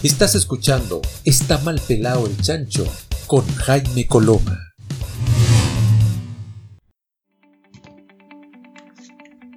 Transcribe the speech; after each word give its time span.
Estás 0.00 0.36
escuchando 0.36 1.02
Está 1.24 1.58
mal 1.58 1.80
pelado 1.88 2.28
el 2.28 2.40
chancho 2.40 2.86
con 3.26 3.44
Jaime 3.56 4.06
Coloma. 4.06 4.56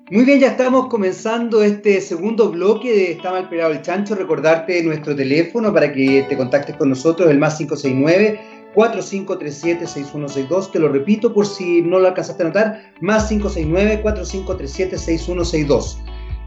Muy 0.10 0.26
bien, 0.26 0.40
ya 0.40 0.48
estamos 0.48 0.88
comenzando 0.88 1.62
este 1.62 2.02
segundo 2.02 2.50
bloque 2.50 2.92
de 2.92 3.12
Está 3.12 3.30
mal 3.30 3.50
pelado 3.50 3.72
el 3.72 3.84
chancho. 3.84 4.16
Recordarte 4.16 4.82
nuestro 4.82 5.16
teléfono 5.16 5.71
para 5.71 5.93
que 5.93 6.25
te 6.27 6.36
contactes 6.36 6.76
con 6.76 6.89
nosotros, 6.89 7.30
el 7.30 7.38
más 7.38 7.58
569 7.58 8.39
4537-6162. 8.73 10.71
Te 10.71 10.80
lo 10.80 10.89
repito 10.89 11.36
por 11.36 11.46
si 11.46 11.84
no 11.84 12.00
lo 12.00 12.08
alcanzaste 12.08 12.42
a 12.42 12.48
notar, 12.48 12.94
más 13.02 13.32
569-4537-6162. 13.32 15.98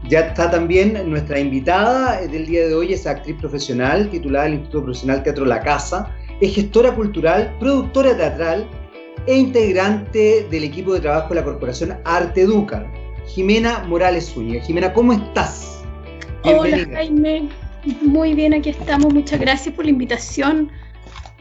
Ya 0.07 0.19
está 0.19 0.51
también 0.51 1.09
nuestra 1.09 1.39
invitada 1.39 2.21
del 2.21 2.45
día 2.45 2.67
de 2.67 2.75
hoy, 2.75 2.93
es 2.93 3.07
actriz 3.07 3.37
profesional 3.37 4.07
titulada 4.11 4.45
del 4.45 4.53
Instituto 4.55 4.83
Profesional 4.83 5.23
Teatro 5.23 5.45
La 5.45 5.59
Casa, 5.61 6.15
es 6.41 6.53
gestora 6.53 6.93
cultural, 6.93 7.55
productora 7.59 8.15
teatral 8.15 8.69
e 9.25 9.35
integrante 9.35 10.45
del 10.51 10.63
equipo 10.63 10.93
de 10.93 10.99
trabajo 10.99 11.29
de 11.29 11.35
la 11.35 11.43
Corporación 11.43 11.97
Arte 12.05 12.41
Educa, 12.41 12.85
Jimena 13.25 13.83
Morales 13.87 14.31
Zúñiga. 14.31 14.61
Jimena, 14.63 14.93
¿cómo 14.93 15.13
estás? 15.13 15.83
Hola 16.43 16.85
Jaime, 16.93 17.49
muy 18.01 18.35
bien, 18.35 18.53
aquí 18.53 18.69
estamos. 18.69 19.11
Muchas 19.11 19.39
gracias 19.39 19.73
por 19.73 19.85
la 19.85 19.91
invitación 19.91 20.69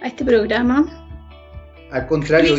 a 0.01 0.07
este 0.07 0.25
programa. 0.25 1.07
Al 1.91 2.07
contrario, 2.07 2.57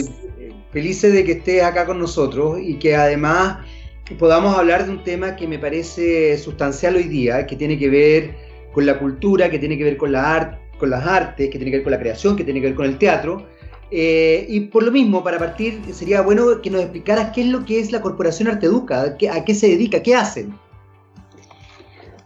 felices 0.72 1.14
de 1.14 1.24
que 1.24 1.32
estés 1.32 1.64
acá 1.64 1.88
con 1.88 1.98
nosotros 1.98 2.60
y 2.62 2.78
que 2.78 2.96
además 2.96 3.66
podamos 4.14 4.56
hablar 4.56 4.86
de 4.86 4.92
un 4.92 5.04
tema 5.04 5.36
que 5.36 5.48
me 5.48 5.58
parece 5.58 6.38
sustancial 6.38 6.96
hoy 6.96 7.06
día, 7.06 7.48
que 7.48 7.56
tiene 7.56 7.78
que 7.78 7.90
ver 7.90 8.36
con 8.72 8.86
la 8.86 9.00
cultura, 9.00 9.50
que 9.50 9.58
tiene 9.58 9.78
que 9.78 9.84
ver 9.84 9.98
con, 9.98 10.12
la 10.12 10.60
con 10.78 10.92
las 10.92 11.06
artes, 11.06 11.50
que 11.50 11.58
tiene 11.58 11.72
que 11.72 11.78
ver 11.78 11.84
con 11.84 11.92
la 11.92 12.00
creación, 12.00 12.36
que 12.36 12.44
tiene 12.44 12.62
que 12.62 12.68
ver 12.68 12.76
con 12.76 12.86
el 12.86 12.98
teatro. 12.98 13.48
Eh, 13.90 14.46
y 14.48 14.60
por 14.62 14.84
lo 14.84 14.92
mismo, 14.92 15.24
para 15.24 15.40
partir, 15.40 15.82
sería 15.92 16.22
bueno 16.22 16.62
que 16.62 16.70
nos 16.70 16.82
explicaras 16.82 17.32
qué 17.34 17.42
es 17.42 17.48
lo 17.48 17.66
que 17.66 17.80
es 17.80 17.92
la 17.92 18.02
Corporación 18.02 18.48
Arteduca, 18.48 19.02
a 19.32 19.46
qué 19.46 19.56
se 19.56 19.70
dedica, 19.70 20.04
qué 20.04 20.16
hacen. 20.16 20.58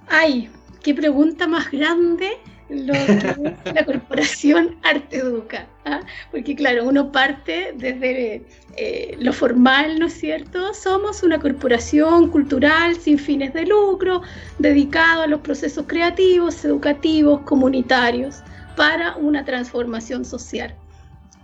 Ay, 0.07 0.49
qué 0.81 0.93
pregunta 0.93 1.47
más 1.47 1.69
grande 1.71 2.37
lo 2.69 2.93
que 2.93 3.59
es 3.63 3.73
la 3.73 3.85
corporación 3.85 4.77
Arteduca, 4.83 5.67
¿ah? 5.89 6.05
porque 6.31 6.55
claro, 6.55 6.87
uno 6.87 7.11
parte 7.11 7.73
desde 7.75 8.45
eh, 8.77 9.17
lo 9.19 9.33
formal, 9.33 9.99
¿no 9.99 10.07
es 10.07 10.13
cierto? 10.13 10.73
Somos 10.73 11.23
una 11.23 11.39
corporación 11.39 12.29
cultural 12.29 12.95
sin 12.95 13.17
fines 13.17 13.53
de 13.53 13.65
lucro, 13.65 14.21
dedicado 14.57 15.23
a 15.23 15.27
los 15.27 15.41
procesos 15.41 15.85
creativos, 15.87 16.63
educativos, 16.63 17.41
comunitarios, 17.41 18.43
para 18.75 19.17
una 19.17 19.43
transformación 19.43 20.23
social. 20.23 20.73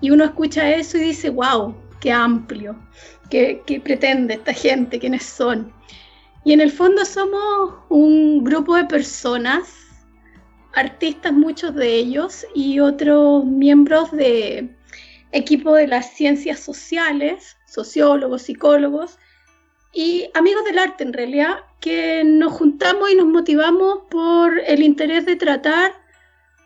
Y 0.01 0.11
uno 0.11 0.23
escucha 0.23 0.69
eso 0.69 0.97
y 0.97 1.01
dice, 1.01 1.29
wow, 1.29 1.75
qué 1.99 2.11
amplio, 2.11 2.75
qué, 3.29 3.61
qué 3.65 3.79
pretende 3.79 4.35
esta 4.35 4.53
gente, 4.53 4.99
quiénes 4.99 5.23
son. 5.23 5.73
Y 6.43 6.53
en 6.53 6.61
el 6.61 6.71
fondo 6.71 7.03
somos 7.05 7.73
un 7.89 8.43
grupo 8.43 8.75
de 8.75 8.85
personas 8.85 9.84
artistas, 10.75 11.33
muchos 11.33 11.73
de 11.73 11.95
ellos, 11.95 12.45
y 12.53 12.79
otros 12.79 13.45
miembros 13.45 14.11
de 14.11 14.75
equipo 15.31 15.73
de 15.73 15.87
las 15.87 16.11
ciencias 16.13 16.59
sociales, 16.59 17.57
sociólogos, 17.65 18.43
psicólogos, 18.43 19.17
y 19.93 20.29
amigos 20.33 20.65
del 20.65 20.77
arte 20.77 21.03
en 21.03 21.13
realidad, 21.13 21.59
que 21.79 22.23
nos 22.25 22.51
juntamos 22.53 23.09
y 23.09 23.15
nos 23.15 23.27
motivamos 23.27 23.99
por 24.09 24.59
el 24.59 24.83
interés 24.83 25.25
de 25.25 25.37
tratar 25.37 25.93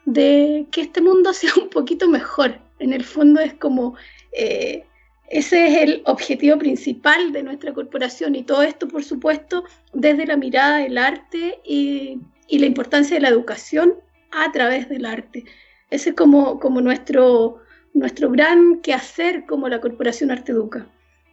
de 0.05 0.67
que 0.71 0.81
este 0.81 1.01
mundo 1.01 1.31
sea 1.33 1.51
un 1.61 1.69
poquito 1.69 2.07
mejor. 2.07 2.59
En 2.79 2.93
el 2.93 3.03
fondo 3.03 3.39
es 3.39 3.53
como, 3.53 3.95
eh, 4.31 4.85
ese 5.27 5.67
es 5.67 5.77
el 5.83 6.01
objetivo 6.05 6.57
principal 6.57 7.31
de 7.31 7.43
nuestra 7.43 7.73
corporación 7.73 8.35
y 8.35 8.43
todo 8.43 8.63
esto, 8.63 8.87
por 8.87 9.03
supuesto, 9.03 9.63
desde 9.93 10.25
la 10.25 10.37
mirada 10.37 10.77
del 10.77 10.97
arte 10.97 11.59
y 11.63 12.19
y 12.49 12.59
la 12.59 12.65
importancia 12.65 13.15
de 13.15 13.21
la 13.21 13.29
educación 13.29 13.95
a 14.31 14.51
través 14.51 14.89
del 14.89 15.05
arte. 15.05 15.45
Ese 15.89 16.09
es 16.09 16.15
como, 16.15 16.59
como 16.59 16.81
nuestro, 16.81 17.59
nuestro 17.93 18.29
gran 18.31 18.81
quehacer 18.81 19.45
como 19.45 19.69
la 19.69 19.81
Corporación 19.81 20.31
Arte 20.31 20.51
Educa. 20.51 20.87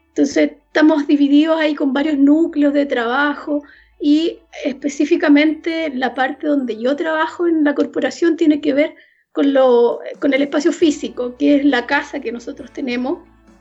Entonces 0.09 0.53
estamos 0.67 1.07
divididos 1.07 1.59
ahí 1.61 1.75
con 1.75 1.93
varios 1.93 2.17
núcleos 2.17 2.73
de 2.73 2.87
trabajo 2.87 3.63
y 4.01 4.39
específicamente 4.65 5.91
la 5.95 6.15
parte 6.15 6.47
donde 6.47 6.81
yo 6.81 6.97
trabajo 6.97 7.47
en 7.47 7.65
la 7.65 7.75
corporación 7.75 8.37
tiene 8.37 8.61
que 8.61 8.73
ver 8.73 8.95
con, 9.33 9.53
lo, 9.53 10.01
con 10.19 10.33
el 10.33 10.43
espacio 10.43 10.73
físico, 10.73 11.37
que 11.37 11.57
es 11.57 11.65
la 11.65 11.87
casa 11.87 12.21
que 12.21 12.33
nosotros 12.33 12.73
tenemos, 12.73 13.19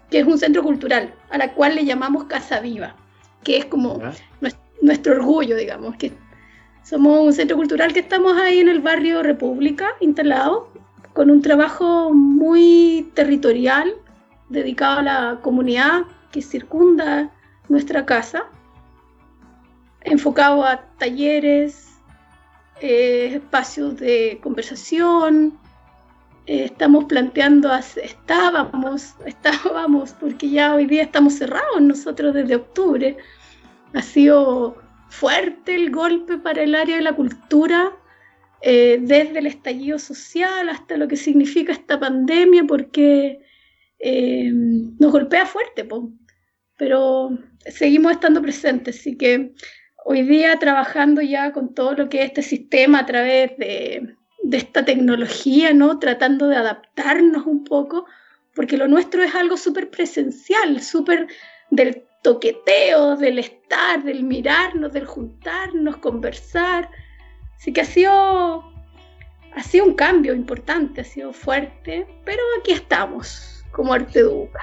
que 0.10 0.20
es 0.20 0.26
un 0.26 0.38
centro 0.38 0.64
cultural, 0.64 1.14
a 1.30 1.38
la 1.38 1.54
cual 1.54 1.76
le 1.76 1.86
llamamos 1.86 2.26
Casa 2.26 2.62
Viva, 2.62 2.96
que 3.44 3.58
es 3.58 3.66
como 3.66 4.02
nuestro 4.82 5.16
orgullo, 5.16 5.58
digamos, 5.58 5.98
que 5.98 6.14
somos 6.86 7.26
un 7.26 7.34
centro 7.34 7.58
cultural 7.58 7.94
que 7.94 8.02
estamos 8.02 8.38
ahí 8.38 8.60
en 8.60 8.70
el 8.70 8.80
barrio 8.80 9.24
República, 9.24 9.90
instalado, 10.02 10.70
con 11.14 11.32
un 11.32 11.42
trabajo 11.42 12.14
muy 12.14 13.10
territorial, 13.16 13.96
dedicado 14.50 15.00
a 15.00 15.02
la 15.02 15.40
comunidad 15.42 16.04
que 16.32 16.44
circunda 16.44 17.32
nuestra 17.70 18.06
casa, 18.06 18.46
enfocado 20.02 20.64
a 20.64 20.82
talleres, 21.00 21.96
eh, 22.82 23.32
espacios 23.34 23.98
de 23.98 24.40
conversación. 24.44 25.58
Eh, 26.46 26.66
estamos 26.66 27.06
planteando, 27.06 27.74
estábamos, 27.74 29.16
estábamos, 29.26 30.14
porque 30.14 30.52
ya 30.52 30.76
hoy 30.76 30.86
día 30.86 31.02
estamos 31.02 31.34
cerrados 31.34 31.82
nosotros 31.82 32.36
desde 32.36 32.58
octubre. 32.58 33.18
Ha 33.96 34.02
sido 34.04 34.85
fuerte 35.10 35.76
el 35.76 35.92
golpe 35.92 36.38
para 36.38 36.64
el 36.64 36.76
área 36.76 36.98
de 36.98 37.02
la 37.02 37.14
cultura, 37.14 37.94
eh, 38.62 38.98
desde 39.02 39.40
el 39.40 39.48
estallido 39.48 40.00
social 40.00 40.70
hasta 40.70 40.98
lo 40.98 41.08
que 41.08 41.18
significa 41.18 41.72
esta 41.72 42.00
pandemia, 42.00 42.64
porque 42.64 43.40
eh, 44.00 44.52
nos 44.54 45.12
golpea 45.12 45.46
fuerte, 45.46 45.88
pero 46.78 47.38
seguimos 47.68 48.14
estando 48.14 48.42
presentes, 48.42 49.00
así 49.00 49.18
que 49.18 49.54
hoy 50.04 50.24
día 50.24 50.58
trabajando 50.60 51.22
ya 51.22 51.52
con 51.52 51.74
todo 51.74 51.94
lo 51.94 52.10
que 52.10 52.22
es 52.22 52.28
este 52.28 52.42
sistema 52.42 53.00
a 53.00 53.06
través 53.06 53.58
de, 53.58 54.16
de 54.44 54.58
esta 54.58 54.86
tecnología, 54.86 55.74
¿no? 55.74 56.00
Tratando 56.00 56.48
de 56.48 56.58
adaptarnos 56.58 57.46
un 57.46 57.64
poco, 57.64 58.06
porque 58.54 58.78
lo 58.78 58.88
nuestro 58.88 59.24
es 59.24 59.34
algo 59.36 59.58
súper 59.58 59.90
presencial, 59.90 60.82
súper 60.82 61.28
del 61.72 62.04
toqueteo, 62.26 63.16
del 63.18 63.38
estar, 63.38 64.04
del 64.04 64.24
mirarnos, 64.24 64.92
del 64.92 65.06
juntarnos, 65.06 65.98
conversar. 65.98 66.90
Así 67.56 67.72
que 67.72 67.82
ha 67.82 67.86
sido, 67.86 68.64
ha 69.56 69.62
sido 69.62 69.86
un 69.86 69.94
cambio 69.94 70.34
importante, 70.34 71.02
ha 71.02 71.04
sido 71.04 71.32
fuerte, 71.32 72.08
pero 72.26 72.42
aquí 72.60 72.72
estamos, 72.72 73.64
como 73.72 73.94
Arte 73.94 74.22
Educa. 74.22 74.60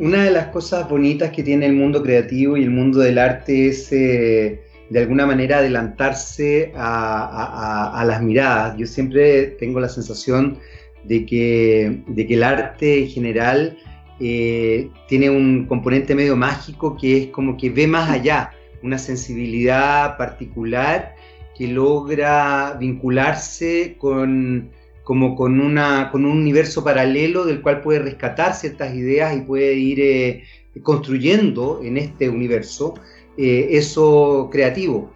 Una 0.00 0.24
de 0.24 0.32
las 0.32 0.48
cosas 0.48 0.88
bonitas 0.88 1.30
que 1.30 1.44
tiene 1.44 1.66
el 1.66 1.74
mundo 1.74 2.02
creativo 2.02 2.56
y 2.56 2.64
el 2.64 2.70
mundo 2.70 2.98
del 2.98 3.18
arte 3.18 3.68
es 3.68 3.92
eh, 3.92 4.60
de 4.88 4.98
alguna 4.98 5.26
manera 5.26 5.58
adelantarse 5.58 6.72
a, 6.74 8.02
las 8.04 8.20
miradas. 8.20 8.76
Yo 8.76 8.86
siempre 8.88 9.46
tengo 9.60 9.78
la 9.78 9.88
sensación 9.88 10.58
de 11.04 11.24
que, 11.24 12.02
de 12.08 12.26
que 12.26 12.34
el 12.34 12.42
arte 12.42 13.04
en 13.04 13.08
general 13.08 13.78
eh, 14.22 14.90
tiene 15.08 15.30
un 15.30 15.64
componente 15.64 16.14
medio 16.14 16.36
mágico 16.36 16.94
que 16.94 17.16
es 17.16 17.26
como 17.28 17.56
que 17.56 17.70
ve 17.70 17.86
más 17.86 18.10
allá, 18.10 18.52
una 18.82 18.98
sensibilidad 18.98 20.18
particular 20.18 21.14
que 21.56 21.66
logra 21.68 22.76
vincularse 22.78 23.96
con, 23.98 24.68
como 25.04 25.34
con, 25.34 25.58
una, 25.58 26.10
con 26.10 26.26
un 26.26 26.32
universo 26.36 26.84
paralelo 26.84 27.46
del 27.46 27.62
cual 27.62 27.80
puede 27.80 28.00
rescatar 28.00 28.54
ciertas 28.54 28.94
ideas 28.94 29.34
y 29.34 29.40
puede 29.40 29.74
ir 29.74 30.00
eh, 30.00 30.44
construyendo 30.82 31.80
en 31.82 31.96
este 31.96 32.28
universo 32.28 32.94
eh, 33.38 33.68
eso 33.70 34.50
creativo. 34.52 35.14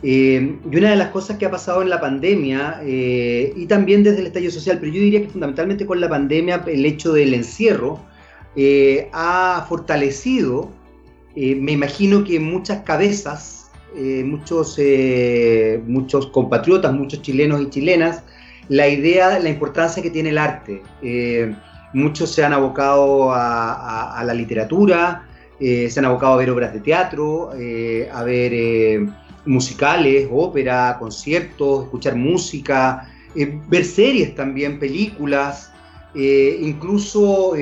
y 0.00 0.36
una 0.64 0.90
de 0.90 0.96
las 0.96 1.08
cosas 1.08 1.38
que 1.38 1.46
ha 1.46 1.50
pasado 1.50 1.82
en 1.82 1.88
la 1.90 2.00
pandemia, 2.00 2.82
y 2.84 3.66
también 3.66 4.04
desde 4.04 4.20
el 4.20 4.26
estallido 4.28 4.52
social, 4.52 4.78
pero 4.78 4.92
yo 4.92 5.00
diría 5.00 5.22
que 5.22 5.28
fundamentalmente 5.28 5.86
con 5.86 6.00
la 6.00 6.08
pandemia, 6.08 6.62
el 6.68 6.84
hecho 6.84 7.12
del 7.12 7.34
encierro, 7.34 8.00
eh, 8.56 9.08
ha 9.12 9.66
fortalecido, 9.68 10.70
eh, 11.34 11.56
me 11.56 11.72
imagino 11.72 12.22
que 12.22 12.38
muchas 12.38 12.82
cabezas, 12.82 13.70
eh, 13.96 14.22
muchos, 14.24 14.78
muchos 15.86 16.26
compatriotas, 16.28 16.92
muchos 16.92 17.22
chilenos 17.22 17.62
y 17.62 17.70
chilenas, 17.70 18.22
la 18.68 18.88
idea, 18.88 19.38
la 19.38 19.48
importancia 19.48 20.02
que 20.02 20.10
tiene 20.10 20.30
el 20.30 20.38
arte. 20.38 20.82
muchos 21.92 22.30
se 22.30 22.44
han 22.44 22.52
abocado 22.52 23.32
a, 23.32 24.22
la 24.24 24.34
literatura, 24.34 25.28
se 25.60 25.94
han 25.96 26.04
abocado 26.06 26.34
a 26.34 26.36
ver 26.36 26.50
obras 26.50 26.72
de 26.72 26.80
teatro, 26.80 27.50
a 27.50 28.22
ver 28.24 29.06
musicales, 29.44 30.28
ópera, 30.32 30.96
conciertos, 30.98 31.84
escuchar 31.84 32.16
música, 32.16 33.08
ver 33.68 33.84
series 33.84 34.34
también, 34.34 34.78
películas, 34.78 35.73
eh, 36.14 36.58
incluso 36.60 37.54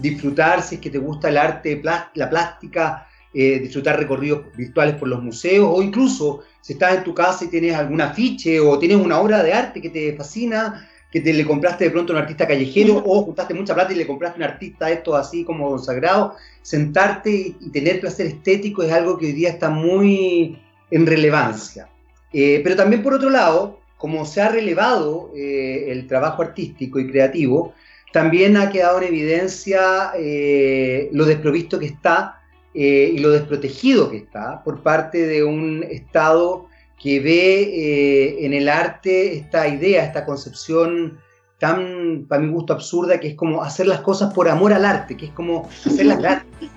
disfrutar, 0.00 0.62
si 0.62 0.76
es 0.76 0.80
que 0.80 0.90
te 0.90 0.98
gusta 0.98 1.28
el 1.28 1.36
arte, 1.36 1.80
la 1.82 2.30
plástica, 2.30 3.08
disfrutar 3.32 3.98
recorridos 3.98 4.42
virtuales 4.56 4.96
por 4.96 5.08
los 5.08 5.22
museos 5.22 5.68
o 5.72 5.82
incluso 5.82 6.42
si 6.60 6.74
estás 6.74 6.96
en 6.96 7.04
tu 7.04 7.14
casa 7.14 7.44
y 7.44 7.48
tienes 7.48 7.74
algún 7.74 8.00
afiche 8.00 8.60
o 8.60 8.78
tienes 8.78 8.98
una 8.98 9.18
obra 9.18 9.42
de 9.42 9.52
arte 9.52 9.80
que 9.80 9.90
te 9.90 10.14
fascina, 10.14 10.88
que 11.12 11.20
te 11.20 11.34
le 11.34 11.44
compraste 11.44 11.84
de 11.84 11.90
pronto 11.90 12.12
a 12.12 12.16
un 12.16 12.22
artista 12.22 12.48
callejero 12.48 13.02
o 13.04 13.22
juntaste 13.22 13.52
mucha 13.52 13.74
plata 13.74 13.92
y 13.92 13.96
le 13.96 14.06
compraste 14.06 14.42
a 14.42 14.46
un 14.46 14.50
artista 14.50 14.90
esto 14.90 15.14
así 15.14 15.44
como 15.44 15.68
consagrado, 15.68 16.36
sentarte 16.62 17.54
y, 17.60 17.70
tener 17.70 18.00
placer 18.00 18.26
estético 18.26 18.82
es 18.82 18.90
algo 18.90 19.18
que 19.18 19.26
hoy 19.26 19.32
día 19.32 19.50
está 19.50 19.68
muy 19.68 20.58
en 20.90 21.06
relevancia. 21.06 21.88
Eh, 22.32 22.62
pero 22.64 22.76
también 22.76 23.02
por 23.02 23.12
otro 23.12 23.28
lado, 23.28 23.80
como 24.02 24.26
se 24.26 24.40
ha 24.40 24.48
relevado 24.48 25.30
eh, 25.36 25.92
el 25.92 26.08
trabajo 26.08 26.42
artístico 26.42 26.98
y 26.98 27.08
creativo, 27.08 27.72
también 28.12 28.56
ha 28.56 28.68
quedado 28.68 28.98
en 28.98 29.04
evidencia 29.04 30.10
eh, 30.18 31.08
lo 31.12 31.24
desprovisto 31.24 31.78
que 31.78 31.86
está 31.86 32.40
y 32.74 33.18
lo 33.18 33.28
desprotegido 33.30 34.10
que 34.10 34.16
está 34.16 34.64
por 34.64 34.82
parte 34.82 35.26
de 35.26 35.44
un 35.44 35.84
Estado 35.84 36.68
que 36.98 37.20
ve 37.20 38.46
en 38.46 38.54
el 38.54 38.66
arte 38.66 39.34
esta 39.36 39.68
idea, 39.68 40.06
esta 40.06 40.24
concepción 40.24 41.18
tan, 41.58 42.24
para 42.28 42.42
mi 42.42 42.50
gusto, 42.50 42.72
absurda, 42.72 43.20
que 43.20 43.28
es 43.28 43.34
como 43.36 43.62
hacer 43.62 43.86
las 43.86 44.00
cosas 44.00 44.34
por 44.34 44.48
amor 44.48 44.72
al 44.72 44.84
arte, 44.84 45.16
que 45.16 45.26
es 45.26 45.32
como 45.32 45.68
hacerlas 45.86 46.18
gratis. 46.18 46.70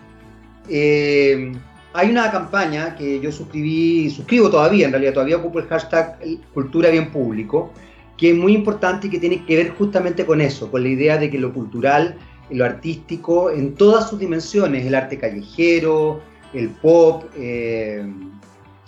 Eh, 0.69 1.53
hay 1.95 2.09
una 2.09 2.29
campaña 2.29 2.95
que 2.95 3.21
yo 3.21 3.31
suscribí, 3.31 4.09
suscribo 4.09 4.49
todavía, 4.49 4.85
en 4.85 4.91
realidad 4.91 5.13
todavía 5.13 5.37
ocupo 5.37 5.59
el 5.59 5.67
hashtag 5.67 6.19
Cultura 6.53 6.89
Bien 6.89 7.09
Público, 7.09 7.71
que 8.17 8.31
es 8.31 8.35
muy 8.35 8.53
importante 8.53 9.07
y 9.07 9.09
que 9.09 9.19
tiene 9.19 9.45
que 9.45 9.55
ver 9.55 9.69
justamente 9.71 10.25
con 10.25 10.41
eso, 10.41 10.69
con 10.69 10.83
la 10.83 10.89
idea 10.89 11.17
de 11.17 11.29
que 11.29 11.39
lo 11.39 11.53
cultural, 11.53 12.17
lo 12.49 12.65
artístico, 12.65 13.49
en 13.49 13.75
todas 13.75 14.09
sus 14.09 14.19
dimensiones, 14.19 14.85
el 14.85 14.93
arte 14.93 15.17
callejero, 15.17 16.19
el 16.53 16.69
pop, 16.69 17.23
eh, 17.37 18.05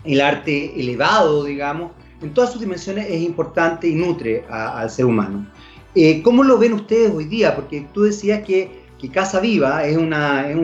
el 0.04 0.22
arte 0.22 0.80
elevado, 0.80 1.46
digamos, 1.46 1.92
en 2.22 2.34
todas 2.34 2.52
sus 2.52 2.62
dimensiones 2.62 3.08
es 3.10 3.22
importante 3.22 3.88
y 3.88 3.96
nutre 3.96 4.44
al 4.50 4.90
ser 4.90 5.06
humano. 5.06 5.48
Eh, 5.96 6.22
¿Cómo 6.22 6.44
lo 6.44 6.58
ven 6.58 6.74
ustedes 6.74 7.12
hoy 7.14 7.26
día? 7.26 7.56
Porque 7.56 7.88
tú 7.94 8.04
decías 8.04 8.44
que, 8.44 8.87
Casa 9.10 9.40
Viva 9.40 9.86
es, 9.86 9.96
un 9.96 10.10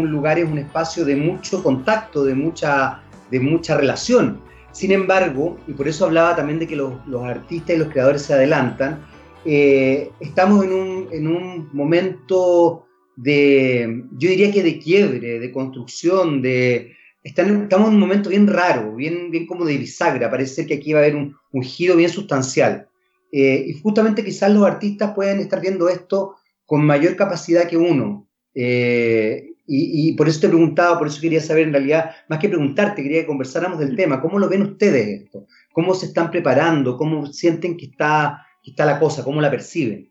lugar, 0.09 0.39
es 0.39 0.49
un 0.49 0.57
espacio 0.57 1.05
de 1.05 1.15
mucho 1.15 1.61
contacto, 1.61 2.23
de 2.23 2.33
mucha, 2.33 3.01
de 3.29 3.39
mucha 3.39 3.77
relación. 3.77 4.39
Sin 4.71 4.91
embargo, 4.91 5.57
y 5.67 5.73
por 5.73 5.87
eso 5.87 6.05
hablaba 6.05 6.35
también 6.35 6.59
de 6.59 6.67
que 6.67 6.75
los, 6.75 6.93
artistas 7.23 7.75
y 7.75 7.79
los 7.79 7.89
creadores 7.89 8.23
se 8.23 8.33
adelantan, 8.33 9.05
eh, 9.45 10.09
estamos 10.19 10.65
en 10.65 10.73
un, 10.73 11.07
en 11.11 11.27
un, 11.27 11.69
momento 11.73 12.87
de, 13.15 14.03
yo 14.13 14.29
diría 14.29 14.51
que 14.51 14.63
de 14.63 14.79
quiebre, 14.79 15.39
de 15.39 15.51
construcción, 15.51 16.41
de, 16.41 16.95
estamos 17.23 17.69
en 17.71 17.93
un 17.93 17.99
momento 17.99 18.29
bien 18.29 18.47
raro, 18.47 18.95
bien, 18.95 19.29
bien 19.29 19.45
como 19.45 19.63
de 19.65 19.77
bisagra, 19.77 20.31
parece 20.31 20.65
que 20.65 20.75
aquí 20.75 20.91
va 20.93 20.99
a 20.99 21.03
haber 21.03 21.15
un, 21.15 21.35
un 21.51 21.61
giro 21.61 21.95
bien 21.95 22.09
sustancial. 22.09 22.87
Eh, 23.31 23.65
y 23.67 23.79
justamente 23.79 24.23
quizás 24.23 24.51
los 24.51 24.63
artistas 24.63 25.13
pueden 25.15 25.39
estar 25.39 25.59
viendo 25.59 25.89
esto 25.89 26.35
con 26.73 26.87
mayor 26.87 27.15
capacidad 27.15 27.67
que 27.67 27.77
uno. 27.77 28.27
Eh, 28.55 29.51
y, 29.67 30.13
por 30.13 30.27
eso 30.27 30.39
te 30.39 30.47
preguntaba, 30.47 30.97
por 30.97 31.05
eso 31.05 31.21
quería 31.21 31.39
saber 31.39 31.67
en 31.67 31.71
realidad, 31.71 32.15
más 32.29 32.39
que 32.39 32.49
preguntarte, 32.49 33.03
quería 33.03 33.21
que 33.21 33.27
conversáramos 33.27 33.77
del 33.77 33.95
tema. 33.95 34.19
¿Cómo 34.19 34.39
lo 34.39 34.49
ven 34.49 34.63
ustedes 34.63 35.21
esto? 35.21 35.45
¿Cómo 35.71 35.93
se 35.93 36.07
están 36.07 36.31
preparando? 36.31 36.97
¿Cómo 36.97 37.27
sienten 37.27 37.77
que 37.77 37.85
está, 37.85 38.47
que 38.63 38.71
está 38.71 38.87
la 38.87 38.99
cosa? 38.99 39.23
¿Cómo 39.23 39.39
la 39.39 39.51
perciben? 39.51 40.09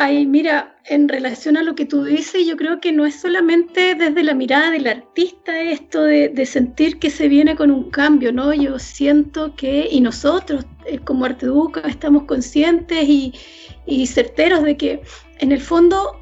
Ay, 0.00 0.26
mira, 0.26 0.76
en 0.84 1.08
relación 1.08 1.56
a 1.56 1.64
lo 1.64 1.74
que 1.74 1.84
tú 1.84 2.04
dices, 2.04 2.46
yo 2.46 2.56
creo 2.56 2.80
que 2.80 2.92
no 2.92 3.04
es 3.04 3.20
solamente 3.20 3.96
desde 3.96 4.22
la 4.22 4.32
mirada 4.32 4.70
del 4.70 4.86
artista 4.86 5.60
esto 5.60 6.04
de, 6.04 6.46
sentir 6.46 7.00
que 7.00 7.10
se 7.10 7.26
viene 7.26 7.56
con 7.56 7.72
un 7.72 7.90
cambio, 7.90 8.32
¿no? 8.32 8.54
Yo 8.54 8.78
siento 8.78 9.56
que, 9.56 9.88
y 9.90 10.00
nosotros 10.00 10.64
eh, 10.86 11.00
como 11.00 11.24
Arteduca 11.24 11.80
estamos 11.80 12.24
conscientes 12.26 13.08
y, 13.08 13.34
y 13.86 14.06
certeros 14.06 14.62
de 14.62 14.76
que 14.76 15.02
en 15.40 15.50
el 15.50 15.60
fondo 15.60 16.16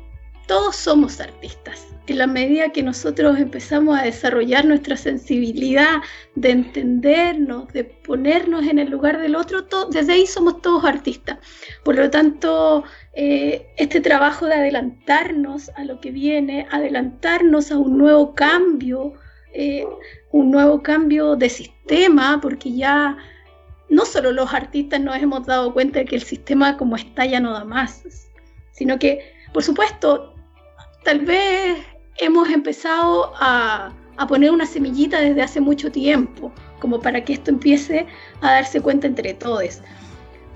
todos 0.46 0.74
somos 0.74 1.20
artistas 1.20 1.86
en 2.06 2.18
la 2.18 2.26
medida 2.26 2.70
que 2.70 2.82
nosotros 2.82 3.38
empezamos 3.38 3.98
a 3.98 4.04
desarrollar 4.04 4.64
nuestra 4.64 4.96
sensibilidad 4.96 6.02
de 6.34 6.50
entendernos, 6.50 7.72
de 7.72 7.84
ponernos 7.84 8.64
en 8.66 8.78
el 8.78 8.90
lugar 8.90 9.20
del 9.20 9.34
otro, 9.34 9.66
desde 9.90 10.12
ahí 10.12 10.26
somos 10.26 10.62
todos 10.62 10.84
artistas. 10.84 11.38
Por 11.84 11.96
lo 11.96 12.10
tanto, 12.10 12.84
eh, 13.18 13.66
este 13.78 14.02
trabajo 14.02 14.44
de 14.44 14.52
adelantarnos 14.52 15.70
a 15.70 15.84
lo 15.84 16.02
que 16.02 16.10
viene, 16.10 16.68
adelantarnos 16.70 17.72
a 17.72 17.78
un 17.78 17.96
nuevo 17.96 18.34
cambio, 18.34 19.14
eh, 19.54 19.86
un 20.32 20.50
nuevo 20.50 20.82
cambio 20.82 21.34
de 21.34 21.48
sistema, 21.48 22.38
porque 22.42 22.72
ya 22.72 23.16
no 23.88 24.04
solo 24.04 24.32
los 24.32 24.52
artistas 24.52 25.00
nos 25.00 25.16
hemos 25.16 25.46
dado 25.46 25.72
cuenta 25.72 26.00
de 26.00 26.04
que 26.04 26.16
el 26.16 26.22
sistema 26.22 26.76
como 26.76 26.96
está 26.96 27.24
ya 27.24 27.40
no 27.40 27.54
da 27.54 27.64
más, 27.64 28.02
sino 28.72 28.98
que, 28.98 29.32
por 29.54 29.62
supuesto, 29.62 30.34
tal 31.02 31.20
vez 31.20 31.78
hemos 32.18 32.50
empezado 32.50 33.32
a, 33.36 33.94
poner 34.28 34.50
una 34.50 34.66
semillita 34.66 35.20
desde 35.20 35.40
hace 35.40 35.62
mucho 35.62 35.90
tiempo, 35.90 36.52
como 36.80 37.00
para 37.00 37.24
que 37.24 37.32
esto 37.32 37.50
empiece 37.50 38.06
a 38.42 38.52
darse 38.52 38.82
cuenta 38.82 39.06
entre 39.06 39.32
todos. 39.32 39.80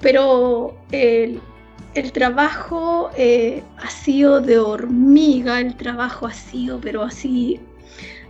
Pero 0.03 0.77
el, 0.93 1.41
trabajo 2.13 3.11
eh, 3.17 3.63
ha 3.79 3.91
sido 3.91 4.41
de 4.41 4.59
hormiga, 4.59 5.61
el 5.61 5.77
trabajo 5.77 6.27
ha 6.27 6.33
sido, 6.33 6.81
pero 6.81 7.03
así, 7.03 7.61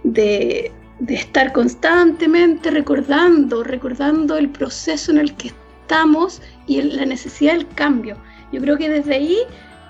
de, 0.03 0.73
estar 1.09 1.53
constantemente 1.53 2.71
recordando, 2.71 3.63
recordando 3.65 4.37
el 4.37 4.49
proceso 4.51 5.11
en 5.13 5.19
el 5.19 5.35
que 5.35 5.49
estamos 5.49 6.43
y 6.67 6.83
la 6.83 7.07
necesidad 7.07 7.55
del 7.55 7.69
cambio. 7.69 8.17
Yo 8.53 8.61
creo 8.61 8.77
que 8.77 8.89
desde 8.89 9.15
ahí 9.15 9.39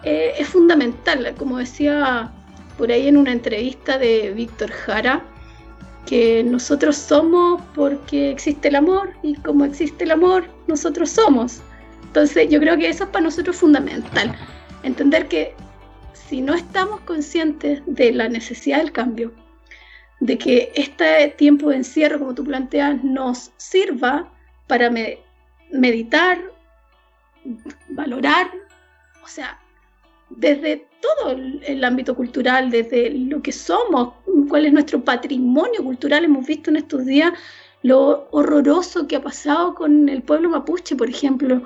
eh, 0.04 0.34
es 0.38 0.48
fundamental, 0.48 1.34
como 1.36 1.58
decía 1.58 2.32
por 2.78 2.90
ahí 2.90 3.08
en 3.08 3.16
una 3.16 3.32
entrevista 3.32 3.98
de 3.98 4.32
Víctor 4.34 4.70
Jara, 4.70 5.22
que 6.06 6.42
nosotros 6.42 6.96
somos 6.96 7.60
porque 7.74 8.30
existe 8.30 8.68
el 8.68 8.76
amor 8.76 9.10
y 9.22 9.34
como 9.34 9.64
existe 9.64 10.04
el 10.04 10.12
amor, 10.12 10.44
nosotros 10.66 11.10
somos. 11.10 11.60
Entonces 12.10 12.48
yo 12.48 12.58
creo 12.58 12.76
que 12.76 12.88
eso 12.88 13.04
es 13.04 13.10
para 13.10 13.22
nosotros 13.22 13.54
fundamental, 13.54 14.36
entender 14.82 15.28
que 15.28 15.54
si 16.12 16.40
no 16.40 16.54
estamos 16.54 17.00
conscientes 17.02 17.82
de 17.86 18.10
la 18.10 18.28
necesidad 18.28 18.78
del 18.78 18.90
cambio, 18.90 19.32
de 20.18 20.36
que 20.36 20.72
este 20.74 21.28
tiempo 21.38 21.70
de 21.70 21.76
encierro, 21.76 22.18
como 22.18 22.34
tú 22.34 22.42
planteas, 22.42 23.04
nos 23.04 23.52
sirva 23.58 24.28
para 24.66 24.90
meditar, 25.70 26.42
valorar, 27.90 28.50
o 29.22 29.28
sea, 29.28 29.60
desde 30.30 30.88
todo 31.00 31.30
el 31.30 31.84
ámbito 31.84 32.16
cultural, 32.16 32.72
desde 32.72 33.10
lo 33.10 33.40
que 33.40 33.52
somos, 33.52 34.14
cuál 34.48 34.66
es 34.66 34.72
nuestro 34.72 35.00
patrimonio 35.00 35.84
cultural. 35.84 36.24
Hemos 36.24 36.44
visto 36.44 36.70
en 36.70 36.76
estos 36.76 37.06
días 37.06 37.32
lo 37.82 38.26
horroroso 38.32 39.06
que 39.06 39.14
ha 39.14 39.22
pasado 39.22 39.76
con 39.76 40.08
el 40.08 40.22
pueblo 40.22 40.50
mapuche, 40.50 40.96
por 40.96 41.08
ejemplo, 41.08 41.62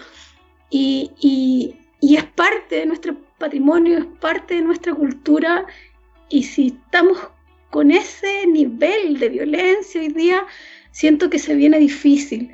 y, 0.75 1.77
es 2.01 2.25
parte 2.25 2.77
de 2.77 2.87
nuestro 2.87 3.17
patrimonio, 3.39 3.99
es 3.99 4.07
parte 4.21 4.55
de 4.55 4.63
nuestra 4.63 4.95
cultura, 4.95 5.67
y 6.29 6.43
si 6.43 6.69
estamos 6.69 7.19
con 7.71 7.91
ese 7.91 8.47
nivel 8.47 9.19
de 9.19 9.29
violencia 9.29 10.01
hoy 10.01 10.09
día, 10.09 10.45
siento 10.91 11.31
que 11.31 11.39
se 11.39 11.55
viene 11.55 11.79
difícil. 11.79 12.53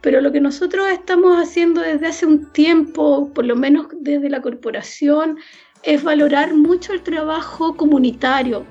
Pero 0.00 0.20
lo 0.20 0.30
que 0.30 0.40
nosotros 0.40 0.88
estamos 0.90 1.36
haciendo 1.36 1.80
desde 1.80 2.06
hace 2.06 2.26
un 2.26 2.52
tiempo, 2.52 3.32
por 3.34 3.44
lo 3.44 3.56
menos 3.56 3.88
desde 4.00 4.30
la 4.30 4.40
corporación, 4.40 5.38
es 5.82 6.02
valorar 6.02 6.54
mucho 6.54 6.92
el 6.92 7.02
trabajo 7.02 7.76
comunitario. 7.76 8.64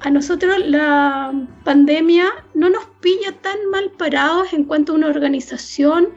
A 0.00 0.10
nosotros 0.10 0.58
la 0.64 1.32
pandemia 1.64 2.30
no 2.54 2.70
nos 2.70 2.84
pilla 3.00 3.32
tan 3.40 3.58
mal 3.70 3.90
parados 3.98 4.52
en 4.52 4.64
cuanto 4.64 4.92
a 4.92 4.96
una 4.96 5.08
organización, 5.08 6.10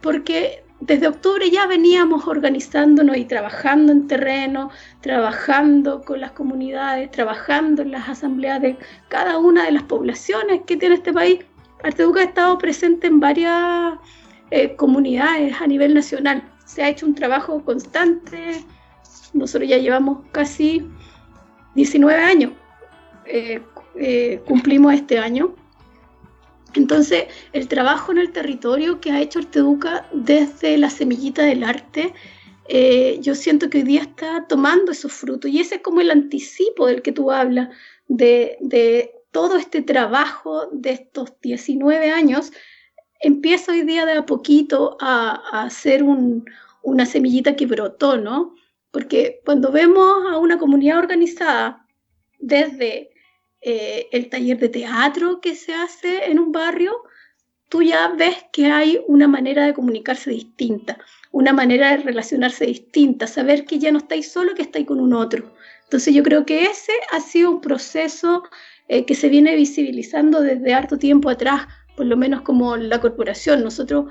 porque 0.00 0.62
desde 0.80 1.08
octubre 1.08 1.50
ya 1.50 1.66
veníamos 1.66 2.26
organizándonos 2.26 3.16
y 3.16 3.24
trabajando 3.24 3.92
en 3.92 4.06
terreno, 4.06 4.70
trabajando 5.00 6.02
con 6.02 6.20
las 6.20 6.32
comunidades, 6.32 7.10
trabajando 7.10 7.82
en 7.82 7.90
las 7.90 8.08
asambleas 8.08 8.62
de 8.62 8.76
cada 9.08 9.38
una 9.38 9.64
de 9.64 9.72
las 9.72 9.82
poblaciones 9.82 10.62
que 10.66 10.76
tiene 10.76 10.96
este 10.96 11.12
país. 11.12 11.40
Arteduca 11.82 12.20
ha 12.20 12.24
estado 12.24 12.58
presente 12.58 13.06
en 13.06 13.20
varias 13.20 13.94
eh, 14.50 14.76
comunidades 14.76 15.60
a 15.60 15.66
nivel 15.66 15.94
nacional. 15.94 16.42
Se 16.64 16.82
ha 16.82 16.88
hecho 16.88 17.06
un 17.06 17.14
trabajo 17.14 17.64
constante 17.64 18.64
nosotros 19.32 19.68
ya 19.68 19.78
llevamos 19.78 20.18
casi 20.32 20.86
19 21.74 22.22
años, 22.22 22.52
eh, 23.26 23.62
eh, 23.96 24.42
cumplimos 24.46 24.94
este 24.94 25.18
año. 25.18 25.54
Entonces, 26.74 27.24
el 27.52 27.68
trabajo 27.68 28.12
en 28.12 28.18
el 28.18 28.32
territorio 28.32 29.00
que 29.00 29.10
ha 29.10 29.20
hecho 29.20 29.38
Arteduca 29.38 30.06
desde 30.12 30.76
la 30.76 30.90
semillita 30.90 31.42
del 31.42 31.64
arte, 31.64 32.12
eh, 32.68 33.18
yo 33.22 33.34
siento 33.34 33.70
que 33.70 33.78
hoy 33.78 33.84
día 33.84 34.02
está 34.02 34.46
tomando 34.46 34.92
esos 34.92 35.12
frutos 35.12 35.50
y 35.50 35.60
ese 35.60 35.76
es 35.76 35.82
como 35.82 36.02
el 36.02 36.10
anticipo 36.10 36.86
del 36.86 37.00
que 37.00 37.12
tú 37.12 37.30
hablas, 37.30 37.70
de, 38.06 39.14
todo 39.30 39.56
este 39.56 39.82
trabajo 39.82 40.68
de 40.72 40.90
estos 40.90 41.38
19 41.40 42.10
años, 42.10 42.50
empieza 43.20 43.72
hoy 43.72 43.82
día 43.82 44.06
de 44.06 44.12
a 44.12 44.26
poquito 44.26 44.96
a, 45.00 45.64
a 45.64 45.70
ser 45.70 46.02
una 46.02 47.06
semillita 47.06 47.54
que 47.54 47.66
brotó, 47.66 48.16
¿no? 48.16 48.54
Porque 48.90 49.40
cuando 49.44 49.70
vemos 49.70 50.26
a 50.30 50.38
una 50.38 50.58
comunidad 50.58 50.98
organizada 50.98 51.86
desde 52.38 53.10
eh, 53.60 54.08
el 54.12 54.28
taller 54.28 54.58
de 54.58 54.68
teatro 54.68 55.40
que 55.40 55.54
se 55.54 55.74
hace 55.74 56.30
en 56.30 56.38
un 56.38 56.52
barrio, 56.52 56.92
tú 57.68 57.82
ya 57.82 58.08
ves 58.08 58.36
que 58.52 58.66
hay 58.66 59.00
una 59.06 59.28
manera 59.28 59.66
de 59.66 59.74
comunicarse 59.74 60.30
distinta, 60.30 60.98
una 61.32 61.52
manera 61.52 61.90
de 61.90 61.98
relacionarse 61.98 62.66
distinta, 62.66 63.26
saber 63.26 63.64
que 63.64 63.78
ya 63.78 63.92
no 63.92 63.98
estáis 63.98 64.30
solo, 64.30 64.54
que 64.54 64.62
estáis 64.62 64.86
con 64.86 65.00
un 65.00 65.12
otro. 65.12 65.54
Entonces 65.84 66.14
yo 66.14 66.22
creo 66.22 66.44
que 66.44 66.64
ese 66.64 66.92
ha 67.12 67.20
sido 67.20 67.50
un 67.50 67.60
proceso 67.60 68.44
eh, 68.88 69.04
que 69.04 69.14
se 69.14 69.28
viene 69.28 69.56
visibilizando 69.56 70.40
desde 70.40 70.74
harto 70.74 70.98
tiempo 70.98 71.28
atrás, 71.28 71.66
por 71.96 72.06
lo 72.06 72.16
menos 72.16 72.42
como 72.42 72.76
la 72.76 73.00
corporación. 73.00 73.62
Nosotros 73.62 74.06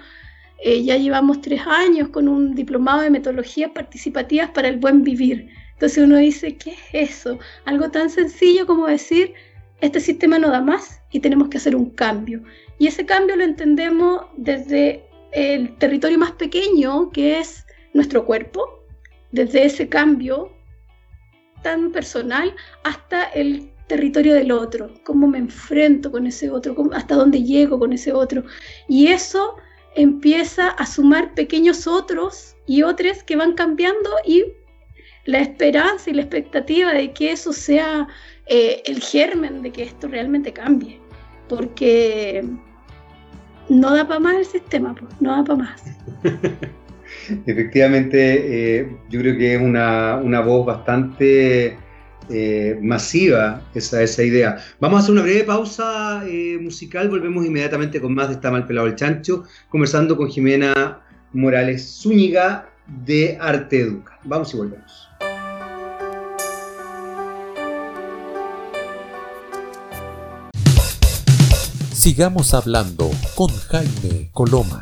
eh, 0.60 0.84
ya 0.84 0.98
llevamos 0.98 1.42
tres 1.42 1.62
años 1.66 2.10
con 2.10 2.28
un 2.28 2.56
diplomado 2.56 3.02
de 3.02 3.10
metodologías 3.10 3.72
participativas 3.72 4.50
para 4.52 4.68
el 4.68 4.78
buen 4.78 5.04
vivir. 5.04 5.50
Entonces 5.78 6.04
uno 6.04 6.18
dice, 6.18 6.56
¿qué 6.56 6.72
es 6.92 7.12
eso? 7.12 7.38
Algo 7.66 7.92
tan 7.92 8.10
sencillo 8.10 8.66
como 8.66 8.88
decir, 8.88 9.36
este 9.80 10.00
sistema 10.00 10.40
no 10.40 10.50
da 10.50 10.60
más 10.60 11.02
y 11.12 11.20
tenemos 11.20 11.50
que 11.50 11.58
hacer 11.58 11.76
un 11.76 11.92
cambio. 11.92 12.42
Y 12.80 12.88
ese 12.88 13.06
cambio 13.06 13.36
lo 13.36 13.44
entendemos 13.44 14.26
desde 14.38 15.08
el 15.34 15.78
territorio 15.78 16.18
más 16.18 16.32
pequeño, 16.32 17.12
que 17.12 17.38
es 17.40 17.64
nuestro 17.94 18.26
cuerpo, 18.26 18.84
desde 19.32 19.66
ese 19.66 19.88
cambio 19.88 20.52
tan 21.62 21.92
personal 21.92 22.56
hasta 22.84 23.26
el 23.26 23.72
territorio 23.86 24.34
del 24.34 24.52
otro, 24.52 24.92
cómo 25.04 25.28
me 25.28 25.38
enfrento 25.38 26.12
con 26.12 26.26
ese 26.26 26.50
otro, 26.50 26.76
hasta 26.94 27.14
dónde 27.14 27.44
llego 27.44 27.78
con 27.78 27.94
ese 27.94 28.14
otro. 28.14 28.44
Y 28.88 29.10
eso 29.10 29.58
empieza 29.96 30.70
a 30.70 30.88
sumar 30.88 31.36
pequeños 31.36 31.86
otros 31.86 32.56
y 32.66 32.82
otros 32.82 33.22
que 33.22 33.36
van 33.36 33.54
cambiando 33.54 34.10
y 34.26 34.44
la 35.28 35.40
esperanza 35.40 36.10
y 36.10 36.14
la 36.14 36.22
expectativa 36.22 36.94
de 36.94 37.12
que 37.12 37.32
eso 37.32 37.54
sea 37.54 38.08
eh, 38.48 38.82
el 38.86 39.02
germen 39.02 39.62
de 39.62 39.72
que 39.72 39.84
esto 39.84 40.08
realmente 40.08 40.54
cambie, 40.54 41.00
porque 41.50 42.44
no 43.70 43.94
da 43.94 44.08
para 44.08 44.22
más 44.22 44.36
el 44.38 44.46
sistema, 44.46 44.96
pues, 44.96 45.14
no 45.20 45.36
da 45.36 45.44
para 45.44 45.60
más. 45.60 45.84
Efectivamente, 47.46 48.80
eh, 48.80 48.98
yo 49.10 49.20
creo 49.20 49.38
que 49.38 49.56
es 49.56 49.62
una, 49.62 50.40
voz 50.40 50.66
bastante 50.66 51.78
eh, 52.30 52.80
masiva 52.82 53.62
esa, 53.76 54.02
esa 54.02 54.24
idea. 54.24 54.58
Vamos 54.80 54.98
a 54.98 55.04
hacer 55.04 55.12
una 55.12 55.24
breve 55.24 55.44
pausa 55.44 56.24
musical, 56.62 57.10
volvemos 57.10 57.46
inmediatamente 57.46 58.00
con 58.00 58.14
más 58.14 58.30
de 58.30 58.36
Está 58.36 58.50
mal 58.50 58.66
pelado 58.66 58.88
el 58.88 58.96
chancho, 58.96 59.44
conversando 59.68 60.16
con 60.16 60.30
Jimena 60.30 61.02
Morales 61.34 62.00
Zúñiga 62.02 62.70
de 63.06 63.38
Arte 63.42 63.82
Educa. 63.82 64.18
Vamos 64.24 64.54
y 64.54 64.58
volvemos. 64.58 65.07
Sigamos 72.08 72.54
hablando 72.54 73.12
con 73.36 73.50
Jaime 73.50 74.30
Coloma. 74.32 74.80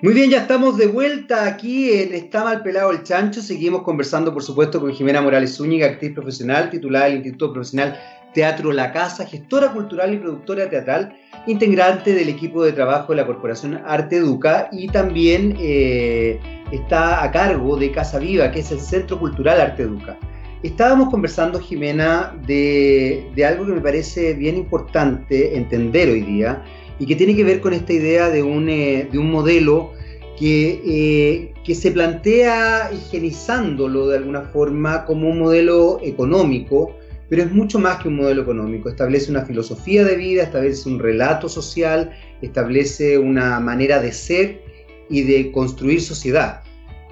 Muy 0.00 0.14
bien, 0.14 0.30
ya 0.30 0.38
estamos 0.38 0.78
de 0.78 0.86
vuelta 0.86 1.44
aquí 1.44 1.92
en 1.92 2.14
Está 2.14 2.42
mal 2.42 2.62
pelado 2.62 2.90
el 2.90 3.02
chancho. 3.02 3.42
Seguimos 3.42 3.82
conversando, 3.82 4.32
por 4.32 4.42
supuesto, 4.42 4.80
con 4.80 4.94
Jimena 4.94 5.20
Morales 5.20 5.56
Zúñiga, 5.56 5.88
actriz 5.88 6.14
profesional, 6.14 6.70
titulada 6.70 7.04
del 7.04 7.16
Instituto 7.16 7.52
Profesional 7.52 8.00
Teatro 8.32 8.72
La 8.72 8.92
Casa, 8.92 9.26
gestora 9.26 9.74
cultural 9.74 10.14
y 10.14 10.16
productora 10.16 10.70
teatral, 10.70 11.18
integrante 11.48 12.14
del 12.14 12.30
equipo 12.30 12.64
de 12.64 12.72
trabajo 12.72 13.12
de 13.12 13.16
la 13.16 13.26
Corporación 13.26 13.82
Arte 13.84 14.16
Educa 14.16 14.70
y 14.72 14.88
también 14.88 15.54
eh, 15.60 16.40
está 16.72 17.22
a 17.22 17.30
cargo 17.30 17.76
de 17.76 17.92
Casa 17.92 18.18
Viva, 18.18 18.50
que 18.50 18.60
es 18.60 18.72
el 18.72 18.80
Centro 18.80 19.18
Cultural 19.18 19.60
Arte 19.60 19.82
Educa. 19.82 20.16
Estábamos 20.62 21.08
conversando, 21.08 21.58
Jimena, 21.58 22.36
de, 22.46 23.32
algo 23.48 23.64
que 23.64 23.72
me 23.72 23.80
parece 23.80 24.34
bien 24.34 24.56
importante 24.56 25.56
entender 25.56 26.10
hoy 26.10 26.20
día 26.20 26.62
y 26.98 27.06
que 27.06 27.16
tiene 27.16 27.34
que 27.34 27.44
ver 27.44 27.62
con 27.62 27.72
esta 27.72 27.94
idea 27.94 28.28
de 28.28 28.42
un, 28.42 28.68
eh, 28.68 29.08
modelo 29.14 29.92
que, 30.38 30.82
eh, 30.84 31.54
que 31.64 31.74
se 31.74 31.90
plantea 31.92 32.90
higienizándolo 32.92 34.08
de 34.08 34.18
alguna 34.18 34.42
forma 34.42 35.06
como 35.06 35.30
un 35.30 35.38
modelo 35.38 35.98
económico, 36.02 36.94
pero 37.30 37.42
es 37.42 37.50
mucho 37.50 37.78
más 37.78 38.02
que 38.02 38.08
un 38.08 38.16
modelo 38.16 38.42
económico. 38.42 38.90
Establece 38.90 39.30
una 39.30 39.46
filosofía 39.46 40.04
de 40.04 40.16
vida, 40.16 40.42
establece 40.42 40.90
un 40.90 40.98
relato 40.98 41.48
social, 41.48 42.12
establece 42.42 43.16
una 43.16 43.60
manera 43.60 43.98
de 43.98 44.12
ser 44.12 44.60
y 45.08 45.22
de 45.22 45.52
construir 45.52 46.02
sociedad. 46.02 46.62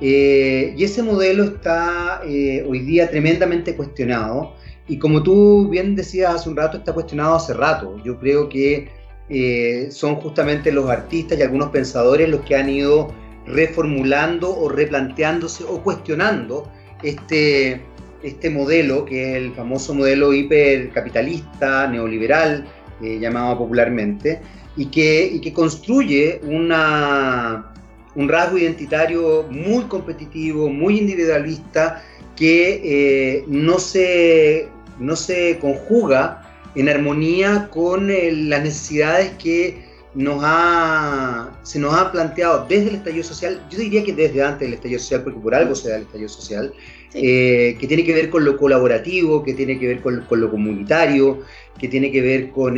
Eh, 0.00 0.74
y 0.76 0.84
ese 0.84 1.02
modelo 1.02 1.44
está 1.44 2.22
eh, 2.24 2.64
hoy 2.68 2.80
día 2.80 3.10
tremendamente 3.10 3.74
cuestionado 3.74 4.54
y 4.86 4.96
como 4.98 5.24
tú 5.24 5.68
bien 5.68 5.96
decías 5.96 6.36
hace 6.36 6.48
un 6.48 6.56
rato, 6.56 6.78
está 6.78 6.92
cuestionado 6.92 7.34
hace 7.34 7.52
rato. 7.52 8.00
Yo 8.04 8.18
creo 8.18 8.48
que 8.48 8.88
eh, 9.28 9.88
son 9.90 10.16
justamente 10.16 10.72
los 10.72 10.88
artistas 10.88 11.38
y 11.38 11.42
algunos 11.42 11.70
pensadores 11.70 12.28
los 12.28 12.40
que 12.42 12.56
han 12.56 12.70
ido 12.70 13.12
reformulando 13.46 14.56
o 14.56 14.68
replanteándose 14.68 15.64
o 15.64 15.82
cuestionando 15.82 16.70
este, 17.02 17.82
este 18.22 18.50
modelo, 18.50 19.04
que 19.04 19.30
es 19.30 19.36
el 19.36 19.52
famoso 19.54 19.94
modelo 19.94 20.32
hipercapitalista, 20.32 21.86
neoliberal, 21.88 22.66
llamado 23.00 23.58
popularmente, 23.58 24.40
y 24.76 24.86
que, 24.86 25.24
y 25.24 25.40
que 25.40 25.52
construye 25.52 26.40
una, 26.42 27.72
un 28.18 28.28
rasgo 28.28 28.58
identitario 28.58 29.46
muy 29.48 29.84
competitivo, 29.84 30.68
muy 30.68 30.98
individualista, 30.98 32.02
que 32.34 32.80
eh, 32.84 33.44
no, 33.46 33.78
se, 33.78 34.68
no 34.98 35.14
se 35.14 35.58
conjuga 35.60 36.42
en 36.74 36.88
armonía 36.88 37.68
con 37.70 38.10
eh, 38.10 38.32
las 38.32 38.64
necesidades 38.64 39.30
que 39.38 39.86
nos 40.14 40.40
ha, 40.42 41.60
se 41.62 41.78
nos 41.78 41.94
ha 41.94 42.10
planteado 42.10 42.66
desde 42.68 42.88
el 42.88 42.96
estallido 42.96 43.22
social, 43.22 43.64
yo 43.70 43.78
diría 43.78 44.02
que 44.02 44.12
desde 44.12 44.42
antes 44.42 44.66
del 44.66 44.74
estallido 44.74 44.98
social, 44.98 45.22
porque 45.22 45.38
por 45.38 45.54
algo 45.54 45.76
se 45.76 45.90
da 45.90 45.96
el 45.98 46.02
estallido 46.02 46.28
social, 46.28 46.74
eh, 47.14 47.76
que 47.78 47.86
tiene 47.86 48.04
que 48.04 48.14
ver 48.14 48.30
con 48.30 48.44
lo 48.44 48.56
colaborativo, 48.56 49.44
que 49.44 49.54
tiene 49.54 49.78
que 49.78 49.86
ver 49.86 50.00
con, 50.00 50.22
con 50.22 50.40
lo 50.40 50.50
comunitario, 50.50 51.42
que 51.78 51.86
tiene 51.86 52.10
que 52.10 52.20
ver 52.20 52.50
con, 52.50 52.74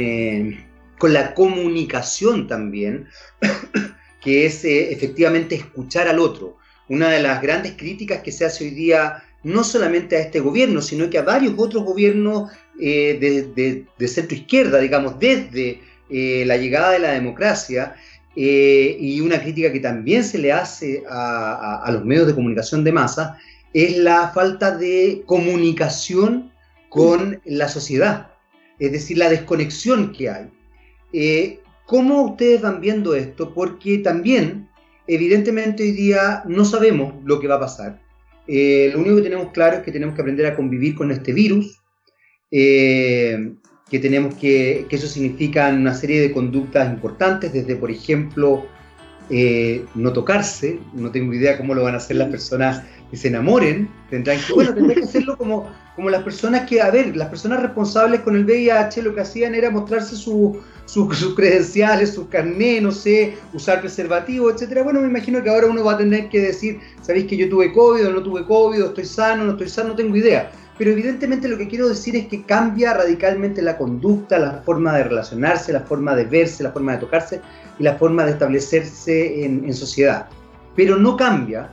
con 0.99 1.15
la 1.15 1.33
comunicación 1.33 2.47
también, 2.47 3.09
que 4.21 4.47
es 4.47 4.65
eh, 4.65 4.93
efectivamente 4.93 5.55
escuchar 5.55 6.09
al 6.09 6.19
otro. 6.19 6.57
Una 6.89 7.09
de 7.11 7.23
las 7.23 7.41
grandes 7.41 7.73
críticas 7.77 8.23
que 8.23 8.33
se 8.33 8.45
hace 8.45 8.65
hoy 8.65 8.71
día, 8.71 9.23
no 9.43 9.65
solamente 9.65 10.17
a 10.17 10.21
este 10.21 10.41
gobierno, 10.41 10.83
sino 10.83 11.09
que 11.09 11.19
a 11.19 11.23
varios 11.23 11.55
otros 11.57 11.85
gobiernos 11.85 12.51
eh, 12.81 13.87
de, 13.97 14.09
centro 14.09 14.37
izquierda, 14.37 14.79
digamos, 14.79 15.19
desde 15.19 15.81
eh, 16.11 16.45
la 16.47 16.57
llegada 16.57 16.93
de 16.93 16.99
la 16.99 17.13
democracia, 17.13 17.97
y 18.33 19.21
una 19.21 19.43
crítica 19.43 19.73
que 19.73 19.81
también 19.81 20.23
se 20.23 20.39
le 20.39 20.53
hace 20.53 21.03
a, 21.11 21.91
los 21.93 22.05
medios 22.05 22.29
de 22.29 22.35
comunicación 22.35 22.85
de 22.85 22.93
masa, 22.93 23.37
es 23.75 23.99
la 23.99 24.31
falta 24.31 24.75
de 24.77 25.25
comunicación 25.27 26.51
con 26.89 27.41
la 27.45 27.69
sociedad, 27.69 28.29
es 28.79 28.93
decir, 28.93 29.19
la 29.19 29.29
desconexión 29.29 30.13
que 30.13 30.31
hay. 30.31 30.49
¿Cómo 31.91 32.23
ustedes 32.23 32.63
van 32.63 32.81
viendo 32.81 33.17
esto? 33.17 33.53
Porque 33.53 33.99
también, 33.99 34.69
evidentemente, 35.09 35.83
hoy 35.83 35.91
día 35.91 36.45
no 36.47 36.65
sabemos 36.65 37.15
lo 37.25 37.41
que 37.41 37.49
va 37.49 37.57
a 37.57 37.61
pasar. 37.67 38.01
Eh, 38.47 38.91
lo 38.93 39.01
único 39.01 39.17
que 39.17 39.23
tenemos 39.23 39.51
claro 39.51 39.79
es 39.79 39.83
que 39.83 39.91
tenemos 39.91 40.15
que 40.15 40.21
aprender 40.21 40.47
a 40.47 40.55
convivir 40.55 40.95
con 40.95 41.11
este 41.11 41.33
virus, 41.33 41.83
eh, 42.53 43.55
que 43.91 43.99
tenemos 43.99 44.37
que, 44.37 44.87
que 44.89 44.95
eso 44.95 45.09
significa 45.09 45.69
una 45.71 45.93
serie 45.93 46.21
de 46.21 46.31
conductas 46.31 46.89
importantes, 46.93 47.53
desde, 47.53 47.75
por 47.75 47.91
ejemplo, 47.91 48.67
eh, 49.29 49.85
no 49.97 50.13
tocarse, 50.13 50.79
no 50.95 51.11
tengo 51.11 51.35
idea 51.35 51.59
cómo 51.59 51.75
lo 51.75 51.83
van 51.83 51.95
a 51.95 51.97
hacer 51.97 52.19
las 52.19 52.29
personas 52.29 52.85
que 53.11 53.17
se 53.17 53.27
enamoren, 53.27 53.89
tendrán 54.11 54.39
que, 54.39 54.53
bueno, 54.53 54.73
tendrán 54.75 54.99
que 54.99 55.05
hacerlo 55.07 55.37
como, 55.37 55.69
como 55.97 56.09
las 56.09 56.23
personas 56.23 56.69
que, 56.69 56.81
a 56.81 56.93
ver, 56.93 57.17
las 57.17 57.31
personas 57.31 57.61
responsables 57.63 58.21
con 58.21 58.37
el 58.37 58.45
VIH 58.45 59.03
lo 59.03 59.13
que 59.13 59.23
hacían 59.23 59.57
era 59.57 59.71
mostrarse 59.71 60.15
su, 60.15 60.61
sus 60.93 61.35
credenciales, 61.35 62.15
sus 62.15 62.27
carnés, 62.27 62.83
no 62.83 62.91
sé, 62.91 63.37
usar 63.53 63.81
preservativo, 63.81 64.51
etcétera. 64.51 64.83
Bueno, 64.83 65.01
me 65.01 65.07
imagino 65.07 65.43
que 65.43 65.49
ahora 65.49 65.69
uno 65.69 65.85
va 65.85 65.93
a 65.93 65.99
tener 65.99 66.29
que 66.29 66.41
decir, 66.41 66.81
¿sabéis 67.01 67.27
que 67.27 67.37
yo 67.37 67.49
tuve 67.49 67.73
COVID 67.73 68.09
o 68.09 68.11
no 68.11 68.23
tuve 68.23 68.45
COVID, 68.45 68.83
estoy 68.83 69.05
sano, 69.05 69.45
no 69.45 69.53
estoy 69.53 69.69
sano? 69.69 69.91
No 69.91 69.95
tengo 69.97 70.17
idea. 70.17 70.51
pero 70.79 70.91
evidentemente 70.93 71.47
lo 71.47 71.59
que 71.59 71.69
quiero 71.69 71.89
decir 71.89 72.17
es 72.17 72.27
que 72.27 72.43
cambia 72.43 72.95
radicalmente 72.95 73.61
la 73.63 73.77
conducta, 73.77 74.39
la 74.39 74.63
forma 74.65 74.97
de 74.97 75.05
relacionarse, 75.05 75.73
la 75.73 75.83
forma 75.83 76.17
de 76.17 76.25
verse, 76.25 76.63
la 76.63 76.73
forma 76.73 76.93
de 76.93 76.99
tocarse 76.99 77.41
y 77.79 77.83
la 77.83 77.97
forma 77.97 78.25
de 78.25 78.33
establecerse 78.33 79.45
en, 79.45 79.65
en 79.67 79.75
sociedad. 79.75 80.29
Pero 80.75 80.97
no 80.97 81.17
cambia 81.17 81.71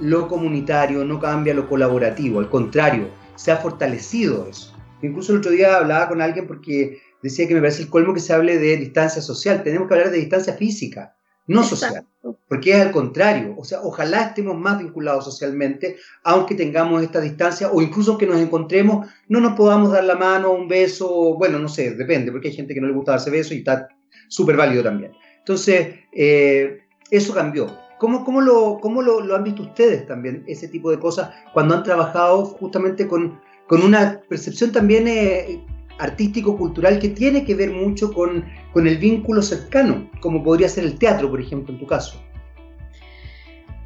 lo 0.00 0.28
comunitario, 0.28 1.04
no 1.04 1.20
cambia 1.20 1.54
lo 1.54 1.68
colaborativo, 1.68 2.40
al 2.40 2.48
contrario, 2.48 3.08
se 3.36 3.52
ha 3.52 3.58
fortalecido 3.58 4.48
eso. 4.48 4.72
Incluso 5.02 5.32
el 5.32 5.38
otro 5.38 5.50
día 5.50 5.76
hablaba 5.76 6.08
con 6.08 6.22
alguien 6.22 6.46
porque 6.46 7.02
decía 7.26 7.48
que 7.48 7.54
me 7.54 7.60
parece 7.60 7.82
el 7.82 7.90
colmo 7.90 8.14
que 8.14 8.20
se 8.20 8.32
hable 8.32 8.56
de 8.58 8.76
distancia 8.76 9.20
social, 9.20 9.64
tenemos 9.64 9.88
que 9.88 9.94
hablar 9.94 10.10
de 10.12 10.18
distancia 10.18 10.52
física, 10.52 11.16
no 11.48 11.64
social, 11.64 12.06
porque 12.48 12.70
es 12.70 12.80
al 12.80 12.92
contrario, 12.92 13.54
o 13.58 13.64
sea, 13.64 13.80
ojalá 13.82 14.22
estemos 14.22 14.56
más 14.56 14.78
vinculados 14.78 15.24
socialmente, 15.24 15.96
aunque 16.22 16.54
tengamos 16.54 17.02
esta 17.02 17.20
distancia, 17.20 17.70
o 17.72 17.82
incluso 17.82 18.16
que 18.16 18.28
nos 18.28 18.40
encontremos, 18.40 19.08
no 19.28 19.40
nos 19.40 19.54
podamos 19.54 19.90
dar 19.90 20.04
la 20.04 20.14
mano, 20.14 20.52
un 20.52 20.68
beso, 20.68 21.34
bueno, 21.36 21.58
no 21.58 21.68
sé, 21.68 21.94
depende, 21.96 22.30
porque 22.30 22.48
hay 22.48 22.54
gente 22.54 22.74
que 22.74 22.80
no 22.80 22.86
le 22.86 22.94
gusta 22.94 23.12
darse 23.12 23.30
besos 23.30 23.52
y 23.52 23.58
está 23.58 23.88
súper 24.28 24.56
válido 24.56 24.84
también. 24.84 25.12
Entonces, 25.38 25.96
eh, 26.12 26.78
eso 27.10 27.34
cambió. 27.34 27.76
¿Cómo, 27.98 28.24
cómo, 28.24 28.40
lo, 28.40 28.78
cómo 28.80 29.02
lo, 29.02 29.20
lo, 29.20 29.34
han 29.34 29.42
visto 29.42 29.62
ustedes 29.62 30.06
también, 30.06 30.44
ese 30.46 30.68
tipo 30.68 30.92
de 30.92 31.00
cosas, 31.00 31.30
cuando 31.52 31.74
han 31.74 31.82
trabajado 31.82 32.44
justamente 32.44 33.08
con, 33.08 33.40
con 33.66 33.82
una 33.82 34.20
percepción 34.28 34.70
también 34.70 35.08
eh, 35.08 35.64
artístico-cultural 35.98 36.98
que 36.98 37.08
tiene 37.08 37.44
que 37.44 37.54
ver 37.54 37.70
mucho 37.70 38.12
con, 38.12 38.44
con, 38.72 38.86
el 38.86 38.98
vínculo 38.98 39.42
cercano, 39.42 40.10
como 40.20 40.42
podría 40.42 40.68
ser 40.68 40.84
el 40.84 40.98
teatro, 40.98 41.30
por 41.30 41.40
ejemplo, 41.40 41.72
en 41.72 41.80
tu 41.80 41.86
caso? 41.86 42.22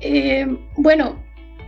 Eh, 0.00 0.46
bueno, 0.76 1.16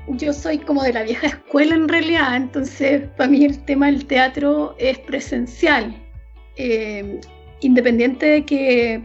yo 0.09 0.33
soy 0.33 0.59
como 0.59 0.83
de 0.83 0.93
la 0.93 1.03
vieja 1.03 1.27
escuela 1.29 1.75
en 1.75 1.89
realidad, 1.89 2.37
entonces 2.37 3.03
para 3.17 3.31
mí 3.31 3.45
el 3.45 3.59
tema 3.65 3.87
del 3.87 4.07
teatro 4.07 4.75
es 4.79 4.99
presencial. 4.99 5.95
Eh, 6.57 7.21
independiente 7.61 8.27
de 8.27 8.45
que 8.45 9.03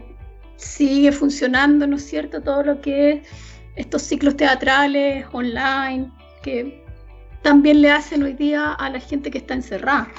sigue 0.55 1.11
funcionando, 1.11 1.87
¿no 1.87 1.97
es 1.97 2.05
cierto? 2.05 2.41
Todo 2.41 2.63
lo 2.63 2.81
que 2.81 3.11
es 3.11 3.19
estos 3.75 4.01
ciclos 4.01 4.35
teatrales 4.35 5.25
online, 5.31 6.11
que 6.41 6.83
también 7.43 7.81
le 7.81 7.91
hacen 7.91 8.23
hoy 8.23 8.33
día 8.33 8.73
a 8.73 8.89
la 8.89 8.99
gente 8.99 9.29
que 9.29 9.37
está 9.37 9.53
encerrada. 9.53 10.09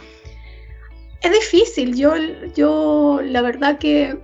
Es 1.23 1.33
difícil, 1.33 1.97
yo, 1.97 2.13
yo 2.55 3.21
la 3.23 3.43
verdad 3.43 3.79
que 3.79 4.19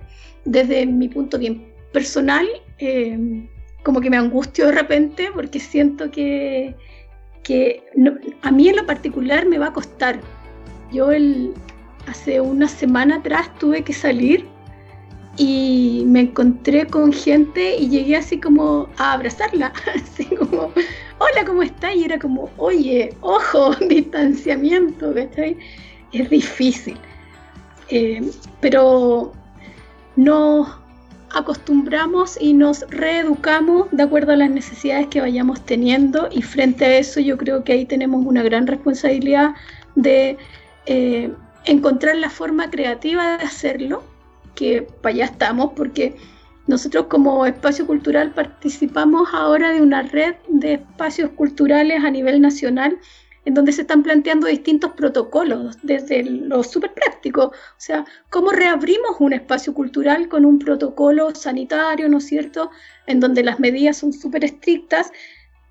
desde 0.45 0.85
mi 0.85 1.09
punto 1.09 1.37
bien 1.37 1.65
personal, 1.91 2.47
eh, 2.79 3.47
como 3.83 4.01
que 4.01 4.09
me 4.09 4.17
angustio 4.17 4.67
de 4.67 4.71
repente 4.71 5.29
porque 5.33 5.59
siento 5.59 6.09
que, 6.09 6.75
que 7.43 7.83
a 8.41 8.51
mí 8.51 8.69
en 8.69 8.75
lo 8.77 8.85
particular 8.85 9.45
me 9.45 9.57
va 9.57 9.67
a 9.67 9.73
costar. 9.73 10.19
Yo 10.91 11.11
el, 11.11 11.53
hace 12.07 12.39
una 12.41 12.67
semana 12.67 13.17
atrás 13.17 13.53
tuve 13.59 13.83
que 13.83 13.93
salir 13.93 14.45
y 15.37 16.03
me 16.05 16.21
encontré 16.21 16.87
con 16.87 17.11
gente 17.11 17.75
y 17.77 17.89
llegué 17.89 18.15
así 18.15 18.39
como 18.39 18.87
a 18.97 19.13
abrazarla, 19.13 19.73
así 19.95 20.25
como, 20.25 20.71
hola, 21.19 21.45
¿cómo 21.45 21.63
está? 21.63 21.93
Y 21.93 22.05
era 22.05 22.17
como, 22.17 22.49
oye, 22.57 23.13
ojo, 23.21 23.75
distanciamiento, 23.89 25.13
¿cachai? 25.13 25.57
Es 26.15 26.29
difícil. 26.29 26.97
Eh, 27.89 28.31
pero 28.61 29.33
nos 30.15 30.69
acostumbramos 31.33 32.37
y 32.39 32.53
nos 32.53 32.89
reeducamos 32.89 33.87
de 33.91 34.03
acuerdo 34.03 34.31
a 34.31 34.37
las 34.37 34.49
necesidades 34.49 35.07
que 35.07 35.19
vayamos 35.19 35.65
teniendo 35.65 36.29
y 36.31 36.41
frente 36.41 36.85
a 36.85 36.97
eso 36.97 37.19
yo 37.19 37.37
creo 37.37 37.65
que 37.65 37.73
ahí 37.73 37.85
tenemos 37.85 38.25
una 38.25 38.41
gran 38.43 38.65
responsabilidad 38.65 39.55
de 39.95 40.37
eh, 40.85 41.33
encontrar 41.65 42.15
la 42.15 42.29
forma 42.29 42.69
creativa 42.69 43.37
de 43.37 43.43
hacerlo 43.43 44.01
que 44.55 44.87
para 45.01 45.15
allá 45.15 45.25
estamos, 45.25 45.73
porque 45.75 46.15
nosotros 46.67 47.07
como 47.07 47.45
espacio 47.45 47.85
cultural 47.85 48.31
participamos 48.31 49.27
ahora 49.33 49.73
de 49.73 49.81
una 49.81 50.01
red 50.03 50.35
de 50.47 50.75
espacios 50.75 51.31
culturales 51.31 52.01
a 52.05 52.09
nivel 52.09 52.39
nacional 52.39 52.97
en 53.45 53.53
donde 53.53 53.71
se 53.71 53.81
están 53.81 54.03
planteando 54.03 54.47
distintos 54.47 54.91
protocolos, 54.93 55.77
desde 55.83 56.23
lo 56.23 56.63
súper 56.63 56.93
práctico, 56.93 57.45
o 57.45 57.53
sea, 57.77 58.05
cómo 58.29 58.51
reabrimos 58.51 59.17
un 59.19 59.33
espacio 59.33 59.73
cultural 59.73 60.27
con 60.27 60.45
un 60.45 60.59
protocolo 60.59 61.33
sanitario, 61.33 62.09
¿no 62.09 62.17
es 62.17 62.25
cierto?, 62.25 62.71
en 63.05 63.19
donde 63.19 63.43
las 63.43 63.59
medidas 63.59 63.97
son 63.97 64.13
súper 64.13 64.43
estrictas 64.43 65.11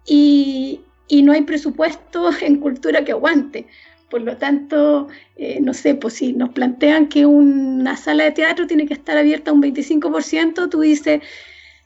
y, 0.06 0.82
y 1.08 1.22
no 1.22 1.32
hay 1.32 1.42
presupuesto 1.42 2.30
en 2.40 2.60
cultura 2.60 3.04
que 3.04 3.12
aguante. 3.12 3.66
Por 4.08 4.22
lo 4.22 4.36
tanto, 4.36 5.08
eh, 5.36 5.58
no 5.60 5.74
sé, 5.74 5.96
pues 5.96 6.14
si 6.14 6.32
nos 6.32 6.50
plantean 6.50 7.08
que 7.08 7.26
una 7.26 7.96
sala 7.96 8.24
de 8.24 8.30
teatro 8.30 8.66
tiene 8.68 8.86
que 8.86 8.94
estar 8.94 9.16
abierta 9.16 9.52
un 9.52 9.62
25%, 9.62 10.70
tú 10.70 10.80
dices, 10.82 11.20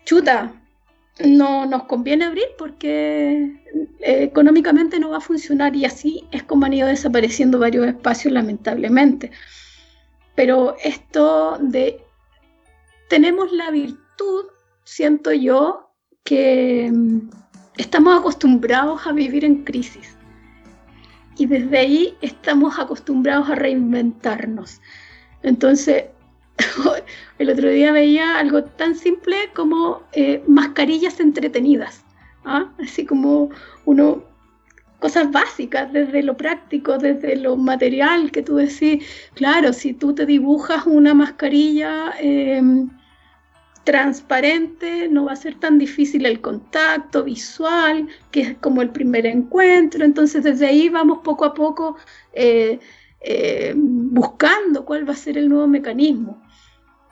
chuta, 0.05 0.53
no 1.25 1.67
nos 1.67 1.85
conviene 1.85 2.25
abrir 2.25 2.47
porque 2.57 3.63
eh, 4.01 4.23
económicamente 4.23 4.99
no 5.01 5.11
va 5.11 5.19
a 5.19 5.21
funcionar 5.21 5.75
y 5.75 5.85
así 5.85 6.25
es 6.31 6.43
como 6.45 6.67
han 6.67 6.75
ido 6.75 6.89
desapareciendo 6.89 7.59
varios 7.59 7.87
espacios 7.87 8.33
lamentablemente. 8.33 9.31
Pero 10.35 10.77
esto 10.83 11.59
de 11.61 12.01
tenemos 13.09 13.53
la 13.53 13.71
virtud, 13.71 14.47
siento 14.85 15.33
yo, 15.33 15.91
que 16.25 16.91
mm, 16.93 17.31
estamos 17.79 18.19
acostumbrados 18.19 19.07
a 19.07 19.13
vivir 19.13 19.45
en 19.45 19.65
crisis 19.65 20.17
y 21.39 21.47
desde 21.47 21.79
ahí 21.79 22.17
estamos 22.21 22.79
acostumbrados 22.79 23.49
a 23.49 23.55
reinventarnos. 23.55 24.81
Entonces, 25.43 26.05
el 27.39 27.51
otro 27.51 27.71
día 27.71 27.93
veía 27.93 28.39
algo 28.39 28.65
tan 28.65 28.95
simple 28.95 29.37
como 29.55 30.03
eh, 30.13 30.43
mascarillas 30.47 31.21
entretenidas, 31.21 32.05
¿ah? 32.45 32.71
así 32.83 33.07
como 33.07 33.51
uno, 33.85 34.25
cosas 34.99 35.31
básicas, 35.31 35.93
desde 35.93 36.23
lo 36.23 36.37
práctico, 36.37 36.99
desde 36.99 37.37
lo 37.37 37.57
material, 37.57 38.31
que 38.31 38.43
tú 38.43 38.57
decís, 38.57 39.05
claro, 39.35 39.73
si 39.73 39.93
tú 39.93 40.15
te 40.15 40.27
dibujas 40.27 40.87
una 40.87 41.15
mascarilla, 41.15 42.15
eh, 42.21 42.61
transparente, 43.85 45.09
no 45.09 45.25
va 45.25 45.33
a 45.33 45.37
ser 45.37 45.55
tan 45.55 45.79
difícil 45.79 46.27
el 46.27 46.43
contacto 46.43 47.25
visual, 47.25 48.07
que 48.31 48.41
es 48.43 48.57
como 48.59 48.83
el 48.83 48.91
primer 48.91 49.25
encuentro. 49.25 50.05
Entonces 50.05 50.45
desde 50.45 50.67
ahí 50.67 50.91
vamos 50.91 51.21
poco 51.25 51.47
a 51.47 51.55
poco 51.55 51.97
eh, 52.35 52.79
buscando 53.75 54.85
cuál 54.85 55.09
va 55.09 55.15
a 55.15 55.17
ser 55.17 55.39
el 55.39 55.49
nuevo 55.49 55.67
mecanismo. 55.67 56.39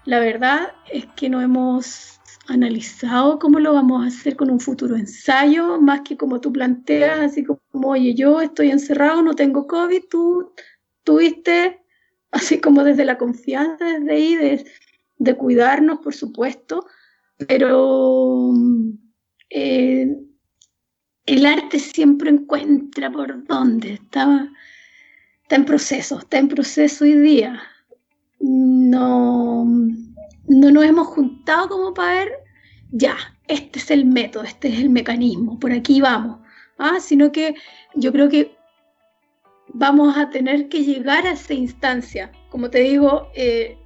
La 0.07 0.21
verdad 0.21 0.73
es 0.92 1.05
que 1.16 1.29
no 1.29 1.40
hemos 1.40 2.21
analizado 2.47 3.40
cómo 3.40 3.59
lo 3.59 3.73
vamos 3.73 4.05
a 4.05 4.07
hacer 4.07 4.37
con 4.37 4.51
un 4.51 4.61
futuro 4.61 4.95
ensayo, 4.95 5.81
más 5.81 6.03
que 6.03 6.16
como 6.16 6.40
tú 6.40 6.53
planteas, 6.53 7.19
así 7.19 7.45
como, 7.45 7.88
oye, 7.88 8.14
yo 8.14 8.40
estoy 8.40 8.71
encerrado, 8.71 9.21
no 9.23 9.35
tengo 9.35 9.66
COVID, 9.66 10.05
tú 10.09 10.53
tuviste, 11.03 11.81
así 12.31 12.61
como 12.61 12.85
desde 12.85 13.05
la 13.05 13.19
confianza, 13.19 13.85
desde 13.85 14.12
ahí, 14.12 14.64
de, 15.19 15.35
cuidarnos, 15.37 15.99
por 15.99 16.14
supuesto, 16.14 16.87
pero 17.49 18.53
eh, 19.51 20.16
el 21.27 21.47
arte 21.47 21.81
siempre 21.81 22.31
encuentra 22.31 23.11
por 23.11 23.45
dónde, 23.45 23.95
está, 23.95 24.53
está 25.42 25.57
en 25.57 25.64
proceso, 25.64 26.21
está 26.21 26.38
en 26.38 26.47
proceso 26.47 27.05
hoy 27.05 27.14
día. 27.14 27.61
No, 28.48 29.64
no 29.64 30.70
nos 30.70 30.85
hemos 30.85 31.09
juntado 31.09 31.68
como 31.68 31.92
para 31.94 32.14
ver, 32.14 32.32
ya, 32.92 33.16
este 33.48 33.80
es 33.80 33.90
el 33.90 34.04
método, 34.04 34.44
este 34.44 34.68
es 34.68 34.78
el 34.78 34.90
mecanismo, 34.90 35.59
por 35.59 35.72
aquí 35.72 36.00
vamos, 36.00 36.38
¿ah? 36.78 37.00
sino 37.00 37.32
que 37.32 37.54
yo 37.94 38.12
creo 38.12 38.28
que 38.28 38.56
vamos 39.74 40.16
a 40.16 40.30
tener 40.30 40.68
que 40.68 40.85
llegar 40.85 41.26
a 41.26 41.32
esa 41.32 41.54
instancia. 41.54 42.30
Como 42.50 42.70
te 42.70 42.80
digo, 42.80 43.28
eh, 43.35 43.76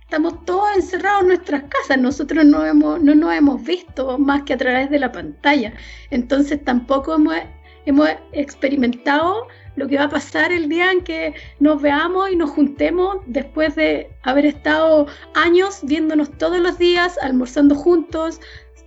estamos 0.00 0.44
todos 0.46 0.68
encerrados 0.74 1.22
en 1.22 1.28
nuestras 1.28 1.64
casas, 1.64 1.98
nosotros 1.98 2.44
no, 2.44 2.64
hemos, 2.64 3.02
no 3.02 3.14
nos 3.14 3.34
hemos 3.34 3.62
visto 3.62 4.18
más 4.18 4.42
que 4.44 4.54
a 4.54 4.58
través 4.58 4.88
de 4.88 4.98
la 4.98 5.12
pantalla, 5.12 5.74
entonces 6.10 6.64
tampoco 6.64 7.14
hemos, 7.14 7.36
hemos 7.84 8.08
experimentado 8.32 9.46
lo 9.76 9.88
que 9.88 9.96
va 9.96 10.04
a 10.04 10.08
pasar 10.08 10.52
el 10.52 10.68
día 10.68 10.92
en 10.92 11.02
que 11.02 11.34
nos 11.58 11.80
veamos 11.80 12.30
y 12.30 12.36
nos 12.36 12.50
juntemos 12.50 13.18
después 13.26 13.74
de 13.76 14.10
haber 14.22 14.46
estado 14.46 15.06
años 15.34 15.80
viéndonos 15.82 16.30
todos 16.38 16.60
los 16.60 16.78
días, 16.78 17.18
almorzando 17.22 17.74
juntos, 17.74 18.40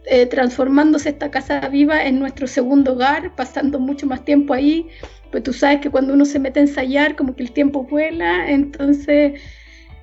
eh, 0.06 0.26
transformándose 0.26 1.10
esta 1.10 1.32
casa 1.32 1.62
viva 1.70 2.04
en 2.04 2.20
nuestro 2.20 2.48
segundo 2.48 2.94
hogar, 2.94 3.34
pasando 3.36 3.80
mucho 3.80 4.06
más 4.06 4.26
tiempo 4.26 4.54
ahí. 4.54 4.90
Pues 5.32 5.44
tú 5.44 5.54
sabes 5.54 5.80
que 5.80 5.90
cuando 5.90 6.14
uno 6.14 6.26
se 6.26 6.40
mete 6.40 6.60
a 6.60 6.64
ensayar, 6.64 7.16
como 7.16 7.36
que 7.36 7.44
el 7.44 7.52
tiempo 7.52 7.84
vuela, 7.84 8.50
entonces 8.50 9.40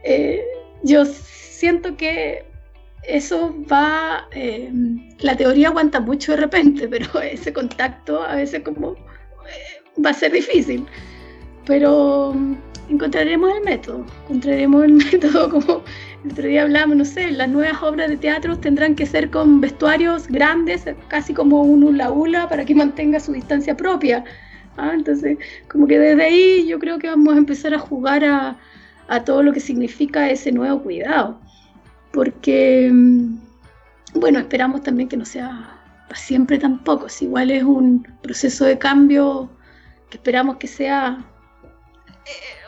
eh, 0.02 0.42
yo 0.82 1.04
siento 1.04 1.96
que 1.96 2.44
eso 3.02 3.54
va, 3.70 4.26
eh, 4.32 4.70
la 5.20 5.36
teoría 5.36 5.68
aguanta 5.68 6.00
mucho 6.00 6.32
de 6.32 6.38
repente, 6.38 6.88
pero 6.90 7.20
ese 7.20 7.52
contacto 7.52 8.22
a 8.22 8.36
veces 8.36 8.62
como 8.62 8.96
va 10.04 10.10
a 10.10 10.14
ser 10.14 10.32
difícil, 10.32 10.86
pero 11.66 12.34
encontraremos 12.88 13.52
el 13.56 13.64
método, 13.64 14.04
encontraremos 14.24 14.84
el 14.84 14.92
método 15.12 15.50
como 15.50 15.82
el 16.24 16.32
otro 16.32 16.46
día 16.46 16.62
hablamos, 16.62 16.96
no 16.96 17.04
sé, 17.04 17.30
las 17.30 17.48
nuevas 17.48 17.82
obras 17.82 18.10
de 18.10 18.16
teatro 18.18 18.58
tendrán 18.58 18.94
que 18.94 19.06
ser 19.06 19.30
con 19.30 19.60
vestuarios 19.60 20.28
grandes, 20.28 20.84
casi 21.08 21.32
como 21.32 21.62
un 21.62 21.82
hula 21.82 22.10
hula, 22.10 22.48
para 22.48 22.64
que 22.64 22.74
mantenga 22.82 23.18
su 23.20 23.32
distancia 23.32 23.74
propia. 23.76 24.24
¿ah? 24.76 24.92
Entonces, 24.92 25.38
como 25.68 25.86
que 25.86 25.98
desde 25.98 26.22
ahí 26.22 26.66
yo 26.66 26.78
creo 26.78 26.98
que 26.98 27.08
vamos 27.08 27.34
a 27.34 27.38
empezar 27.38 27.72
a 27.72 27.78
jugar 27.78 28.24
a, 28.24 28.58
a 29.08 29.24
todo 29.24 29.42
lo 29.42 29.52
que 29.52 29.60
significa 29.60 30.28
ese 30.30 30.52
nuevo 30.52 30.82
cuidado. 30.82 31.40
Porque, 32.12 32.90
mm, 32.92 33.38
bueno, 34.14 34.40
esperamos 34.40 34.82
también 34.82 35.08
que 35.08 35.16
no 35.16 35.24
sea 35.24 35.76
para 36.08 36.20
siempre 36.20 36.58
tampoco, 36.58 37.08
si 37.08 37.26
igual 37.26 37.50
es 37.50 37.62
un 37.62 38.06
proceso 38.20 38.64
de 38.64 38.76
cambio 38.76 39.48
que 40.10 40.16
esperamos 40.16 40.56
que 40.56 40.66
sea 40.66 41.24
eh, 42.26 42.60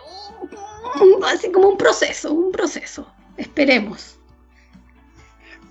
así 1.26 1.50
como 1.50 1.68
un 1.70 1.76
proceso, 1.76 2.32
un 2.32 2.52
proceso. 2.52 3.06
Esperemos. 3.36 4.18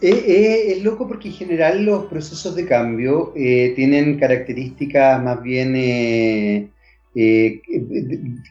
Eh, 0.01 0.09
eh, 0.09 0.73
es 0.73 0.83
loco 0.83 1.07
porque 1.07 1.29
en 1.29 1.35
general 1.35 1.85
los 1.85 2.05
procesos 2.07 2.55
de 2.55 2.65
cambio 2.65 3.33
tienen 3.35 4.19
características 4.19 5.23
más 5.23 5.41
bien 5.43 6.71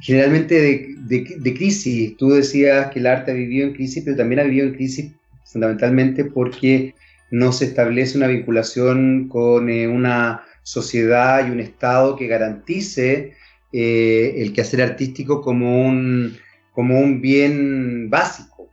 generalmente 0.00 0.94
de, 1.08 1.54
crisis. 1.54 2.16
Tú 2.16 2.30
decías 2.30 2.92
que 2.92 3.00
el 3.00 3.06
arte 3.08 3.32
ha 3.32 3.34
vivido 3.34 3.66
en 3.66 3.74
crisis, 3.74 4.04
pero 4.04 4.16
también 4.16 4.40
ha 4.40 4.44
vivido 4.44 4.68
en 4.68 4.74
crisis 4.74 5.12
fundamentalmente 5.44 6.24
porque 6.24 6.94
no 7.32 7.50
se 7.50 7.64
establece 7.64 8.16
una 8.16 8.28
vinculación 8.28 9.28
con 9.28 9.68
una 9.68 10.44
sociedad 10.62 11.46
y 11.46 11.50
un 11.50 11.60
Estado 11.60 12.16
que 12.16 12.26
garantice 12.26 13.34
el 13.72 14.52
quehacer 14.52 14.82
artístico 14.82 15.40
como 15.40 15.86
un, 15.86 16.36
como 16.72 16.98
un 16.98 17.20
bien 17.20 18.10
básico. 18.10 18.70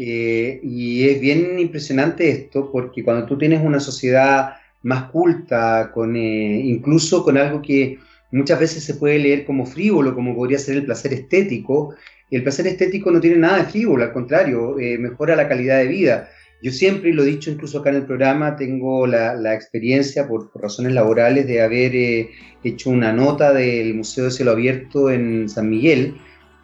Eh, 0.00 0.60
y 0.62 1.08
es 1.08 1.20
bien 1.20 1.58
impresionante 1.58 2.30
esto 2.30 2.70
porque 2.70 3.02
cuando 3.02 3.26
tú 3.26 3.36
tienes 3.36 3.64
una 3.64 3.80
sociedad 3.80 4.54
más 4.82 5.10
culta, 5.10 5.90
con, 5.92 6.14
eh, 6.14 6.60
incluso 6.64 7.24
con 7.24 7.36
algo 7.36 7.60
que 7.60 7.98
muchas 8.30 8.60
veces 8.60 8.84
se 8.84 8.94
puede 8.94 9.18
leer 9.18 9.44
como 9.44 9.66
frívolo, 9.66 10.14
como 10.14 10.36
podría 10.36 10.58
ser 10.60 10.76
el 10.76 10.84
placer 10.84 11.12
estético, 11.12 11.96
el 12.30 12.44
placer 12.44 12.68
estético 12.68 13.10
no 13.10 13.20
tiene 13.20 13.38
nada 13.38 13.58
de 13.58 13.64
frívolo, 13.64 14.04
al 14.04 14.12
contrario, 14.12 14.78
eh, 14.78 14.98
mejora 14.98 15.34
la 15.34 15.48
calidad 15.48 15.78
de 15.78 15.88
vida. 15.88 16.28
Yo 16.60 16.72
siempre, 16.72 17.10
y 17.10 17.12
lo 17.12 17.22
he 17.22 17.26
dicho 17.26 17.50
incluso 17.50 17.78
acá 17.78 17.90
en 17.90 17.96
el 17.96 18.06
programa, 18.06 18.56
tengo 18.56 19.06
la, 19.06 19.34
la 19.34 19.54
experiencia 19.54 20.26
por, 20.26 20.50
razones 20.54 20.92
laborales 20.92 21.46
de 21.46 21.62
haber 21.62 22.28
hecho 22.64 22.90
una 22.90 23.12
nota 23.12 23.52
del 23.52 23.94
Museo 23.94 24.24
de 24.24 24.30
Cielo 24.32 24.50
Abierto 24.52 25.10
en 25.10 25.48
San 25.48 25.70
Miguel, 25.70 26.16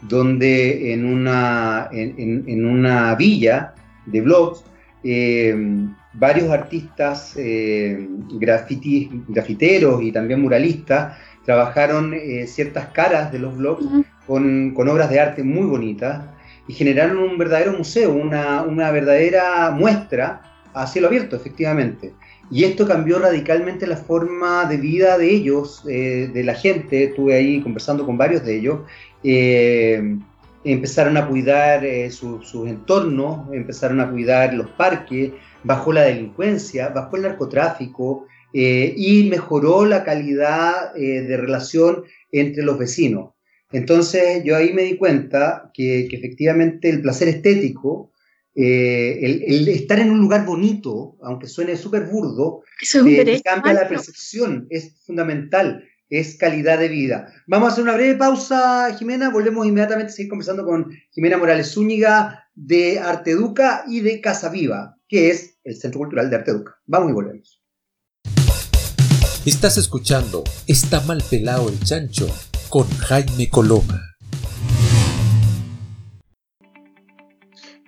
donde 0.09 0.92
en 0.92 1.04
una, 1.04 1.88
en, 1.92 2.66
una 2.66 3.14
villa 3.14 3.74
de 4.07 4.20
blogs, 4.20 4.64
eh, 5.02 5.57
varios 6.14 6.50
artistas 6.50 7.35
eh, 7.37 8.09
grafiteros 8.38 10.02
y 10.02 10.12
también 10.12 10.40
muralistas 10.40 11.16
trabajaron 11.44 12.14
eh, 12.14 12.46
ciertas 12.46 12.87
caras 12.88 13.33
de 13.33 13.38
los 13.38 13.57
blogs 13.57 13.85
con, 14.26 14.74
obras 14.76 15.11
de 15.11 15.20
arte 15.20 15.42
muy 15.42 15.66
bonitas 15.66 16.24
y 16.66 16.72
generaron 16.72 17.18
un 17.18 17.38
verdadero 17.38 17.72
museo, 17.72 18.12
una, 18.12 18.62
una 18.62 18.90
verdadera 18.90 19.70
muestra 19.70 20.42
a 20.72 20.87
cielo 20.87 21.09
abierto, 21.09 21.37
efectivamente. 21.37 22.14
Y 22.50 22.64
esto 22.64 22.87
cambió 22.87 23.18
radicalmente 23.18 23.87
la 23.87 23.96
forma 23.96 24.66
de 24.66 24.77
vida 24.77 25.16
de 25.16 25.31
ellos, 25.31 25.83
de 25.85 26.42
la 26.44 26.55
gente. 26.55 27.05
Estuve 27.05 27.35
ahí 27.35 27.62
conversando 27.62 28.05
con 28.05 28.18
varios 28.18 28.44
de 28.44 28.57
ellos 28.57 28.81
eh, 29.24 30.18
empezaron 30.64 31.16
a 31.16 31.27
cuidar 31.27 31.85
eh, 31.85 32.11
sus 32.11 32.55
entornos, 32.66 33.53
empezaron 33.53 34.00
a 34.00 34.11
cuidar 34.11 34.55
los 34.55 34.68
parques, 34.70 35.33
bajó 35.62 35.92
la 35.92 36.03
delincuencia, 36.03 36.90
bajó 36.90 37.16
el 37.16 37.22
narcotráfico 37.22 38.27
eh, 38.53 38.94
y 38.96 39.29
mejoró 39.29 39.85
la 39.85 40.05
calidad 40.05 40.94
de 40.94 41.37
relación 41.37 42.05
entre 42.31 42.62
los 42.62 42.79
vecinos. 42.79 43.33
Entonces 43.74 44.42
yo 44.44 44.56
ahí 44.56 44.72
me 44.72 44.82
di 44.82 44.96
cuenta 44.96 45.70
que, 45.74 46.06
efectivamente 46.06 46.88
el 46.88 47.02
placer 47.02 47.28
estético, 47.28 48.12
el, 48.54 49.68
estar 49.68 49.98
en 49.98 50.10
un 50.10 50.20
lugar 50.20 50.46
bonito, 50.46 51.16
aunque 51.22 51.48
suene 51.48 51.76
súper 51.76 52.04
burdo, 52.04 52.62
cambia 53.44 53.72
la 53.74 53.88
percepción, 53.88 54.66
es 54.70 54.96
fundamental 55.04 55.84
es 56.18 56.37
calidad 56.37 56.78
de 56.78 56.88
vida. 56.88 57.32
Vamos 57.46 57.68
a 57.68 57.72
hacer 57.72 57.84
una 57.84 57.94
breve 57.94 58.16
pausa, 58.16 58.94
Jimena. 58.96 59.30
Volvemos 59.30 59.66
inmediatamente 59.66 60.12
a 60.12 60.14
seguir 60.14 60.30
conversando 60.30 60.64
con 60.64 60.90
Jimena 61.10 61.38
Morales 61.38 61.72
Zúñiga 61.72 62.48
de 62.54 62.98
Arteduca 63.00 63.84
y 63.88 64.00
de 64.00 64.20
Casa 64.20 64.48
Viva, 64.48 64.96
que 65.08 65.30
es 65.30 65.58
el 65.64 65.76
Centro 65.76 66.00
Cultural 66.00 66.30
de 66.30 66.37
Arteduca. 66.37 66.76
Vamos 66.87 67.10
y 67.10 67.14
volvemos. 67.14 67.60
Estás 69.44 69.76
escuchando 69.76 70.42
Está 70.66 71.00
mal 71.02 71.22
pelado 71.28 71.68
el 71.68 71.78
chancho 71.80 72.26
con 72.74 72.88
Jaime 72.88 73.48
Coloma. 73.50 74.02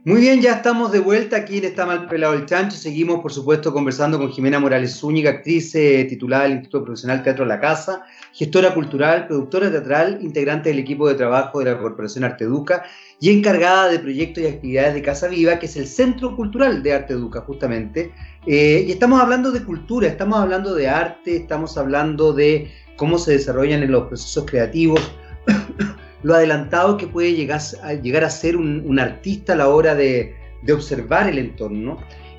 Muy 0.05 0.21
bien, 0.21 0.41
ya 0.41 0.53
estamos 0.53 0.93
de 0.93 1.01
vuelta 1.01 1.39
aquí 1.39 1.59
en 1.59 1.65
Está 1.65 1.85
Mal 1.85 2.07
Pelado 2.07 2.35
el 2.35 2.47
Chancho. 2.47 2.77
Seguimos, 2.77 3.21
por 3.21 3.33
supuesto, 3.33 3.73
conversando 3.73 4.17
con 4.17 4.31
Jimena 4.31 4.61
Morales 4.61 4.97
Zúñiga, 4.97 5.31
actriz 5.31 5.75
eh, 5.75 6.07
titulada 6.09 6.45
del 6.45 6.53
Instituto 6.53 6.85
Profesional 6.85 7.25
Teatro 7.25 7.45
La 7.45 7.59
Casa, 7.59 8.05
gestora 8.33 8.75
cultural, 8.75 9.27
productora 9.27 9.73
teatral, 9.73 10.21
integrante 10.23 10.69
del 10.69 10.79
equipo 10.79 11.09
de 11.09 11.17
trabajo 11.17 11.59
de 11.59 11.65
la 11.65 11.81
Corporación 11.81 12.23
Arteduca 12.23 12.85
y 13.19 13.37
encargada 13.37 13.89
de 13.89 13.99
proyectos 13.99 14.45
y 14.45 14.47
actividades 14.47 14.95
de 14.95 15.03
Casa 15.03 15.27
Viva, 15.27 15.59
que 15.59 15.67
es 15.67 15.75
el 15.75 15.89
Centro 15.89 16.37
Cultural 16.37 16.85
de 16.85 16.95
Arteduca, 16.95 17.41
justamente. 17.41 18.13
Eh, 18.47 18.85
y 18.87 18.93
estamos 18.93 19.21
hablando 19.21 19.51
de 19.51 19.65
cultura, 19.65 20.07
estamos 20.07 20.39
hablando 20.39 20.77
de 20.77 20.89
arte, 20.89 21.39
estamos 21.39 21.77
hablando 21.77 22.33
de 22.33 22.71
cómo 22.97 23.19
se 23.19 23.33
desarrollan 23.33 23.83
en 23.83 23.93
los 23.93 24.09
procesos 24.09 24.45
creativos. 24.47 25.01
Lo 26.23 26.35
adelantado 26.35 26.97
que 26.97 27.07
puede 27.07 27.35
llegar 27.35 27.61
a, 27.83 27.93
llegar 27.93 28.25
a 28.25 28.31
ser 28.31 28.57
un, 28.57 28.99
artista 28.99 29.53
a 29.53 29.57
la 29.57 29.69
hora 29.69 29.95
de, 29.95 30.35
observar 30.73 31.29
el 31.29 31.39
entorno 31.39 31.99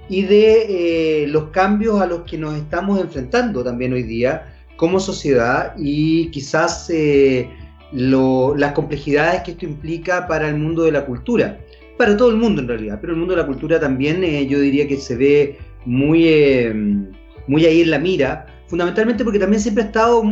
y 0.09 0.23
de 0.23 1.23
eh, 1.23 1.27
los 1.27 1.49
cambios 1.51 2.01
a 2.01 2.05
los 2.05 2.23
que 2.23 2.37
nos 2.37 2.57
estamos 2.57 2.99
enfrentando 2.99 3.63
también 3.63 3.93
hoy 3.93 4.03
día 4.03 4.53
como 4.75 4.99
sociedad 4.99 5.73
y 5.77 6.29
quizás 6.31 6.89
eh, 6.89 7.49
las 7.93 8.71
complejidades 8.73 9.43
que 9.43 9.51
esto 9.51 9.65
implica 9.65 10.27
para 10.27 10.49
el 10.49 10.55
mundo 10.55 10.83
de 10.83 10.91
la 10.91 11.05
cultura, 11.05 11.57
para 11.97 12.17
todo 12.17 12.31
el 12.31 12.35
mundo 12.35 12.61
en 12.61 12.67
realidad, 12.67 12.97
pero 12.99 13.13
el 13.13 13.19
mundo 13.19 13.33
de 13.33 13.41
la 13.41 13.47
cultura 13.47 13.79
también 13.79 14.21
eh, 14.25 14.45
yo 14.45 14.59
diría 14.59 14.87
que 14.89 14.97
se 14.97 15.15
ve 15.15 15.57
muy, 15.85 17.09
muy 17.47 17.65
ahí 17.65 17.81
en 17.81 17.91
la 17.91 17.99
mira, 17.99 18.56
fundamentalmente 18.67 19.23
porque 19.23 19.39
también 19.39 19.61
siempre 19.61 19.83
ha 19.83 19.87
estado 19.87 20.23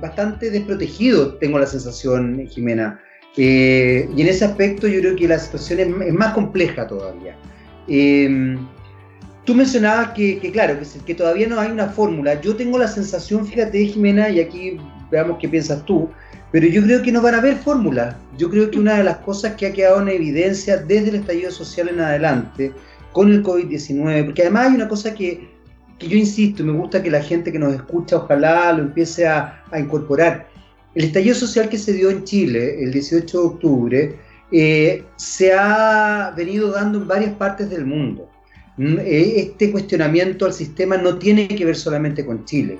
bastante 0.00 0.50
desprotegido, 0.50 1.34
tengo 1.36 1.58
la 1.58 1.66
sensación, 1.66 2.46
Jimena. 2.48 3.00
Eh, 3.36 4.08
y 4.16 4.22
en 4.22 4.28
ese 4.28 4.44
aspecto 4.44 4.86
yo 4.86 5.00
creo 5.00 5.16
que 5.16 5.26
la 5.26 5.38
situación 5.38 5.80
es, 5.80 6.14
más 6.14 6.34
compleja 6.34 6.86
todavía. 6.86 7.36
Eh, 7.88 8.56
tú 9.44 9.54
mencionabas 9.54 10.10
que, 10.10 10.38
claro, 10.52 10.78
que, 10.78 11.00
que, 11.04 11.14
todavía 11.14 11.48
no 11.48 11.58
hay 11.58 11.70
una 11.70 11.88
fórmula. 11.88 12.40
Yo 12.40 12.54
tengo 12.54 12.78
la 12.78 12.88
sensación, 12.88 13.46
fíjate, 13.46 13.86
Jimena, 13.86 14.28
y 14.28 14.40
aquí 14.40 14.78
veamos 15.10 15.38
qué 15.40 15.48
piensas 15.48 15.84
tú, 15.84 16.08
pero 16.52 16.66
yo 16.66 16.82
creo 16.82 17.02
que 17.02 17.12
no 17.12 17.22
van 17.22 17.34
a 17.34 17.38
haber 17.38 17.56
fórmulas. 17.56 18.14
Yo 18.38 18.50
creo 18.50 18.70
que 18.70 18.78
una 18.78 18.98
de 18.98 19.04
las 19.04 19.18
cosas 19.18 19.54
que 19.54 19.66
ha 19.66 19.72
quedado 19.72 20.00
en 20.00 20.08
evidencia 20.08 20.76
desde 20.76 21.08
el 21.08 21.16
estallido 21.16 21.50
social 21.50 21.88
en 21.88 22.00
adelante, 22.00 22.72
con 23.12 23.32
el 23.32 23.42
COVID-19, 23.42 24.24
porque 24.24 24.42
además 24.42 24.68
hay 24.68 24.74
una 24.74 24.88
cosa 24.88 25.14
que 25.14 25.53
que 25.98 26.08
yo 26.08 26.16
insisto, 26.16 26.64
me 26.64 26.72
gusta 26.72 27.02
que 27.02 27.10
la 27.10 27.22
gente 27.22 27.52
que 27.52 27.58
nos 27.58 27.74
escucha 27.74 28.16
ojalá 28.16 28.72
lo 28.72 28.82
empiece 28.82 29.26
a, 29.26 29.62
incorporar. 29.78 30.48
El 30.94 31.04
estallido 31.04 31.34
social 31.34 31.68
que 31.68 31.78
se 31.78 31.92
dio 31.92 32.10
en 32.10 32.24
Chile 32.24 32.82
el 32.82 32.92
18 32.92 33.40
de 33.40 33.46
octubre 33.46 34.16
eh, 34.52 35.04
se 35.16 35.52
ha 35.52 36.32
venido 36.36 36.70
dando 36.70 36.98
en 36.98 37.08
varias 37.08 37.34
partes 37.34 37.70
del 37.70 37.84
mundo. 37.84 38.30
Mm, 38.76 38.98
eh, 39.00 39.34
este 39.36 39.70
cuestionamiento 39.72 40.46
al 40.46 40.52
sistema 40.52 40.96
no 40.96 41.18
tiene 41.18 41.48
que 41.48 41.64
ver 41.64 41.76
solamente 41.76 42.24
con 42.24 42.44
Chile. 42.44 42.78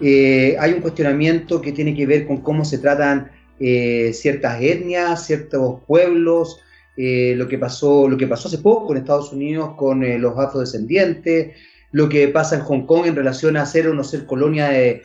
Eh, 0.00 0.56
hay 0.58 0.72
un 0.72 0.80
cuestionamiento 0.80 1.60
que 1.60 1.72
tiene 1.72 1.94
que 1.94 2.06
ver 2.06 2.26
con 2.26 2.38
cómo 2.38 2.64
se 2.64 2.78
tratan 2.78 3.30
ciertas 3.56 4.60
etnias, 4.60 5.26
ciertos 5.26 5.80
pueblos, 5.86 6.60
lo, 6.96 7.48
que 7.48 7.56
pasó, 7.56 8.08
lo 8.08 8.16
que 8.18 8.26
pasó 8.26 8.48
hace 8.48 8.58
poco 8.58 8.92
en 8.92 8.98
Estados 8.98 9.32
Unidos 9.32 9.70
con 9.76 10.02
los 10.20 10.36
afrodescendientes, 10.36 11.52
lo 11.94 12.08
que 12.08 12.26
pasa 12.26 12.56
en 12.56 12.62
Hong 12.62 12.86
Kong 12.86 13.06
en 13.06 13.14
relación 13.14 13.56
a 13.56 13.64
ser 13.64 13.86
o 13.86 13.94
no 13.94 14.02
ser 14.02 14.26
colonia 14.26 14.68
de, 14.68 15.04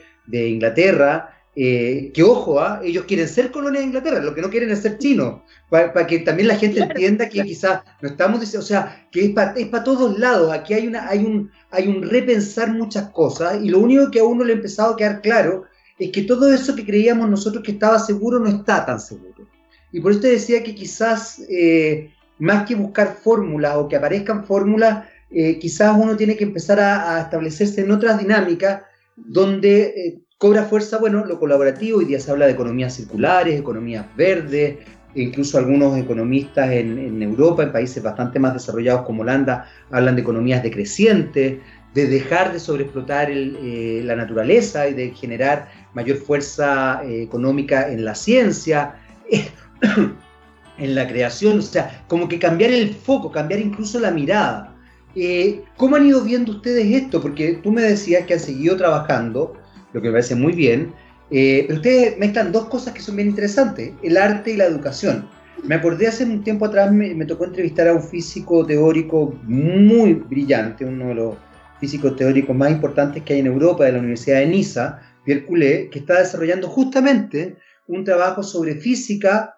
Inglaterra, 0.50 1.38
eh, 1.56 2.12
que 2.16 2.24
ojo, 2.24 2.60
¿ah? 2.60 2.82
ellos 2.84 3.06
quieren 3.06 3.28
ser 3.28 3.52
colonia 3.52 3.80
de 3.80 3.86
Inglaterra, 3.86 4.20
lo 4.20 4.34
que 4.34 4.42
no 4.42 4.50
quieren 4.50 4.72
es 4.72 4.80
ser 4.80 4.98
chinos, 4.98 5.42
para, 5.70 6.08
que 6.08 6.18
también 6.20 6.48
la 6.48 6.56
gente 6.56 6.80
entienda 6.80 7.30
que 7.30 7.44
quizás 7.44 7.84
no 8.02 8.10
estamos 8.10 8.40
diciendo, 8.40 8.64
o 8.64 8.68
sea, 8.68 9.08
que 9.12 9.26
es 9.26 9.30
para 9.30 9.54
es 9.54 9.70
todos 9.84 10.18
lados, 10.18 10.52
aquí 10.52 10.74
hay, 10.74 10.88
una, 10.88 11.08
hay, 11.08 11.20
un, 11.20 11.52
hay 11.70 11.88
un 11.88 12.02
repensar 12.02 12.74
muchas 12.74 13.10
cosas 13.12 13.64
y 13.64 13.70
lo 13.70 13.78
único 13.78 14.10
que 14.10 14.22
a 14.22 14.24
uno 14.24 14.44
le 14.44 14.54
ha 14.54 14.56
empezado 14.56 14.94
a 14.94 14.98
quedar 14.98 15.22
claro 15.22 15.66
es 16.00 16.12
que 16.12 16.24
todo 16.24 16.52
eso 16.52 16.76
que 16.76 16.86
creíamos 16.86 17.30
nosotros 17.30 17.64
que 17.64 17.74
estaba 17.74 18.00
seguro 18.00 18.40
no 18.40 18.48
está 18.48 18.84
tan 18.84 19.00
seguro. 19.00 19.48
Y 19.92 20.00
por 20.00 20.12
eso 20.12 20.22
te 20.22 20.30
decía 20.30 20.64
que 20.64 20.74
quizás 20.74 21.40
eh, 21.50 22.16
más 22.40 22.68
que 22.68 22.74
buscar 22.74 23.16
fórmulas 23.22 23.76
o 23.76 23.88
que 23.88 23.96
aparezcan 23.96 24.44
fórmulas, 24.44 25.06
eh, 25.32 25.60
quizás 25.60 25.96
uno 25.96 26.18
tiene 26.18 26.36
que 26.36 26.44
empezar 26.44 26.80
a, 26.80 27.22
establecerse 27.22 27.82
en 27.82 27.92
otras 27.92 28.20
dinámicas 28.20 28.82
donde 29.16 29.82
eh, 29.82 30.20
cobra 30.38 30.64
fuerza, 30.64 30.98
bueno, 30.98 31.26
lo 31.26 31.40
colaborativo, 31.40 32.00
hoy 32.00 32.06
día 32.06 32.20
se 32.20 32.32
habla 32.32 32.48
de 32.48 32.54
economías 32.54 32.96
circulares, 32.96 33.60
economías 33.60 34.06
verdes, 34.16 34.78
incluso 35.14 35.58
algunos 35.58 35.98
economistas 35.98 36.72
en, 36.72 37.22
Europa, 37.22 37.64
en 37.64 37.72
países 37.72 38.02
bastante 38.02 38.40
más 38.40 38.54
desarrollados 38.54 39.06
como 39.06 39.22
Holanda, 39.22 39.68
hablan 39.92 40.16
de 40.16 40.22
economías 40.22 40.64
decrecientes, 40.64 41.60
de 41.94 42.08
dejar 42.08 42.54
de 42.54 42.60
sobreexplotar 42.60 43.30
eh, 43.32 44.02
la 44.04 44.16
naturaleza 44.16 44.88
y 44.88 44.94
de 44.94 45.12
generar 45.12 45.70
mayor 45.94 46.18
fuerza 46.18 47.02
económica 47.04 47.92
en 47.92 48.06
la 48.06 48.16
ciencia, 48.16 48.96
en 50.78 50.96
la 50.96 51.08
creación, 51.08 51.60
o 51.60 51.62
sea, 51.62 52.04
como 52.08 52.28
que 52.28 52.40
cambiar 52.40 52.72
el 52.72 52.94
foco, 52.94 53.32
cambiar 53.32 53.60
incluso 53.60 54.00
la 54.00 54.12
mirada. 54.12 54.79
Eh, 55.16 55.64
¿Cómo 55.78 55.96
han 55.96 56.06
ido 56.06 56.24
viendo 56.24 56.52
ustedes 56.52 56.86
esto? 56.86 57.22
Porque 57.22 57.60
tú 57.64 57.72
me 57.72 57.82
decías 57.82 58.26
que 58.26 58.36
han 58.36 58.40
seguido 58.40 58.78
trabajando, 58.78 59.54
lo 59.94 60.02
que 60.02 60.08
me 60.08 60.14
parece 60.14 60.36
muy 60.36 60.54
bien, 60.54 60.94
eh, 61.32 61.66
pero 61.68 61.80
ustedes 61.80 62.18
mezclan 62.18 62.52
dos 62.52 62.66
cosas 62.66 62.94
que 62.94 63.02
son 63.02 63.16
bien 63.16 63.30
interesantes, 63.30 63.94
el 64.04 64.18
arte 64.18 64.52
y 64.52 64.58
la 64.58 64.66
educación. 64.66 65.28
Me 65.64 65.76
acordé 65.76 66.08
hace 66.08 66.24
un 66.24 66.44
tiempo 66.44 66.66
atrás, 66.66 66.92
me, 66.92 67.26
tocó 67.26 67.46
entrevistar 67.46 67.88
a 67.88 67.94
un 67.94 68.04
físico 68.04 68.66
teórico 68.66 69.38
muy 69.44 70.14
brillante, 70.14 70.86
uno 70.86 71.10
de 71.10 71.16
los 71.16 71.36
físicos 71.80 72.16
teóricos 72.16 72.56
más 72.56 72.72
importantes 72.72 73.24
que 73.24 73.34
hay 73.34 73.40
en 73.40 73.48
Europa, 73.48 73.86
de 73.86 73.92
la 73.94 74.00
Universidad 74.00 74.40
de 74.40 74.48
Niza, 74.48 75.00
Pierre 75.26 75.46
Coulet, 75.46 75.90
que 75.90 76.00
está 76.00 76.20
desarrollando 76.20 76.68
justamente 76.68 77.58
un 77.88 78.04
trabajo 78.04 78.42
sobre 78.42 78.76
física, 78.76 79.56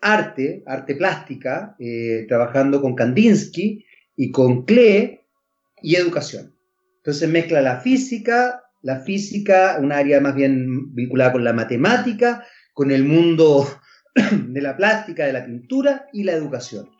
arte, 0.00 0.62
arte 0.66 0.94
plástica, 0.94 1.74
eh, 1.78 2.26
trabajando 2.28 2.80
con 2.80 2.94
Kandinsky, 2.94 3.84
y 4.18 4.32
con 4.32 4.64
CLE 4.64 5.24
y 5.80 5.94
educación. 5.94 6.52
Entonces 6.98 7.28
mezcla 7.30 7.62
la 7.62 7.80
física, 7.80 8.64
la 8.82 9.00
física, 9.00 9.78
un 9.80 9.92
área 9.92 10.20
más 10.20 10.34
bien 10.34 10.92
vinculada 10.92 11.32
con 11.32 11.44
la 11.44 11.52
matemática, 11.52 12.44
con 12.74 12.90
el 12.90 13.04
mundo 13.04 13.66
de 14.48 14.60
la 14.60 14.76
plástica, 14.76 15.24
de 15.24 15.32
la 15.32 15.46
pintura 15.46 16.08
y 16.12 16.24
la 16.24 16.32
educación. 16.32 16.90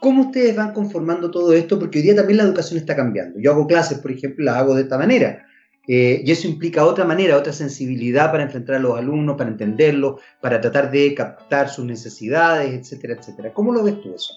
¿Cómo 0.00 0.22
ustedes 0.22 0.56
van 0.56 0.72
conformando 0.72 1.30
todo 1.30 1.52
esto? 1.52 1.78
Porque 1.78 1.98
hoy 1.98 2.04
día 2.04 2.16
también 2.16 2.38
la 2.38 2.44
educación 2.44 2.78
está 2.78 2.96
cambiando. 2.96 3.38
Yo 3.38 3.52
hago 3.52 3.66
clases, 3.66 3.98
por 3.98 4.10
ejemplo, 4.10 4.44
las 4.44 4.56
hago 4.56 4.74
de 4.74 4.82
esta 4.82 4.98
manera. 4.98 5.46
Eh, 5.86 6.22
y 6.24 6.30
eso 6.30 6.48
implica 6.48 6.86
otra 6.86 7.04
manera, 7.04 7.36
otra 7.36 7.52
sensibilidad 7.52 8.30
para 8.30 8.44
enfrentar 8.44 8.76
a 8.76 8.78
los 8.78 8.96
alumnos, 8.96 9.36
para 9.36 9.50
entenderlos, 9.50 10.20
para 10.40 10.60
tratar 10.60 10.90
de 10.90 11.14
captar 11.14 11.68
sus 11.68 11.84
necesidades, 11.84 12.72
etcétera, 12.72 13.14
etcétera. 13.18 13.52
¿Cómo 13.52 13.72
lo 13.72 13.84
ves 13.84 14.00
tú 14.00 14.14
eso? 14.14 14.32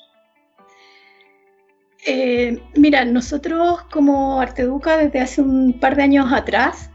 Eh, 2.08 2.62
mira, 2.76 3.04
nosotros 3.04 3.82
como 3.92 4.40
Arteduca 4.40 4.98
desde 4.98 5.20
hace 5.22 5.42
un 5.42 5.80
par 5.80 5.96
de 5.96 6.04
años 6.04 6.32
atrás 6.32 6.92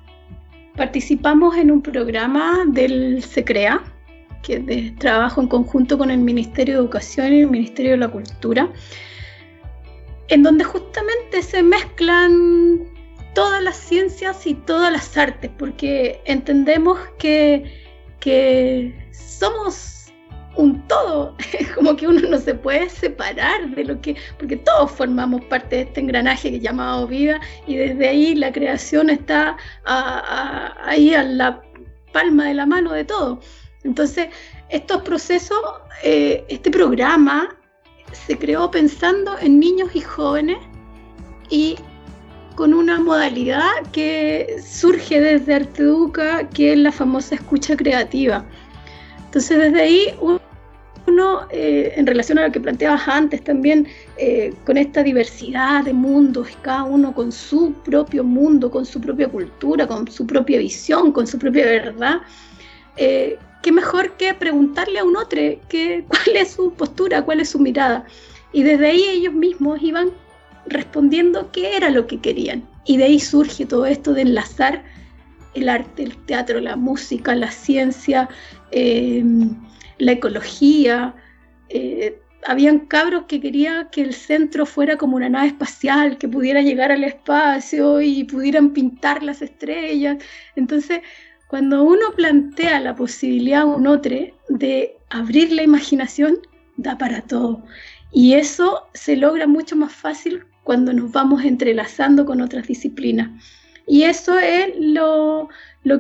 participamos 0.77 1.57
en 1.57 1.73
un 1.73 1.83
programa 1.83 2.64
del 2.68 3.20
SECREA, 3.23 3.83
que 4.42 4.64
es 4.68 4.96
trabajo 4.96 5.40
en 5.40 5.49
conjunto 5.49 5.99
con 5.99 6.12
el 6.12 6.18
Ministerio 6.18 6.75
de 6.75 6.81
Educación 6.83 7.33
y 7.33 7.40
el 7.40 7.49
Ministerio 7.49 7.92
de 7.92 7.96
la 7.99 8.09
Cultura, 8.09 8.70
en 10.29 10.44
donde 10.44 10.62
justamente 10.62 11.42
se 11.42 11.61
mezclan 11.62 12.79
todas 13.35 13.61
las 13.62 13.77
ciencias 13.77 14.46
y 14.46 14.55
todas 14.55 14.92
las 14.92 15.16
artes, 15.16 15.51
porque 15.59 16.20
entendemos 16.25 16.99
que 17.18 17.64
somos 19.11 19.99
un 20.61 20.87
todo, 20.87 21.37
como 21.75 21.96
que 21.96 22.07
uno 22.07 22.20
no 22.29 22.38
se 22.38 22.55
puede 22.55 22.88
separar 22.90 23.75
de 23.75 23.85
lo 23.85 24.01
que, 24.01 24.16
porque 24.38 24.57
todos 24.57 24.90
formamos 24.90 25.44
parte 25.46 25.77
de 25.77 25.83
este 25.83 26.01
engranaje 26.01 26.51
que 26.51 26.61
llamado 26.61 27.07
vida 27.07 27.40
y 27.66 27.77
desde 27.77 28.09
ahí 28.09 28.35
la 28.35 28.53
creación 28.53 29.11
está 29.11 29.57
ahí 29.85 31.14
a 31.14 31.23
la 31.23 31.62
palma 32.12 32.46
de 32.46 32.55
la 32.55 32.66
mano 32.66 32.92
de 32.92 33.05
todo. 33.05 33.40
Entonces, 33.83 34.29
estos 34.68 35.03
procesos, 35.03 35.59
eh, 36.03 36.44
este 36.49 36.70
programa 36.70 37.57
se 38.12 38.37
creó 38.37 38.70
pensando 38.70 39.38
en 39.38 39.59
niños 39.59 39.90
y 39.94 40.01
jóvenes 40.01 40.59
y 41.49 41.77
con 42.57 42.75
una 42.75 43.01
modalidad 43.01 43.70
que 43.92 44.57
surge 44.62 45.20
desde 45.20 45.55
Arteduca, 45.55 46.49
que 46.51 46.73
es 46.73 46.79
la 46.79 46.92
famosa 46.92 47.37
escucha 47.37 47.77
creativa. 47.77 48.44
Entonces 49.25 49.59
desde 49.59 49.81
ahí 49.81 50.14
eh, 51.50 51.92
en 51.96 52.06
relación 52.06 52.38
a 52.38 52.46
lo 52.46 52.52
que 52.52 52.61
planteabas 52.61 53.06
antes 53.09 53.42
también, 53.42 53.87
eh, 54.16 54.52
con 54.64 54.76
esta 54.76 55.02
diversidad 55.02 55.85
de 55.85 55.92
mundos, 55.92 56.48
cada 56.62 56.85
uno 56.85 57.14
con 57.14 57.33
su 57.33 57.72
propio 57.85 58.24
mundo, 58.24 58.70
con 58.70 58.85
su 58.85 59.00
propia 59.00 59.28
cultura, 59.28 59.87
con 59.87 60.11
su 60.11 60.26
propia 60.26 60.59
visión, 60.59 61.12
con 61.12 61.26
su 61.26 61.38
propia 61.38 61.66
verdad, 61.66 62.20
eh, 62.96 63.38
qué 63.62 63.72
mejor 63.72 64.12
que 64.16 64.35
preguntarle 64.35 64.98
a 64.98 65.04
un 65.04 65.16
otro 65.16 65.40
que, 65.68 66.04
cuál 66.09 66.37
es 66.37 66.52
su 66.52 66.72
postura, 66.74 67.22
cuál 67.22 67.40
es 67.40 67.50
su 67.50 67.59
mirada. 67.59 68.04
Y 68.52 68.62
desde 68.62 68.87
ahí 68.87 69.04
ellos 69.09 69.35
mismos 69.35 69.80
iban 69.83 70.11
respondiendo 70.66 71.50
qué 71.52 71.76
era 71.76 71.90
lo 71.90 72.06
que 72.06 72.20
querían. 72.20 72.66
Y 72.85 72.96
de 72.96 73.04
ahí 73.04 73.20
surge 73.20 73.66
todo 73.66 73.87
esto 73.87 74.12
de 74.12 74.22
enlazar 74.22 74.83
el 75.54 75.68
arte, 75.68 76.02
el 76.04 76.16
teatro, 76.26 76.61
la 76.61 76.76
música, 76.76 77.35
la 77.35 77.50
ciencia, 77.50 78.28
eh, 78.70 79.24
la 80.00 80.12
ecología. 80.12 81.14
Eh, 81.68 82.20
habían 82.46 82.80
cabros 82.80 83.24
que 83.28 83.40
querían 83.40 83.88
que 83.90 84.00
el 84.00 84.14
centro 84.14 84.66
fuera 84.66 84.96
como 84.96 85.16
una 85.16 85.28
nave 85.28 85.48
espacial, 85.48 86.18
que 86.18 86.28
pudiera 86.28 86.62
llegar 86.62 86.90
al 86.90 87.04
espacio 87.04 88.00
y 88.00 88.24
pudieran 88.24 88.70
pintar 88.70 89.22
las 89.22 89.42
estrellas. 89.42 90.22
Entonces, 90.56 91.00
cuando 91.48 91.82
uno 91.82 92.12
plantea 92.16 92.80
la 92.80 92.94
posibilidad 92.94 93.62
a 93.62 93.66
un 93.66 93.86
otro 93.86 94.16
de 94.48 94.96
abrir 95.10 95.52
la 95.52 95.62
imaginación, 95.62 96.38
da 96.76 96.96
para 96.96 97.20
todo. 97.22 97.62
Y 98.12 98.34
eso 98.34 98.86
se 98.94 99.16
logra 99.16 99.46
mucho 99.46 99.76
más 99.76 99.92
fácil 99.92 100.44
cuando 100.64 100.92
nos 100.92 101.12
vamos 101.12 101.44
entrelazando 101.44 102.24
con 102.24 102.40
otras 102.40 102.66
disciplinas. 102.66 103.30
Y 103.86 104.04
eso 104.04 104.38
es 104.38 104.68
lo, 104.78 105.48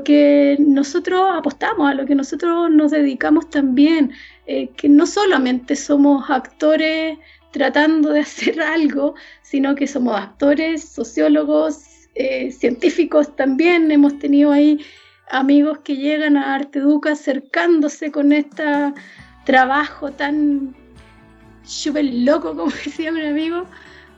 que 0.04 0.56
nosotros 0.58 1.22
apostamos, 1.32 1.90
a 1.90 1.94
lo 1.94 2.06
que 2.06 2.14
nosotros 2.14 2.70
nos 2.70 2.90
dedicamos 2.90 3.48
también, 3.50 4.12
eh, 4.46 4.68
que 4.76 4.88
no 4.88 5.06
solamente 5.06 5.76
somos 5.76 6.28
actores 6.28 7.18
tratando 7.50 8.10
de 8.10 8.20
hacer 8.26 8.60
algo, 8.60 9.14
sino 9.42 9.74
que 9.74 9.86
somos 9.86 10.16
actores, 10.16 10.84
sociólogos, 10.84 12.08
eh, 12.14 12.52
científicos 12.52 13.34
también. 13.36 13.90
Hemos 13.90 14.18
tenido 14.18 14.52
ahí 14.52 14.84
amigos 15.30 15.78
que 15.78 15.96
llegan 15.96 16.36
a 16.36 16.54
Arte 16.54 16.80
Educa 16.80 17.12
acercándose 17.12 18.10
con 18.10 18.32
este 18.32 18.64
trabajo 19.44 20.10
tan 20.12 20.74
súper 21.62 22.04
loco, 22.04 22.50
como 22.56 22.70
decía 22.70 23.12
mi 23.12 23.24
amigo, 23.24 23.66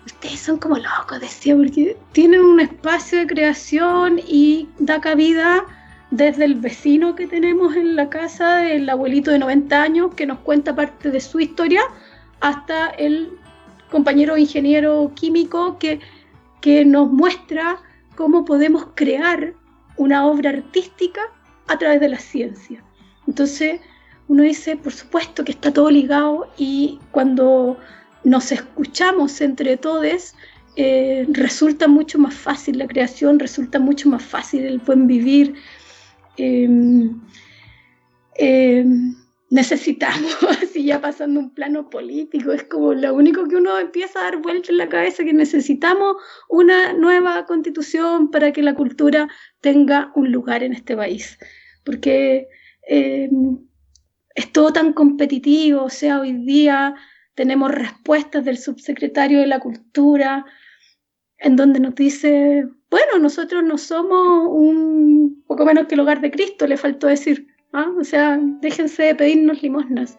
ustedes 0.06 0.40
son 0.40 0.58
como 0.58 0.76
locos, 0.76 1.20
decía, 1.20 1.56
porque 1.56 1.96
tienen 2.12 2.40
un 2.40 2.60
espacio 2.60 3.18
de 3.18 3.26
creación 3.26 4.20
y 4.26 4.68
da 4.78 5.00
cabida 5.00 5.64
desde 6.10 6.44
el 6.44 6.56
vecino 6.56 7.14
que 7.14 7.26
tenemos 7.26 7.74
en 7.74 7.96
la 7.96 8.10
casa, 8.10 8.70
el 8.70 8.88
abuelito 8.88 9.30
de 9.30 9.38
90 9.38 9.82
años 9.82 10.14
que 10.14 10.26
nos 10.26 10.40
cuenta 10.40 10.74
parte 10.74 11.10
de 11.10 11.20
su 11.20 11.40
historia, 11.40 11.82
hasta 12.40 12.88
el 12.90 13.30
compañero 13.90 14.36
ingeniero 14.36 15.12
químico 15.14 15.78
que, 15.78 16.00
que 16.60 16.84
nos 16.84 17.10
muestra 17.10 17.78
cómo 18.16 18.44
podemos 18.44 18.88
crear 18.94 19.54
una 19.96 20.26
obra 20.26 20.50
artística 20.50 21.20
a 21.68 21.78
través 21.78 22.00
de 22.00 22.08
la 22.08 22.18
ciencia. 22.18 22.82
Entonces, 23.26 23.80
uno 24.28 24.42
dice, 24.42 24.76
por 24.76 24.92
supuesto 24.92 25.44
que 25.44 25.52
está 25.52 25.72
todo 25.72 25.90
ligado 25.90 26.48
y 26.56 26.98
cuando 27.10 27.78
nos 28.24 28.52
escuchamos 28.52 29.40
entre 29.40 29.76
todos, 29.76 30.34
eh, 30.76 31.26
resulta 31.28 31.88
mucho 31.88 32.18
más 32.18 32.34
fácil 32.34 32.78
la 32.78 32.86
creación, 32.86 33.38
resulta 33.38 33.78
mucho 33.78 34.08
más 34.08 34.22
fácil 34.22 34.64
el 34.64 34.78
buen 34.78 35.06
vivir. 35.06 35.54
Em, 36.36 37.20
em, 38.36 39.14
necesitamos, 39.50 40.34
así 40.62 40.84
ya 40.84 41.00
pasando 41.00 41.40
un 41.40 41.50
plano 41.50 41.90
político, 41.90 42.52
es 42.52 42.64
como 42.64 42.94
lo 42.94 43.14
único 43.14 43.46
que 43.46 43.56
uno 43.56 43.78
empieza 43.78 44.20
a 44.20 44.24
dar 44.24 44.38
vuelta 44.40 44.70
en 44.70 44.78
la 44.78 44.88
cabeza, 44.88 45.24
que 45.24 45.34
necesitamos 45.34 46.16
una 46.48 46.94
nueva 46.94 47.44
constitución 47.44 48.30
para 48.30 48.52
que 48.52 48.62
la 48.62 48.74
cultura 48.74 49.28
tenga 49.60 50.10
un 50.14 50.32
lugar 50.32 50.62
en 50.62 50.72
este 50.72 50.96
país. 50.96 51.38
Porque 51.84 52.48
em, 52.88 53.58
es 54.34 54.52
todo 54.52 54.72
tan 54.72 54.92
competitivo, 54.94 55.84
o 55.84 55.90
sea, 55.90 56.20
hoy 56.20 56.32
día 56.32 56.94
tenemos 57.34 57.70
respuestas 57.70 58.44
del 58.44 58.58
subsecretario 58.58 59.40
de 59.40 59.46
la 59.46 59.60
Cultura. 59.60 60.44
en 61.38 61.56
donde 61.56 61.80
nos 61.80 61.96
dice, 61.96 62.68
bueno, 62.88 63.18
nosotros 63.18 63.64
no 63.64 63.76
somos 63.76 64.46
un 64.48 65.42
poco 65.46 65.64
menos 65.64 65.86
que 65.88 65.94
el 65.94 66.00
hogar 66.00 66.20
de 66.20 66.30
Cristo, 66.30 66.68
le 66.68 66.76
faltó 66.76 67.08
decir, 67.08 67.48
¿ah? 67.72 67.90
o 67.98 68.04
sea, 68.04 68.38
déjense 68.60 69.02
de 69.02 69.14
pedirnos 69.16 69.60
limosnas. 69.60 70.16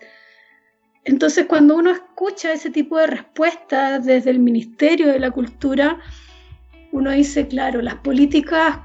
Entonces, 1.06 1.46
cuando 1.46 1.78
uno 1.78 1.92
escucha 1.92 2.52
ese 2.52 2.70
tipo 2.70 2.98
de 2.98 3.08
respuestas 3.08 4.06
desde 4.06 4.32
el 4.32 4.40
Ministerio 4.40 5.08
de 5.08 5.20
la 5.20 5.32
Cultura, 5.32 6.00
uno 6.92 7.12
dice, 7.12 7.48
claro, 7.48 7.82
las 7.82 7.96
políticas 7.96 8.80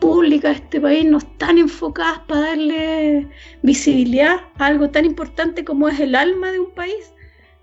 públicas 0.00 0.52
de 0.56 0.64
este 0.64 0.80
país 0.80 1.04
no 1.04 1.18
están 1.18 1.58
enfocadas 1.58 2.18
para 2.26 2.40
darle 2.40 3.28
visibilidad 3.62 4.40
a 4.58 4.66
algo 4.66 4.90
tan 4.90 5.04
importante 5.04 5.64
como 5.64 5.88
es 5.88 6.00
el 6.00 6.14
alma 6.14 6.50
de 6.50 6.60
un 6.60 6.74
país. 6.74 7.12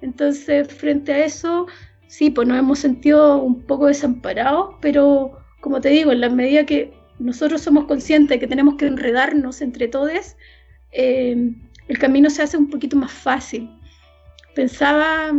Entonces, 0.01 0.67
frente 0.73 1.13
a 1.13 1.25
eso, 1.25 1.67
sí, 2.07 2.29
pues 2.29 2.47
nos 2.47 2.57
hemos 2.57 2.79
sentido 2.79 3.37
un 3.37 3.61
poco 3.63 3.87
desamparados, 3.87 4.75
pero 4.81 5.37
como 5.61 5.81
te 5.81 5.89
digo, 5.89 6.11
en 6.11 6.21
la 6.21 6.29
medida 6.29 6.65
que 6.65 6.93
nosotros 7.19 7.61
somos 7.61 7.85
conscientes 7.85 8.29
de 8.29 8.39
que 8.39 8.47
tenemos 8.47 8.75
que 8.75 8.87
enredarnos 8.87 9.61
entre 9.61 9.87
todos, 9.87 10.35
eh, 10.91 11.53
el 11.87 11.99
camino 11.99 12.29
se 12.29 12.43
hace 12.43 12.57
un 12.57 12.69
poquito 12.69 12.95
más 12.95 13.11
fácil. 13.11 13.69
Pensaba 14.55 15.31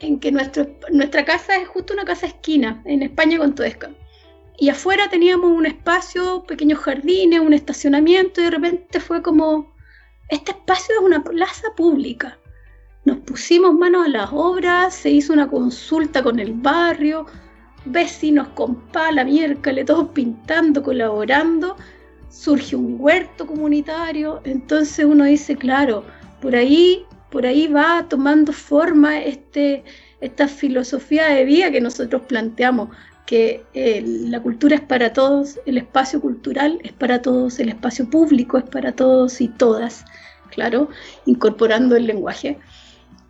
en 0.00 0.18
que 0.18 0.32
nuestro, 0.32 0.66
nuestra 0.90 1.24
casa 1.24 1.56
es 1.56 1.68
justo 1.68 1.92
una 1.92 2.04
casa 2.04 2.26
esquina 2.26 2.82
en 2.86 3.02
España 3.02 3.38
con 3.38 3.54
Toesca 3.54 3.90
y 4.62 4.68
afuera 4.68 5.08
teníamos 5.08 5.50
un 5.50 5.66
espacio, 5.66 6.44
pequeños 6.44 6.78
jardines, 6.78 7.40
un 7.40 7.52
estacionamiento 7.52 8.40
y 8.40 8.44
de 8.44 8.50
repente 8.50 9.00
fue 9.00 9.22
como, 9.22 9.74
este 10.28 10.52
espacio 10.52 10.94
es 10.94 11.04
una 11.04 11.22
plaza 11.24 11.68
pública. 11.76 12.38
Nos 13.04 13.18
pusimos 13.18 13.74
manos 13.74 14.06
a 14.06 14.08
las 14.08 14.28
obras, 14.32 14.94
se 14.94 15.10
hizo 15.10 15.32
una 15.32 15.48
consulta 15.48 16.22
con 16.22 16.38
el 16.38 16.52
barrio, 16.52 17.26
vecinos 17.84 18.48
con 18.54 18.76
pala, 18.92 19.24
miércoles, 19.24 19.86
todos 19.86 20.10
pintando, 20.10 20.84
colaborando, 20.84 21.76
surge 22.28 22.76
un 22.76 22.96
huerto 23.00 23.46
comunitario, 23.46 24.40
entonces 24.44 25.04
uno 25.04 25.24
dice, 25.24 25.56
claro, 25.56 26.04
por 26.40 26.54
ahí, 26.54 27.04
por 27.30 27.44
ahí 27.44 27.66
va 27.66 28.06
tomando 28.08 28.52
forma 28.52 29.20
este, 29.20 29.82
esta 30.20 30.46
filosofía 30.46 31.26
de 31.26 31.44
vida 31.44 31.72
que 31.72 31.80
nosotros 31.80 32.22
planteamos 32.28 32.88
que 33.26 33.64
eh, 33.74 34.02
la 34.04 34.40
cultura 34.40 34.76
es 34.76 34.82
para 34.82 35.12
todos, 35.12 35.58
el 35.66 35.78
espacio 35.78 36.20
cultural 36.20 36.78
es 36.84 36.92
para 36.92 37.20
todos, 37.20 37.58
el 37.58 37.68
espacio 37.68 38.08
público 38.08 38.58
es 38.58 38.64
para 38.64 38.92
todos 38.92 39.40
y 39.40 39.48
todas, 39.48 40.04
claro, 40.50 40.88
incorporando 41.26 41.96
el 41.96 42.06
lenguaje. 42.06 42.58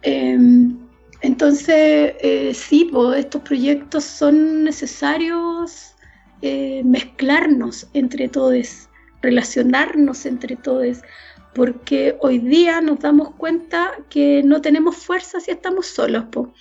Em, 0.03 0.79
entonces, 1.21 2.15
eh, 2.21 2.53
sí, 2.55 2.91
estos 3.17 3.43
proyectos 3.43 4.05
son 4.05 4.65
necesarios 4.65 5.95
eh, 6.43 6.83
mezclarnos 6.85 7.89
entre 7.95 8.29
todos, 8.29 8.89
relacionarnos 9.23 10.27
entre 10.27 10.57
todos, 10.57 11.03
porque 11.55 12.17
hoy 12.21 12.39
día 12.39 12.81
nos 12.81 12.99
damos 12.99 13.31
cuenta 13.37 13.93
que 14.11 14.43
no 14.43 14.61
tenemos 14.61 14.97
fuerza 14.97 15.39
si 15.39 15.53
estamos 15.53 15.87
solos. 15.87 16.25
Po. 16.33 16.53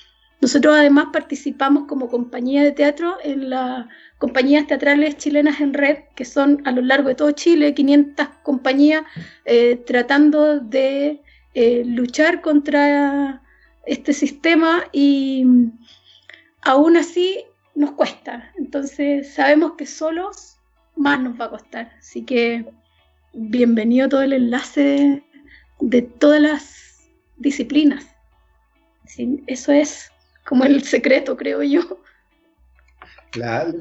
Nosotros 0.41 0.75
además 0.75 1.07
participamos 1.11 1.87
como 1.87 2.09
compañía 2.09 2.63
de 2.63 2.71
teatro 2.71 3.17
en 3.23 3.49
las 3.49 3.87
compañías 4.19 4.67
teatrales 4.67 5.17
chilenas 5.17 5.61
en 5.61 5.73
red, 5.73 5.99
que 6.15 6.25
son 6.25 6.61
a 6.65 6.71
lo 6.71 6.81
largo 6.81 7.09
de 7.09 7.15
todo 7.15 7.31
Chile 7.31 7.73
500 7.73 8.27
compañías 8.43 9.03
eh, 9.45 9.77
tratando 9.85 10.59
de 10.59 11.21
eh, 11.53 11.83
luchar 11.85 12.41
contra 12.41 13.41
este 13.85 14.13
sistema 14.13 14.83
y 14.91 15.45
aún 16.61 16.97
así 16.97 17.43
nos 17.75 17.91
cuesta. 17.91 18.51
Entonces 18.57 19.33
sabemos 19.33 19.73
que 19.77 19.85
solos 19.85 20.57
más 20.95 21.19
nos 21.19 21.39
va 21.39 21.45
a 21.45 21.49
costar. 21.49 21.91
Así 21.99 22.23
que 22.23 22.65
bienvenido 23.33 24.09
todo 24.09 24.21
el 24.21 24.33
enlace 24.33 25.23
de, 25.79 26.01
todas 26.01 26.41
las 26.41 27.09
disciplinas. 27.37 28.05
eso 29.47 29.71
es 29.71 30.11
como 30.45 30.63
el 30.63 30.83
secreto, 30.83 31.35
creo 31.37 31.63
yo. 31.63 31.81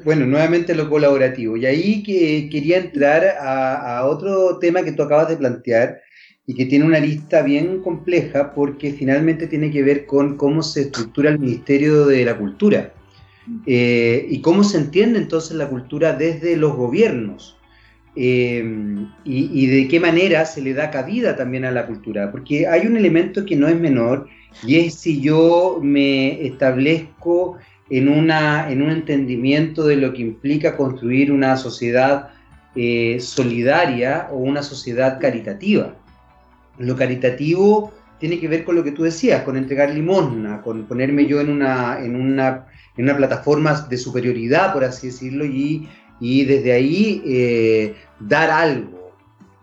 bueno, 0.03 0.25
nuevamente 0.25 0.73
lo 0.75 0.89
colaborativo. 0.89 1.57
Y 1.57 1.65
ahí 1.65 2.03
que 2.03 2.49
quería 2.49 2.77
entrar 2.77 3.37
a, 3.39 4.05
otro 4.05 4.57
tema 4.59 4.83
que 4.83 4.91
tú 4.91 5.03
acabas 5.03 5.29
de 5.29 5.37
plantear 5.37 6.01
y 6.51 6.53
que 6.53 6.65
tiene 6.65 6.83
una 6.83 6.99
lista 6.99 7.43
bien 7.43 7.81
compleja 7.81 8.53
porque 8.53 8.91
finalmente 8.91 9.47
tiene 9.47 9.71
que 9.71 9.83
ver 9.83 10.05
con 10.05 10.35
cómo 10.35 10.61
se 10.61 10.81
estructura 10.81 11.29
el 11.29 11.39
Ministerio 11.39 12.05
de 12.05 12.25
la 12.25 12.37
Cultura 12.37 12.91
eh, 13.65 14.27
y 14.29 14.41
cómo 14.41 14.65
se 14.65 14.77
entiende 14.77 15.17
entonces 15.17 15.55
la 15.55 15.69
cultura 15.69 16.11
desde 16.11 16.57
los 16.57 16.75
gobiernos. 16.75 17.57
Eh, 18.17 18.65
y, 19.23 19.67
de 19.67 19.87
qué 19.87 20.01
manera 20.01 20.43
se 20.43 20.61
le 20.61 20.73
da 20.73 20.91
cabida 20.91 21.37
también 21.37 21.63
a 21.63 21.71
la 21.71 21.87
cultura, 21.87 22.29
porque 22.33 22.67
hay 22.67 22.85
un 22.85 22.97
elemento 22.97 23.45
que 23.45 23.55
no 23.55 23.69
es 23.69 23.79
menor 23.79 24.27
y 24.67 24.75
es 24.75 24.95
si 24.95 25.21
yo 25.21 25.79
me 25.81 26.45
establezco 26.45 27.59
en, 27.89 28.09
una, 28.09 28.69
en 28.69 28.81
un 28.81 28.89
entendimiento 28.89 29.85
de 29.85 29.95
lo 29.95 30.11
que 30.11 30.23
implica 30.23 30.75
construir 30.75 31.31
una 31.31 31.55
sociedad 31.55 32.31
eh, 32.75 33.19
solidaria 33.21 34.27
o 34.33 34.39
una 34.39 34.63
sociedad 34.63 35.17
caritativa. 35.17 35.95
Lo 36.81 36.95
caritativo 36.95 37.93
tiene 38.19 38.39
que 38.39 38.47
ver 38.47 38.63
con 38.63 38.75
lo 38.75 38.83
que 38.83 38.91
tú 38.91 39.03
decías, 39.03 39.43
con 39.43 39.57
entregar 39.57 39.93
limosna, 39.93 40.61
con 40.61 40.85
ponerme 40.85 41.25
yo 41.25 41.41
en 41.41 41.49
una, 41.49 41.99
en 42.03 42.15
una, 42.15 42.67
en 42.95 43.05
una 43.05 43.17
plataforma 43.17 43.87
de 43.89 43.97
superioridad, 43.97 44.73
por 44.73 44.83
así 44.83 45.07
decirlo, 45.07 45.45
y, 45.45 45.87
y 46.19 46.45
desde 46.45 46.71
ahí 46.71 47.23
eh, 47.25 47.95
dar 48.19 48.51
algo. 48.51 49.15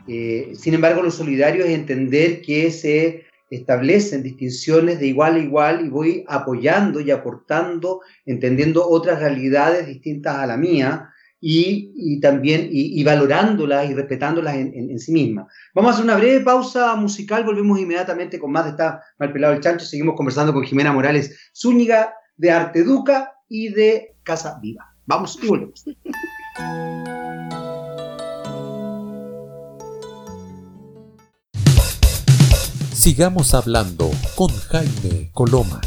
Eh, 0.08 0.52
sin 0.54 0.74
embargo, 0.74 1.02
lo 1.02 1.10
solidario 1.10 1.64
es 1.64 1.70
entender 1.70 2.42
que 2.42 2.70
se 2.70 3.26
establecen 3.50 4.22
distinciones 4.22 4.98
de 4.98 5.06
igual 5.06 5.36
a 5.36 5.38
igual 5.38 5.86
y 5.86 5.88
voy 5.88 6.24
apoyando 6.26 7.00
y 7.00 7.10
aportando, 7.10 8.00
entendiendo 8.26 8.86
otras 8.88 9.20
realidades 9.20 9.86
distintas 9.86 10.36
a 10.36 10.46
la 10.46 10.56
mía 10.56 11.10
y, 11.40 12.20
también 12.20 12.68
y, 12.70 13.02
valorándolas 13.04 13.88
y 13.90 13.94
respetándolas 13.94 14.54
en, 14.56 14.98
sí 14.98 15.12
mismas. 15.12 15.46
Vamos 15.74 15.90
a 15.90 15.92
hacer 15.94 16.04
una 16.04 16.16
breve 16.16 16.40
pausa 16.44 16.94
musical, 16.96 17.44
volvemos 17.44 17.78
inmediatamente 17.78 18.38
con 18.38 18.52
más 18.52 18.64
de 18.64 18.70
esta 18.70 19.02
Mal 19.18 19.32
Pelado 19.32 19.54
el 19.54 19.60
Chancho, 19.60 19.86
seguimos 19.86 20.16
conversando 20.16 20.52
con 20.52 20.64
Jimena 20.64 20.92
Morales 20.92 21.50
Zúñiga 21.54 22.14
de 22.36 22.50
Arte 22.50 22.80
Educa 22.80 23.32
y 23.48 23.68
de 23.68 24.16
Casa 24.22 24.58
Viva. 24.60 24.94
Vamos 25.06 25.38
y 25.42 25.46
volvemos. 25.46 25.84
Sigamos 32.92 33.54
hablando 33.54 34.10
con 34.34 34.48
Jaime 34.48 35.30
Coloma. 35.32 35.80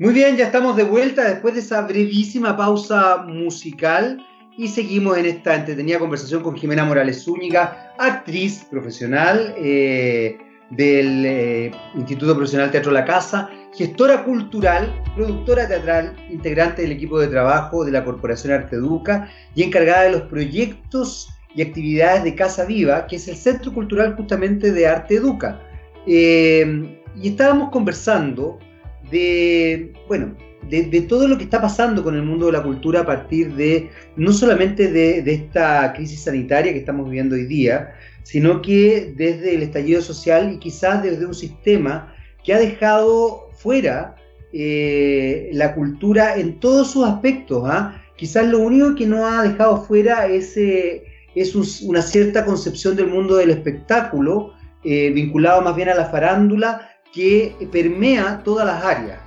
Muy 0.00 0.14
bien, 0.14 0.36
ya 0.36 0.44
estamos 0.44 0.76
de 0.76 0.84
vuelta 0.84 1.28
después 1.28 1.54
de 1.54 1.60
esa 1.60 1.82
brevísima 1.82 2.56
pausa 2.56 3.24
musical 3.26 4.24
y 4.56 4.68
seguimos 4.68 5.18
en 5.18 5.26
esta 5.26 5.56
entretenida 5.56 5.98
conversación 5.98 6.44
con 6.44 6.56
Jimena 6.56 6.84
Morales 6.84 7.24
Zúñiga, 7.24 7.94
actriz 7.98 8.64
profesional 8.70 9.56
eh, 9.58 10.38
del 10.70 11.26
eh, 11.26 11.70
Instituto 11.96 12.36
Profesional 12.36 12.70
Teatro 12.70 12.92
La 12.92 13.04
Casa 13.04 13.50
gestora 13.74 14.22
cultural, 14.22 15.02
productora 15.16 15.66
teatral, 15.66 16.14
integrante 16.30 16.82
del 16.82 16.92
equipo 16.92 17.18
de 17.18 17.26
trabajo 17.26 17.84
de 17.84 17.90
la 17.90 18.04
Corporación 18.04 18.52
Arte 18.52 18.76
Educa 18.76 19.28
y 19.56 19.64
encargada 19.64 20.04
de 20.04 20.12
los 20.12 20.22
proyectos 20.22 21.28
y 21.56 21.62
actividades 21.62 22.22
de 22.22 22.36
Casa 22.36 22.64
Viva, 22.64 23.04
que 23.08 23.16
es 23.16 23.26
el 23.26 23.36
centro 23.36 23.74
cultural 23.74 24.14
justamente 24.14 24.70
de 24.70 24.86
Arte 24.86 25.16
Educa. 25.16 25.60
Eh, 26.06 27.02
y 27.20 27.28
estábamos 27.30 27.70
conversando 27.70 28.60
de, 29.10 29.92
bueno, 30.06 30.34
todo 31.08 31.28
lo 31.28 31.38
que 31.38 31.44
está 31.44 31.60
pasando 31.60 32.02
con 32.02 32.14
el 32.14 32.22
mundo 32.22 32.46
de 32.46 32.52
la 32.52 32.62
cultura 32.62 33.00
a 33.00 33.06
partir 33.06 33.54
de, 33.54 33.90
no 34.16 34.32
solamente 34.32 34.90
de, 34.90 35.22
de 35.22 35.34
esta 35.34 35.92
crisis 35.94 36.22
sanitaria 36.22 36.72
que 36.72 36.80
estamos 36.80 37.06
viviendo 37.06 37.34
hoy 37.34 37.46
día, 37.46 37.94
sino 38.22 38.60
que 38.60 39.14
desde 39.16 39.54
el 39.54 39.62
estallido 39.62 40.02
social 40.02 40.52
y 40.52 40.58
quizás 40.58 41.02
desde 41.02 41.24
un 41.24 41.34
sistema 41.34 42.14
que 42.44 42.52
ha 42.52 42.58
dejado 42.58 43.50
fuera 43.54 44.16
eh, 44.52 45.50
la 45.52 45.74
cultura 45.74 46.36
en 46.36 46.58
todos 46.60 46.92
sus 46.92 47.06
aspectos. 47.06 47.64
¿ah? 47.66 48.02
Quizás 48.16 48.46
lo 48.46 48.60
único 48.60 48.94
que 48.94 49.06
no 49.06 49.26
ha 49.26 49.42
dejado 49.42 49.84
fuera 49.84 50.26
es, 50.26 50.56
eh, 50.56 51.04
es 51.34 51.54
una 51.82 52.02
cierta 52.02 52.44
concepción 52.44 52.96
del 52.96 53.08
mundo 53.08 53.36
del 53.36 53.50
espectáculo, 53.50 54.54
eh, 54.84 55.10
vinculado 55.10 55.60
más 55.60 55.76
bien 55.76 55.88
a 55.88 55.94
la 55.94 56.06
farándula, 56.06 56.87
que 57.12 57.56
permea 57.72 58.42
todas 58.44 58.66
las 58.66 58.84
áreas. 58.84 59.20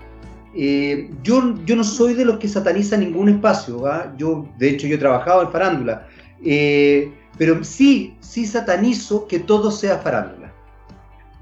yo, 1.24 1.56
yo 1.66 1.76
no 1.76 1.84
soy 1.84 2.14
de 2.14 2.26
los 2.26 2.38
que 2.38 2.48
sataniza 2.48 2.98
ningún 2.98 3.30
espacio, 3.30 3.84
yo 4.18 4.48
de 4.58 4.70
hecho 4.70 4.88
yo 4.88 4.96
he 4.96 5.00
trabajado 5.00 5.44
en 5.44 5.52
farándula, 5.52 6.08
pero 7.38 7.64
sí, 7.64 8.16
sí 8.20 8.46
satanizo 8.46 9.28
que 9.28 9.40
todo 9.40 9.72
sea 9.72 9.98
farándula. 9.98 10.54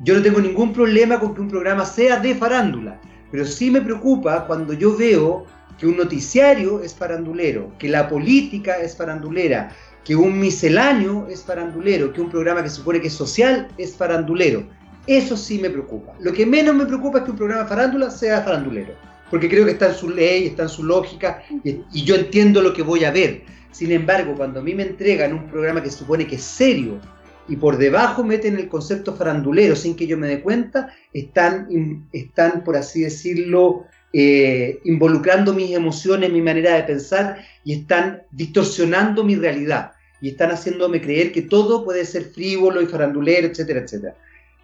Yo 0.02 0.16
no 0.16 0.22
tengo 0.22 0.40
ningún 0.40 0.72
problema 0.72 1.20
con 1.20 1.34
que 1.34 1.42
un 1.42 1.50
programa 1.50 1.86
sea 1.86 2.18
de 2.18 2.36
farándula, 2.36 3.00
pero 3.32 3.46
sí 3.46 3.70
me 3.70 3.82
preocupa 3.82 4.46
cuando 4.48 4.74
yo 4.74 4.96
veo 4.96 5.46
que 5.78 5.88
un 5.88 5.98
noticiario 5.98 6.82
es 6.82 6.94
farandulero, 6.94 7.72
que 7.78 7.90
la 7.90 8.08
política 8.08 8.76
es 8.76 8.96
farandulera, 8.96 9.72
que 10.04 10.16
un 10.16 10.40
misceláneo 10.40 11.28
es 11.30 11.44
farandulero, 11.44 12.14
que 12.14 12.22
un 12.22 12.30
programa 12.30 12.64
que 12.64 12.70
supone 12.70 13.02
que 13.02 13.08
es 13.08 13.14
social 13.14 13.68
es 13.78 13.96
farandulero. 13.96 14.64
Eso 15.10 15.36
sí 15.36 15.58
me 15.58 15.72
preocupa. 15.72 16.14
Lo 16.20 16.32
que 16.32 16.46
menos 16.46 16.76
me 16.76 16.86
preocupa 16.86 17.18
es 17.18 17.24
que 17.24 17.32
un 17.32 17.38
programa 17.38 17.64
de 17.64 17.70
farándula 17.70 18.12
sea 18.12 18.44
farandulero, 18.44 18.94
porque 19.32 19.50
creo 19.50 19.66
que 19.66 19.72
está 19.72 19.88
en 19.88 19.96
su 19.96 20.08
ley, 20.08 20.46
está 20.46 20.64
en 20.64 20.70
su 20.70 20.84
lógica 20.84 21.42
y, 21.64 22.04
yo 22.04 22.14
entiendo 22.14 22.62
lo 22.62 22.74
que 22.74 22.84
voy 22.84 23.04
a 23.06 23.10
ver. 23.10 23.42
Sin 23.72 23.92
embargo, 23.92 24.36
cuando 24.38 24.60
a 24.60 24.64
mí 24.64 24.76
me 24.76 24.84
entregan 24.84 25.34
un 25.34 25.48
programa 25.48 25.82
que 25.82 25.90
supone 25.90 26.28
que 26.28 26.36
es 26.36 26.44
serio, 26.44 27.00
y 27.48 27.56
por 27.56 27.80
debajo 27.80 28.24
meten 28.24 28.60
el 28.60 28.70
concepto 28.70 29.16
farandulero 29.16 29.76
sin 29.76 29.96
que 29.96 30.06
yo 30.06 30.16
me 30.16 30.28
dé 30.28 30.42
cuenta, 30.42 30.94
están, 31.12 32.06
están 32.14 32.64
por 32.64 32.78
así 32.78 33.02
decirlo, 33.02 33.86
eh, 34.14 34.78
involucrando 34.84 35.56
mis 35.56 35.72
emociones, 35.72 36.32
mi 36.32 36.44
manera 36.44 36.76
de 36.76 36.84
pensar 36.84 37.44
y 37.64 37.74
están 37.74 38.22
distorsionando 38.30 39.24
mi 39.24 39.36
realidad 39.36 39.94
y 40.22 40.30
están 40.30 40.52
haciéndome 40.52 41.02
creer 41.02 41.32
que 41.32 41.42
todo 41.42 41.84
puede 41.84 42.06
ser 42.06 42.26
frívolo 42.26 42.80
y 42.80 42.86
farandulero, 42.86 43.48
etcétera, 43.48 43.80
etcétera. 43.80 44.16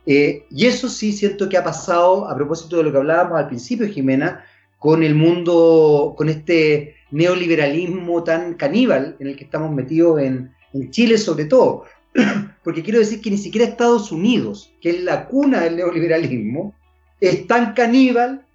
Eh, 0.06 0.46
y 0.52 0.66
eso 0.66 0.88
sí 0.90 1.12
siento 1.12 1.50
que 1.50 1.58
ha 1.58 1.64
pasado, 1.64 2.28
a 2.28 2.36
propósito 2.36 2.78
de 2.78 2.84
lo 2.84 2.92
que 2.92 2.98
hablábamos 2.98 3.40
al 3.40 3.48
principio, 3.48 3.88
Jimena, 3.88 4.46
con 4.78 5.04
el 5.04 5.16
mundo, 5.16 6.14
con 6.18 6.30
este 6.30 6.96
neoliberalismo 7.12 8.24
tan 8.24 8.54
caníbal 8.56 9.16
en 9.20 9.28
el 9.28 9.36
que 9.36 9.46
estamos 9.46 9.72
metidos 9.72 10.22
en, 10.22 10.52
en 10.74 10.92
Chile 10.92 11.18
sobre 11.18 11.46
todo. 11.46 11.86
porque 12.64 12.84
quiero 12.84 13.00
decir 13.00 13.22
que 13.22 13.30
ni 13.30 13.38
siquiera 13.38 13.68
Estados 13.68 14.12
Unidos, 14.12 14.74
que 14.82 14.90
es 14.90 15.04
la 15.04 15.28
cuna 15.28 15.62
del 15.62 15.78
neoliberalismo, 15.78 16.74
es 17.20 17.48
tan 17.48 17.74
caníbal 17.74 18.46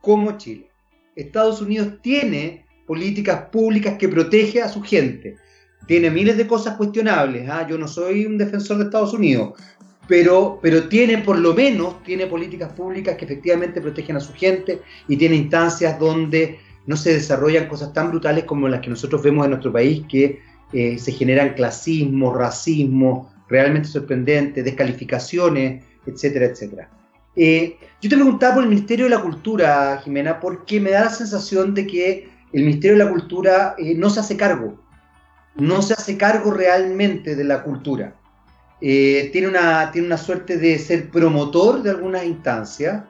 como 0.00 0.36
Chile. 0.38 0.68
Estados 1.14 1.60
Unidos 1.60 1.98
tiene 2.02 2.64
políticas 2.86 3.48
públicas 3.50 3.96
que 3.98 4.08
protege 4.08 4.62
a 4.62 4.68
su 4.68 4.82
gente. 4.82 5.36
Tiene 5.86 6.10
miles 6.10 6.36
de 6.36 6.46
cosas 6.46 6.76
cuestionables. 6.76 7.48
¿ah? 7.48 7.66
Yo 7.68 7.78
no 7.78 7.86
soy 7.86 8.26
un 8.26 8.38
defensor 8.38 8.78
de 8.78 8.84
Estados 8.84 9.12
Unidos, 9.12 9.60
pero, 10.08 10.58
pero 10.60 10.88
tiene 10.88 11.18
por 11.18 11.38
lo 11.38 11.54
menos 11.54 12.02
tiene 12.02 12.26
políticas 12.26 12.72
públicas 12.72 13.16
que 13.16 13.24
efectivamente 13.24 13.80
protegen 13.80 14.16
a 14.16 14.20
su 14.20 14.32
gente 14.32 14.80
y 15.08 15.16
tiene 15.16 15.36
instancias 15.36 15.98
donde 15.98 16.58
no 16.86 16.96
se 16.96 17.12
desarrollan 17.12 17.68
cosas 17.68 17.92
tan 17.92 18.10
brutales 18.10 18.44
como 18.44 18.68
las 18.68 18.80
que 18.80 18.90
nosotros 18.90 19.22
vemos 19.22 19.44
en 19.44 19.50
nuestro 19.50 19.72
país, 19.72 20.04
que 20.08 20.40
eh, 20.72 20.98
se 20.98 21.12
generan 21.12 21.54
clasismo, 21.54 22.34
racismo, 22.34 23.32
realmente 23.48 23.88
sorprendente, 23.88 24.62
descalificaciones, 24.62 25.84
etcétera, 26.06 26.46
etcétera. 26.46 26.90
Eh, 27.36 27.76
yo 28.00 28.10
te 28.10 28.16
preguntaba 28.16 28.54
por 28.54 28.64
el 28.64 28.68
Ministerio 28.68 29.04
de 29.04 29.10
la 29.10 29.20
Cultura, 29.20 30.00
Jimena, 30.02 30.40
porque 30.40 30.80
me 30.80 30.90
da 30.90 31.04
la 31.04 31.10
sensación 31.10 31.74
de 31.74 31.86
que 31.86 32.28
el 32.52 32.64
Ministerio 32.64 32.98
de 32.98 33.04
la 33.04 33.10
Cultura 33.10 33.74
eh, 33.78 33.94
no 33.94 34.10
se 34.10 34.20
hace 34.20 34.36
cargo, 34.36 34.82
no 35.54 35.82
se 35.82 35.94
hace 35.94 36.16
cargo 36.16 36.50
realmente 36.50 37.36
de 37.36 37.44
la 37.44 37.62
cultura. 37.62 38.16
Tiene, 38.82 39.48
una, 39.48 39.90
tiene 39.92 40.08
una 40.08 40.18
suerte 40.18 40.56
de 40.56 40.78
ser 40.78 41.10
promotor 41.10 41.82
de 41.82 41.90
algunas 41.90 42.24
instancias, 42.24 43.04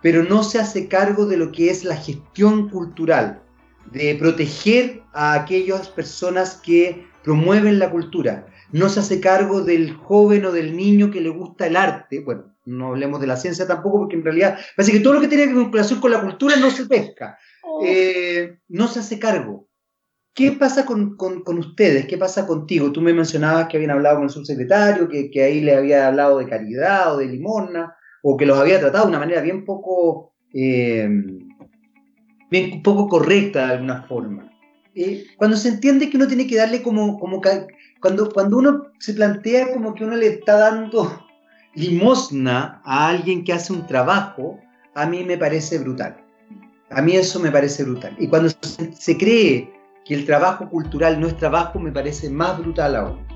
pero 0.00 0.22
no 0.22 0.44
se 0.44 0.60
hace 0.60 0.86
cargo 0.86 1.26
de 1.26 1.36
lo 1.36 1.50
que 1.50 1.70
es 1.70 1.84
la 1.84 1.96
gestión 1.96 2.68
cultural, 2.68 3.42
de 3.90 4.14
proteger 4.14 5.02
a 5.12 5.34
aquellas 5.34 5.88
personas 5.88 6.60
que 6.62 7.06
promueven 7.24 7.80
la 7.80 7.90
cultura. 7.90 8.46
No 8.70 8.88
se 8.88 9.00
hace 9.00 9.20
cargo 9.20 9.62
del 9.62 9.94
joven 9.94 10.44
o 10.44 10.52
del 10.52 10.76
niño 10.76 11.10
que 11.10 11.20
le 11.20 11.30
gusta 11.30 11.66
el 11.66 11.76
arte. 11.76 12.20
Bueno, 12.20 12.54
no 12.64 12.88
hablemos 12.88 13.20
de 13.20 13.26
la 13.26 13.36
ciencia 13.36 13.66
tampoco, 13.66 13.98
porque 13.98 14.16
en 14.16 14.24
realidad 14.24 14.58
parece 14.76 14.92
que 14.92 15.00
todo 15.00 15.14
lo 15.14 15.20
que 15.20 15.28
tiene 15.28 15.46
vinculación 15.46 16.00
con 16.00 16.12
la 16.12 16.20
cultura 16.20 16.56
no 16.56 16.70
se 16.70 16.86
pesca. 16.86 17.38
Oh. 17.62 17.80
Eh, 17.84 18.58
no 18.68 18.86
se 18.86 19.00
hace 19.00 19.18
cargo. 19.18 19.66
¿Qué 20.36 20.52
pasa 20.52 20.84
con, 20.84 21.16
ustedes? 21.58 22.06
¿Qué 22.06 22.18
pasa 22.18 22.46
contigo? 22.46 22.92
Tú 22.92 23.00
me 23.00 23.14
mencionabas 23.14 23.66
que 23.68 23.78
habían 23.78 23.92
hablado 23.92 24.16
con 24.16 24.24
el 24.24 24.30
subsecretario, 24.30 25.08
que, 25.08 25.30
que 25.30 25.42
ahí 25.42 25.60
le 25.62 25.74
había 25.74 26.06
hablado 26.06 26.38
de 26.38 26.46
caridad 26.46 27.14
o 27.14 27.18
de 27.18 27.26
limosna, 27.26 27.96
o 28.22 28.36
que 28.36 28.46
los 28.46 28.58
había 28.58 28.78
tratado 28.78 29.04
de 29.04 29.10
una 29.10 29.18
manera 29.18 29.40
bien 29.40 29.64
poco 29.64 30.34
eh, 30.52 31.08
bien 32.50 32.82
poco 32.82 33.08
correcta 33.08 33.66
de 33.66 33.72
alguna 33.74 34.02
forma. 34.04 34.50
Eh, 34.94 35.24
cuando 35.36 35.56
se 35.56 35.68
entiende 35.68 36.08
que 36.08 36.16
uno 36.16 36.26
tiene 36.26 36.46
que 36.46 36.56
darle 36.56 36.82
como, 36.82 37.18
como 37.18 37.40
cuando, 38.00 38.30
cuando 38.30 38.58
uno 38.58 38.84
se 38.98 39.12
plantea 39.12 39.72
como 39.72 39.94
que 39.94 40.04
uno 40.04 40.16
le 40.16 40.28
está 40.28 40.56
dando 40.56 41.26
limosna 41.74 42.80
a 42.84 43.08
alguien 43.08 43.44
que 43.44 43.52
hace 43.52 43.72
un 43.72 43.86
trabajo, 43.86 44.58
a 44.94 45.06
mí 45.06 45.24
me 45.24 45.36
parece 45.36 45.78
brutal. 45.78 46.16
A 46.90 47.02
mí 47.02 47.16
eso 47.16 47.40
me 47.40 47.50
parece 47.50 47.84
brutal. 47.84 48.16
Y 48.18 48.28
cuando 48.28 48.48
se, 48.48 49.18
cree 49.18 49.70
que 50.06 50.14
el 50.14 50.24
trabajo 50.24 50.68
cultural 50.68 51.20
no 51.20 51.26
es 51.26 51.36
trabajo, 51.36 51.78
me 51.78 51.90
parece 51.90 52.30
más 52.30 52.58
brutal 52.58 52.96
aún. 52.96 53.26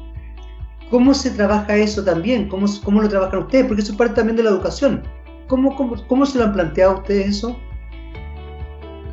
¿Cómo 0.90 1.14
se 1.14 1.30
trabaja 1.30 1.76
eso 1.76 2.04
también? 2.04 2.48
¿Cómo, 2.48 2.66
cómo 2.84 3.00
lo 3.00 3.08
trabajan 3.08 3.40
ustedes? 3.40 3.66
Porque 3.66 3.82
eso 3.82 3.92
es 3.92 3.98
parte 3.98 4.14
también 4.14 4.36
de 4.36 4.42
la 4.42 4.50
educación. 4.50 5.02
¿Cómo, 5.46 5.74
cómo, 5.76 5.96
cómo 6.06 6.26
se 6.26 6.38
lo 6.38 6.44
han 6.44 6.52
planteado 6.52 6.98
ustedes 6.98 7.28
eso? 7.28 7.56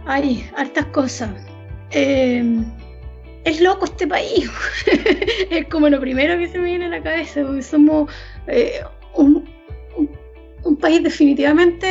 Hay 0.05 0.49
hartas 0.55 0.85
cosas. 0.87 1.29
Eh, 1.91 2.63
es 3.43 3.61
loco 3.61 3.85
este 3.85 4.07
país. 4.07 4.49
es 5.51 5.67
como 5.67 5.89
lo 5.89 5.99
primero 5.99 6.37
que 6.37 6.47
se 6.47 6.57
me 6.57 6.65
viene 6.65 6.85
a 6.85 6.89
la 6.89 7.01
cabeza. 7.01 7.41
somos 7.61 8.11
eh, 8.47 8.81
un, 9.15 9.47
país 10.79 11.01
definitivamente 11.01 11.87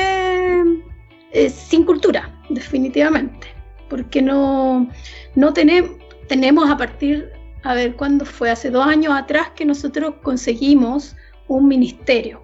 eh, 1.32 1.48
sin 1.48 1.84
cultura, 1.84 2.30
definitivamente. 2.50 3.48
Porque 3.88 4.20
no, 4.20 4.88
no 5.36 5.52
tenemos, 5.52 5.92
tenemos 6.26 6.68
a 6.68 6.76
partir, 6.76 7.30
a 7.62 7.74
ver, 7.74 7.94
¿cuándo 7.94 8.24
fue? 8.24 8.50
Hace 8.50 8.70
dos 8.70 8.84
años 8.86 9.14
atrás 9.14 9.50
que 9.54 9.64
nosotros 9.64 10.14
conseguimos 10.22 11.14
un 11.46 11.68
ministerio 11.68 12.42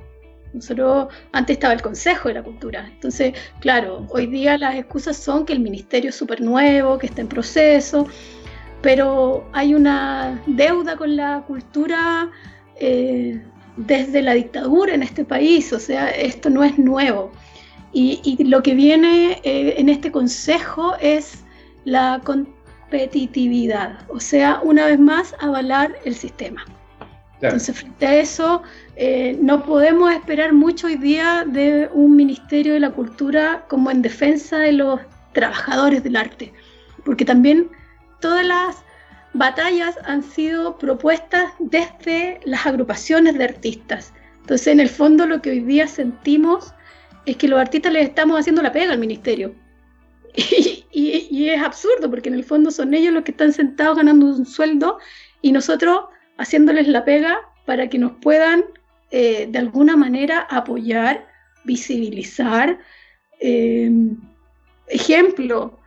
nosotros, 0.52 1.08
antes 1.32 1.54
estaba 1.54 1.72
el 1.72 1.82
Consejo 1.82 2.28
de 2.28 2.34
la 2.34 2.42
Cultura. 2.42 2.86
Entonces, 2.86 3.34
claro, 3.60 4.06
hoy 4.10 4.26
día 4.26 4.58
las 4.58 4.74
excusas 4.74 5.16
son 5.16 5.46
que 5.46 5.52
el 5.52 5.60
ministerio 5.60 6.10
es 6.10 6.16
súper 6.16 6.40
nuevo, 6.40 6.98
que 6.98 7.06
está 7.06 7.22
en 7.22 7.28
proceso, 7.28 8.06
pero 8.82 9.48
hay 9.52 9.74
una 9.74 10.42
deuda 10.46 10.96
con 10.96 11.16
la 11.16 11.42
cultura 11.46 12.30
eh, 12.76 13.42
desde 13.76 14.22
la 14.22 14.34
dictadura 14.34 14.94
en 14.94 15.02
este 15.02 15.24
país, 15.24 15.72
o 15.72 15.78
sea, 15.78 16.10
esto 16.10 16.50
no 16.50 16.62
es 16.62 16.78
nuevo. 16.78 17.32
Y, 17.94 18.42
lo 18.44 18.62
que 18.62 18.74
viene 18.74 19.40
eh, 19.44 19.74
en 19.76 19.90
este 19.90 20.10
consejo 20.10 20.94
es 21.00 21.44
la 21.84 22.20
competitividad, 22.92 24.00
o 24.08 24.20
sea, 24.20 24.60
una 24.62 24.84
vez 24.86 24.98
más, 24.98 25.34
avalar 25.40 25.94
el 26.04 26.14
sistema. 26.14 26.62
Entonces, 27.40 27.76
frente 27.76 28.06
a 28.06 28.14
eso, 28.16 28.62
eh, 28.96 29.36
no 29.40 29.64
podemos 29.64 30.12
esperar 30.12 30.52
mucho 30.52 30.86
hoy 30.86 30.96
día 30.96 31.44
de 31.46 31.88
un 31.92 32.14
Ministerio 32.14 32.74
de 32.74 32.80
la 32.80 32.90
Cultura 32.90 33.64
como 33.68 33.90
en 33.90 34.02
defensa 34.02 34.58
de 34.58 34.72
los 34.72 35.00
trabajadores 35.32 36.04
del 36.04 36.16
arte, 36.16 36.52
porque 37.04 37.24
también 37.24 37.70
todas 38.20 38.44
las 38.44 38.84
batallas 39.32 39.98
han 40.04 40.22
sido 40.22 40.76
propuestas 40.76 41.50
desde 41.58 42.40
las 42.44 42.66
agrupaciones 42.66 43.38
de 43.38 43.44
artistas. 43.44 44.12
Entonces, 44.42 44.66
en 44.66 44.80
el 44.80 44.90
fondo, 44.90 45.26
lo 45.26 45.40
que 45.40 45.50
hoy 45.50 45.60
día 45.60 45.88
sentimos 45.88 46.74
es 47.24 47.38
que 47.38 47.48
los 47.48 47.58
artistas 47.58 47.92
les 47.92 48.08
estamos 48.08 48.38
haciendo 48.38 48.62
la 48.62 48.70
pega 48.70 48.92
al 48.92 48.98
ministerio. 48.98 49.54
Y, 50.36 50.81
y, 50.92 51.48
es 51.48 51.62
absurdo, 51.62 52.10
porque 52.10 52.28
en 52.28 52.34
el 52.34 52.44
fondo 52.44 52.70
son 52.70 52.92
ellos 52.92 53.14
los 53.14 53.24
que 53.24 53.30
están 53.30 53.52
sentados 53.52 53.96
ganando 53.96 54.26
un 54.26 54.44
sueldo 54.44 54.98
y 55.40 55.52
nosotros 55.52 56.04
haciéndoles 56.36 56.86
la 56.88 57.04
pega 57.04 57.40
para 57.64 57.88
que 57.88 57.98
nos 57.98 58.12
puedan 58.20 58.64
eh, 59.10 59.46
de 59.50 59.58
alguna 59.58 59.96
manera 59.96 60.40
apoyar, 60.50 61.26
visibilizar. 61.64 62.78
Em, 63.40 64.16
ejemplo, 64.88 65.78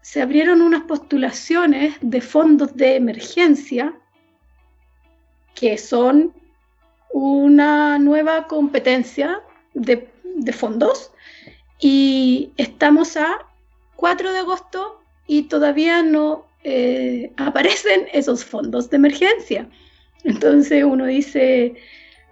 se 0.00 0.22
abrieron 0.22 0.62
unas 0.62 0.82
postulaciones 0.82 1.96
de 2.00 2.20
fondos 2.20 2.76
de 2.76 2.96
emergencia 2.96 3.94
que 5.54 5.78
son 5.78 6.34
una 7.12 7.98
nueva 7.98 8.46
competencia 8.48 9.40
de, 9.74 10.08
fondos 10.52 11.12
y 11.78 12.52
estamos 12.56 13.16
a 13.16 13.46
4 14.02 14.32
de 14.32 14.38
agosto 14.40 15.00
y 15.28 15.42
todavía 15.42 16.02
no 16.02 16.48
eh, 16.64 17.32
aparecen 17.36 18.08
esos 18.12 18.44
fondos 18.44 18.90
de 18.90 18.96
emergencia. 18.96 19.68
Entonces 20.24 20.82
uno 20.82 21.06
dice, 21.06 21.76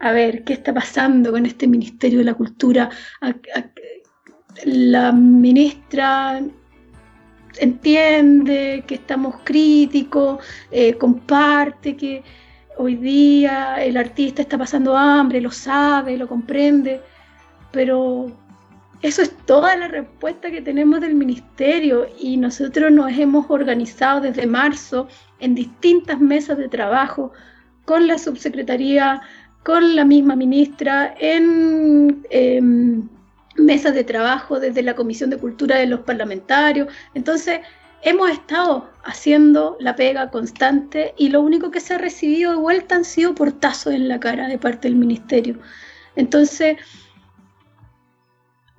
a 0.01 0.11
ver, 0.11 0.43
¿qué 0.43 0.55
está 0.55 0.75
pasando 0.75 1.31
con 1.31 1.47
este 1.47 1.69
Ministerio 1.69 2.19
de 2.19 2.25
la 2.25 2.35
Cultura? 2.35 2.91
la 4.65 5.13
ministra 5.13 6.43
entiende 7.59 8.83
que 8.85 8.97
estamos 8.97 9.37
críticos, 9.45 10.45
eh, 10.73 10.95
comparte 10.95 11.97
que 11.97 12.25
hoy 12.79 12.97
día 12.97 13.77
el 13.77 13.97
artista 13.97 14.43
está 14.43 14.59
pasando 14.59 14.97
hambre, 14.97 15.41
lo 15.41 15.53
sabe, 15.53 16.17
lo 16.17 16.27
comprende, 16.27 17.01
pero 17.71 18.27
eso 19.03 19.23
es 19.23 19.35
toda 19.47 19.77
la 19.77 19.89
respuesta 19.89 20.51
que 20.51 20.61
tenemos 20.61 21.01
del 21.01 21.15
ministerio 21.15 22.07
y 22.19 22.37
nosotros 22.37 22.93
nos 22.93 23.11
hemos 23.19 23.47
organizado 23.49 24.21
desde 24.21 24.47
marzo 24.47 25.09
en 25.39 25.55
distintas 25.55 26.21
mesas 26.21 26.59
de 26.59 26.69
trabajo 26.69 27.33
con 27.87 28.07
la 28.07 28.19
subsecretaría, 28.19 29.23
con 29.63 29.97
la 29.97 30.05
misma 30.05 30.37
ministra, 30.37 31.15
en 31.19 32.27
em, 32.31 33.09
mesas 33.57 33.95
de 33.95 34.05
trabajo 34.05 34.61
desde 34.61 34.83
la 34.83 34.95
Comisión 34.95 35.31
de 35.31 35.39
Cultura 35.39 35.77
de 35.77 35.87
los 35.87 36.01
parlamentarios. 36.01 36.89
Entonces, 37.15 37.61
hemos 38.03 38.31
estado 38.31 38.91
haciendo 39.05 39.77
la 39.81 39.97
pega 39.97 40.31
constante 40.31 41.15
y 41.17 41.31
lo 41.31 41.41
único 41.41 41.71
que 41.71 41.81
se 41.81 41.95
ha 41.95 41.99
recibido 41.99 42.53
de 42.53 42.59
vuelta 42.59 42.97
han 42.97 43.05
sido 43.05 43.35
portazos 43.35 43.95
en 43.95 44.09
la 44.09 44.21
cara 44.21 44.47
de 44.47 44.59
parte 44.59 44.89
del 44.89 44.97
ministerio. 44.97 45.59
Entonces, 46.17 46.77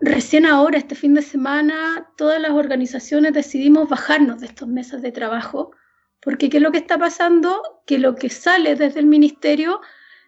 Recién 0.04 0.47
ahora, 0.47 0.80
este 0.80 0.95
fin 0.95 1.14
de 1.14 1.22
semana, 1.22 2.12
todas 2.18 2.41
las 2.41 2.52
organizaciones 2.52 3.34
decidimos 3.34 3.88
bajarnos 3.88 4.39
de 4.39 4.47
estas 4.47 4.68
mesas 4.68 5.04
de 5.04 5.12
trabajo, 5.12 5.74
porque 6.22 6.49
¿qué 6.49 6.58
es 6.58 6.64
lo 6.64 6.72
que 6.72 6.80
está 6.80 6.97
pasando? 6.97 7.62
Que 7.86 7.99
lo 7.99 8.16
que 8.16 8.30
sale 8.30 8.76
desde 8.76 8.99
el 8.99 9.06
ministerio 9.06 9.80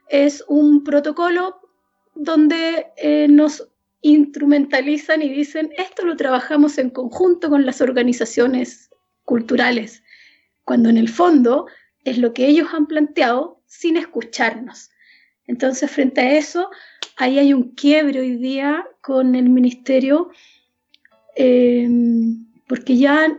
es 0.09 0.43
un 0.47 0.83
protocolo 0.83 1.59
donde 2.13 2.85
eh, 2.97 3.27
nos 3.27 3.67
instrumentalizan 4.01 5.23
y 5.23 5.29
dicen, 5.29 5.71
esto 5.75 6.05
lo 6.05 6.15
trabajamos 6.17 6.77
en 6.77 6.91
conjunto 6.91 7.49
con 7.49 7.65
las 7.65 7.81
organizaciones 7.81 8.91
culturales, 9.25 10.03
cuando 10.65 10.89
en 10.89 10.97
el 10.97 11.09
fondo 11.09 11.65
es 12.03 12.19
lo 12.19 12.31
que 12.31 12.45
ellos 12.45 12.67
han 12.73 12.85
planteado 12.85 13.63
sin 13.65 13.97
escucharnos. 13.97 14.91
Entonces, 15.47 15.89
frente 15.89 16.21
a 16.21 16.37
eso, 16.37 16.69
ahí 17.17 17.39
hay 17.39 17.55
un 17.55 17.73
quiebre 17.73 18.19
hoy 18.19 18.35
día 18.35 18.85
con 19.03 19.35
el 19.35 19.49
ministerio, 19.49 20.29
eh, 21.35 21.89
porque 22.67 22.97
ya 22.97 23.37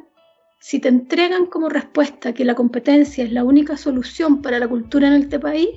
si 0.60 0.78
te 0.78 0.88
entregan 0.88 1.46
como 1.46 1.70
respuesta 1.70 2.34
que 2.34 2.44
la 2.44 2.54
competencia 2.54 3.24
es 3.24 3.32
la 3.32 3.44
única 3.44 3.78
solución 3.78 4.42
para 4.42 4.58
la 4.58 4.68
cultura 4.68 5.08
en 5.08 5.14
este 5.14 5.40
país, 5.40 5.68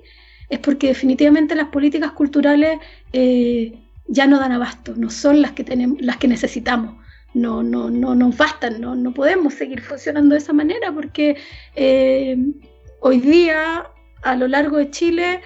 es 0.49 0.59
porque 0.59 0.87
definitivamente 0.87 1.55
las 1.55 1.69
políticas 1.69 2.11
culturales 2.11 2.79
eh, 3.13 3.79
ya 4.07 4.27
no 4.27 4.39
dan 4.39 4.51
abasto, 4.51 4.93
no 4.97 5.09
son 5.09 5.41
las 5.41 5.53
que, 5.53 5.63
tenemos, 5.63 6.01
las 6.01 6.17
que 6.17 6.27
necesitamos. 6.27 7.01
No, 7.33 7.63
no, 7.63 7.89
no 7.89 8.13
nos 8.13 8.35
bastan, 8.35 8.81
no, 8.81 8.93
no 8.93 9.13
podemos 9.13 9.53
seguir 9.53 9.81
funcionando 9.81 10.33
de 10.33 10.39
esa 10.39 10.53
manera 10.53 10.91
porque 10.91 11.37
eh, 11.75 12.37
hoy 12.99 13.19
día 13.19 13.87
a 14.21 14.35
lo 14.35 14.47
largo 14.49 14.77
de 14.77 14.91
Chile 14.91 15.41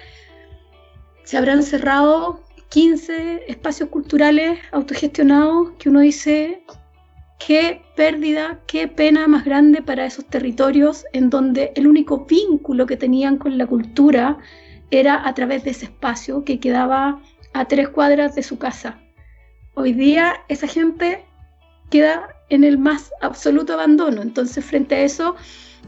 se 1.24 1.36
habrán 1.36 1.62
cerrado 1.62 2.42
15 2.72 3.44
espacios 3.48 3.90
culturales 3.90 4.58
autogestionados 4.72 5.72
que 5.78 5.90
uno 5.90 6.00
dice, 6.00 6.62
qué 7.46 7.82
pérdida, 7.96 8.60
qué 8.66 8.88
pena 8.88 9.28
más 9.28 9.44
grande 9.44 9.82
para 9.82 10.06
esos 10.06 10.24
territorios 10.24 11.04
en 11.12 11.28
donde 11.28 11.72
el 11.76 11.86
único 11.86 12.24
vínculo 12.24 12.86
que 12.86 12.96
tenían 12.96 13.36
con 13.36 13.58
la 13.58 13.66
cultura 13.66 14.38
era 14.90 15.28
a 15.28 15.34
través 15.34 15.64
de 15.64 15.72
ese 15.72 15.84
espacio 15.84 16.44
que 16.44 16.60
quedaba 16.60 17.20
a 17.52 17.66
tres 17.66 17.90
cuadras 17.90 18.34
de 18.34 18.42
su 18.42 18.56
casa. 18.56 18.98
Hoy 19.74 19.92
día 19.92 20.36
esa 20.48 20.66
gente 20.66 21.26
queda 21.90 22.34
en 22.48 22.64
el 22.64 22.78
más 22.78 23.10
absoluto 23.20 23.74
abandono. 23.74 24.22
Entonces, 24.22 24.64
frente 24.64 24.94
a 24.94 25.02
eso, 25.02 25.36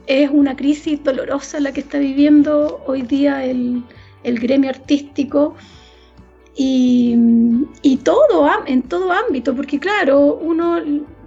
es 0.07 0.29
una 0.29 0.55
crisis 0.55 1.03
dolorosa 1.03 1.61
la 1.61 1.73
que 1.73 1.81
está 1.81 1.97
viviendo 1.99 2.85
hoy 2.87 3.01
día 3.01 3.43
el, 3.43 3.83
el 4.23 4.39
gremio 4.39 4.69
artístico 4.69 5.57
y, 6.57 8.01
todo, 8.05 8.49
en 8.67 8.83
todo 8.83 9.13
ámbito, 9.13 9.55
porque 9.55 9.79
claro, 9.79 10.39
uno 10.41 10.81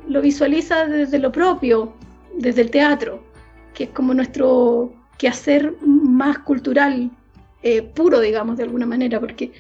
lo 0.08 0.22
visualiza 0.22 0.86
desde 0.86 1.20
lo 1.20 1.32
propio, 1.32 1.94
desde 2.36 2.62
el 2.62 2.72
teatro, 2.72 3.24
que 3.74 3.86
es 3.86 3.90
como 3.90 4.14
nuestro 4.14 4.94
quehacer 5.18 5.74
más 5.82 6.40
cultural, 6.40 7.12
eh, 7.64 7.82
puro, 7.82 8.20
digamos, 8.20 8.58
de 8.58 8.64
alguna 8.64 8.86
manera, 8.86 9.20
porque 9.20 9.52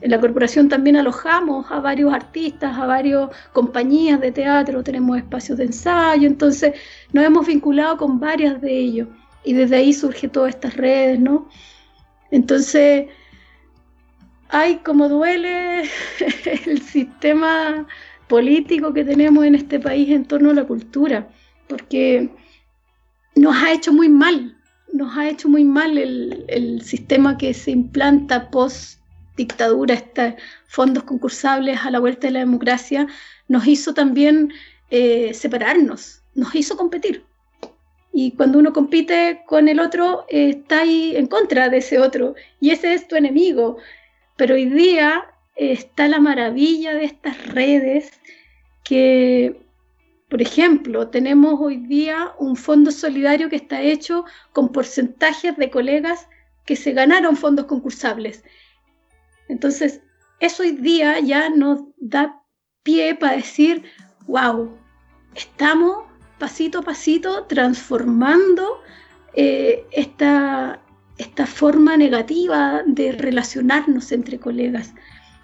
en 0.00 0.10
la 0.10 0.20
corporación 0.20 0.68
también 0.68 0.96
alojamos 0.96 1.70
a 1.70 1.80
varios 1.80 2.12
artistas, 2.12 2.76
a 2.76 2.86
varias 2.86 3.30
compañías 3.52 4.20
de 4.20 4.32
teatro, 4.32 4.82
tenemos 4.82 5.16
espacios 5.16 5.56
de 5.58 5.64
ensayo, 5.64 6.26
entonces 6.26 6.74
nos 7.12 7.24
hemos 7.24 7.46
vinculado 7.46 7.96
con 7.96 8.18
varias 8.18 8.60
de 8.60 8.76
ellos 8.76 9.08
y 9.44 9.54
desde 9.54 9.76
ahí 9.76 9.92
surge 9.92 10.28
todas 10.28 10.54
estas 10.54 10.76
redes, 10.76 11.20
¿no? 11.20 11.48
Entonces, 12.30 13.06
ay, 14.48 14.76
como 14.84 15.08
duele 15.08 15.82
el 16.66 16.82
sistema 16.82 17.86
político 18.28 18.92
que 18.92 19.04
tenemos 19.04 19.44
en 19.44 19.54
este 19.54 19.80
país 19.80 20.08
en 20.10 20.24
torno 20.24 20.50
a 20.50 20.54
la 20.54 20.64
cultura, 20.64 21.28
porque 21.68 22.30
nos 23.36 23.56
ha 23.56 23.72
hecho 23.72 23.92
muy 23.92 24.08
mal, 24.08 24.56
nos 24.92 25.16
ha 25.16 25.28
hecho 25.28 25.48
muy 25.48 25.64
mal 25.64 25.98
el, 25.98 26.82
sistema 26.82 27.36
que 27.36 27.54
se 27.54 27.70
implanta 27.70 28.50
post 28.50 29.00
dictadura, 29.36 29.94
estos 29.94 30.34
fondos 30.66 31.02
concursables 31.04 31.80
a 31.80 31.90
la 31.90 31.98
vuelta 31.98 32.28
de 32.28 32.34
la 32.34 32.40
democracia, 32.40 33.06
nos 33.48 33.66
hizo 33.66 33.92
también 33.94 34.52
eh, 34.90 35.34
separarnos, 35.34 36.22
nos 36.34 36.54
hizo 36.54 36.76
competir 36.76 37.24
y 38.16 38.30
cuando 38.30 38.60
uno 38.60 38.72
compite 38.72 39.42
con 39.44 39.66
el 39.66 39.80
otro, 39.80 40.24
eh, 40.28 40.50
está 40.50 40.82
ahí 40.82 41.16
en 41.16 41.26
contra 41.26 41.68
de 41.68 41.78
ese 41.78 41.98
otro 41.98 42.36
y 42.60 42.70
ese 42.70 42.94
es 42.94 43.08
tu 43.08 43.16
enemigo. 43.16 43.78
Pero 44.36 44.54
hoy 44.54 44.66
día 44.66 45.24
eh, 45.56 45.72
está 45.72 46.08
la 46.08 46.20
maravilla 46.20 46.94
de 46.94 47.04
estas 47.04 47.46
redes 47.48 48.10
que, 48.82 49.60
por 50.28 50.42
ejemplo, 50.42 51.08
tenemos 51.08 51.60
hoy 51.60 51.76
día 51.76 52.32
un 52.38 52.56
fondo 52.56 52.90
solidario 52.90 53.48
que 53.48 53.56
está 53.56 53.80
hecho 53.80 54.24
con 54.52 54.70
porcentajes 54.70 55.56
de 55.56 55.70
colegas 55.70 56.28
que 56.64 56.76
se 56.76 56.92
ganaron 56.92 57.36
fondos 57.36 57.66
concursables. 57.66 58.42
Entonces, 59.48 60.00
eso 60.40 60.62
hoy 60.62 60.72
día 60.72 61.20
ya 61.20 61.50
nos 61.50 61.80
da 61.96 62.42
pie 62.82 63.14
para 63.14 63.36
decir, 63.36 63.84
wow, 64.26 64.76
estamos 65.34 66.04
pasito 66.38 66.80
a 66.80 66.82
pasito 66.82 67.44
transformando 67.44 68.80
eh, 69.34 69.86
esta, 69.92 70.80
esta 71.18 71.46
forma 71.46 71.96
negativa 71.96 72.82
de 72.86 73.12
relacionarnos 73.12 74.10
entre 74.12 74.38
colegas. 74.38 74.94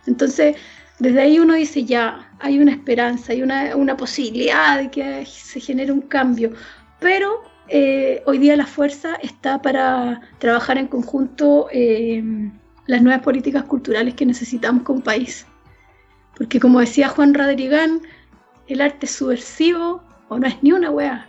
Entonces, 0.06 0.56
desde 0.98 1.20
ahí 1.20 1.38
uno 1.38 1.54
dice, 1.54 1.84
ya, 1.84 2.30
hay 2.40 2.58
una 2.58 2.72
esperanza, 2.72 3.32
hay 3.32 3.42
una, 3.42 3.96
posibilidad 3.96 4.78
de 4.78 4.90
que 4.90 5.24
se 5.26 5.60
genere 5.60 5.92
un 5.92 6.02
cambio, 6.02 6.52
pero 6.98 7.42
eh, 7.68 8.22
hoy 8.26 8.38
día 8.38 8.56
la 8.56 8.66
fuerza 8.66 9.14
está 9.22 9.62
para 9.62 10.20
trabajar 10.38 10.76
en 10.78 10.88
conjunto 10.88 11.68
eh, 11.72 12.22
las 12.86 13.02
nuevas 13.02 13.22
políticas 13.22 13.64
culturales 13.64 14.14
que 14.14 14.26
necesitamos 14.26 14.82
como 14.82 15.00
país. 15.00 15.46
Porque 16.36 16.58
como 16.58 16.80
decía 16.80 17.08
Juan 17.08 17.34
Radrigán, 17.34 18.00
el 18.66 18.80
arte 18.80 19.06
subversivo 19.06 20.02
o 20.28 20.38
no 20.38 20.46
es 20.46 20.62
ni 20.62 20.72
una 20.72 20.90
weá. 20.90 21.26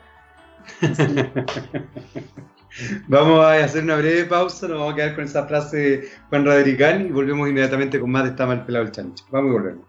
vamos 3.08 3.46
a 3.46 3.64
hacer 3.64 3.84
una 3.84 3.96
breve 3.96 4.26
pausa, 4.26 4.68
nos 4.68 4.80
vamos 4.80 4.94
a 4.94 4.96
quedar 4.96 5.16
con 5.16 5.26
esa 5.26 5.46
frase 5.46 5.78
de 5.78 6.10
Juan 6.30 6.46
Radricán 6.46 7.08
y 7.08 7.10
volvemos 7.10 7.48
inmediatamente 7.48 8.00
con 8.00 8.12
más 8.12 8.24
de 8.24 8.30
Está 8.30 8.46
mal 8.46 8.66
pelado 8.66 8.86
el 8.86 8.92
chancho. 8.92 9.26
Vamos 9.32 9.50
y 9.50 9.54
volvemos. 9.54 9.86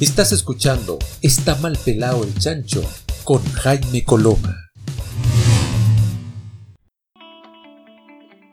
Estás 0.00 0.32
escuchando 0.32 0.98
Está 1.20 1.54
mal 1.56 1.78
pelado 1.84 2.24
el 2.24 2.34
chancho 2.34 2.82
con 3.24 3.42
Jaime 3.52 4.04
Coloma. 4.04 4.56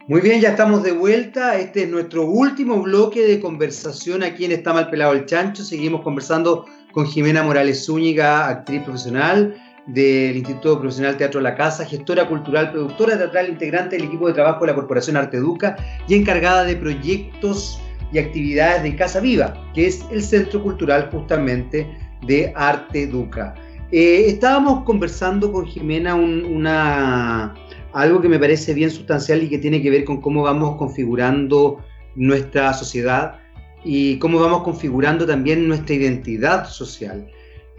Muy 0.07 0.21
bien, 0.21 0.41
ya 0.41 0.49
estamos 0.49 0.83
de 0.83 0.91
vuelta. 0.91 1.57
Este 1.57 1.83
es 1.83 1.89
nuestro 1.89 2.25
último 2.25 2.81
bloque 2.81 3.25
de 3.25 3.39
conversación 3.39 4.23
aquí 4.23 4.45
en 4.45 4.51
Está 4.51 4.73
mal 4.73 4.89
pelado 4.89 5.13
el 5.13 5.25
chancho. 5.25 5.63
Seguimos 5.63 6.01
conversando 6.01 6.65
con 6.91 7.05
Jimena 7.05 7.43
Morales 7.43 7.85
Zúñiga, 7.85 8.47
actriz 8.47 8.83
profesional 8.83 9.55
del 9.93 10.37
Instituto 10.37 10.79
Profesional 10.79 11.17
Teatro 11.17 11.41
La 11.41 11.55
Casa, 11.55 11.85
gestora 11.85 12.27
cultural, 12.27 12.71
productora 12.71 13.17
teatral, 13.17 13.49
integrante 13.49 13.95
del 13.95 14.05
equipo 14.05 14.27
de 14.27 14.33
trabajo 14.33 14.61
de 14.61 14.67
la 14.67 14.75
Corporación 14.75 15.17
Arte 15.17 15.37
Educa 15.37 15.75
y 16.07 16.15
encargada 16.15 16.63
de 16.63 16.75
proyectos 16.75 17.81
y 18.11 18.19
actividades 18.19 18.83
de 18.83 18.95
Casa 18.95 19.19
Viva, 19.19 19.53
que 19.73 19.87
es 19.87 20.05
el 20.11 20.21
centro 20.21 20.61
cultural 20.61 21.09
justamente 21.11 21.87
de 22.25 22.51
Arte 22.55 23.03
Educa. 23.03 23.55
Eh, 23.91 24.25
estábamos 24.27 24.83
conversando 24.83 25.51
con 25.51 25.65
Jimena 25.65 26.13
una, 26.13 27.55
algo 27.93 28.21
que 28.21 28.29
me 28.29 28.37
parece 28.37 28.73
bien 28.75 28.91
sustancial 28.91 29.41
y 29.41 29.49
que 29.49 29.57
tiene 29.57 29.81
que 29.81 29.89
ver 29.89 30.05
con 30.05 30.21
cómo 30.21 30.43
vamos 30.43 30.77
configurando 30.77 31.83
nuestra 32.15 32.73
sociedad 32.73 33.39
y 33.83 34.19
cómo 34.19 34.39
vamos 34.39 34.61
configurando 34.63 35.25
también 35.25 35.67
nuestra 35.67 35.95
identidad 35.95 36.65
social. 36.67 37.27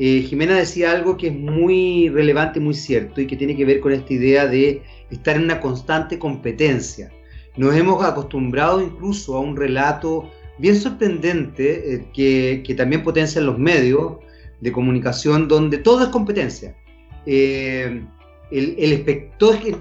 Eh, 0.03 0.22
Jimena 0.22 0.57
decía 0.57 0.92
algo 0.92 1.18
que 1.18 1.26
es 1.26 1.34
muy 1.34 2.09
relevante, 2.09 2.59
muy 2.59 2.72
cierto, 2.72 3.20
y 3.20 3.26
que 3.26 3.36
tiene 3.36 3.55
que 3.55 3.66
ver 3.66 3.80
con 3.80 3.92
esta 3.92 4.14
idea 4.14 4.46
de 4.46 4.82
estar 5.11 5.36
en 5.36 5.42
una 5.42 5.61
constante 5.61 6.18
competencia. 6.18 7.12
Nos 7.59 7.76
hemos 7.76 8.03
acostumbrado 8.03 8.80
incluso 8.80 9.36
a 9.36 9.40
un 9.40 9.55
relato 9.55 10.30
bien 10.57 10.76
sorprendente 10.76 11.94
eh, 11.94 12.07
que, 12.14 12.62
que, 12.66 12.74
también 12.74 13.03
potencian 13.03 13.44
los 13.44 13.59
medios 13.59 14.14
de 14.62 14.72
comunicación 14.72 15.48
donde 15.48 15.76
todo 15.76 16.05
es 16.05 16.09
competencia. 16.09 16.74
Eh, 17.26 18.03
el, 18.51 18.76
el 18.78 19.05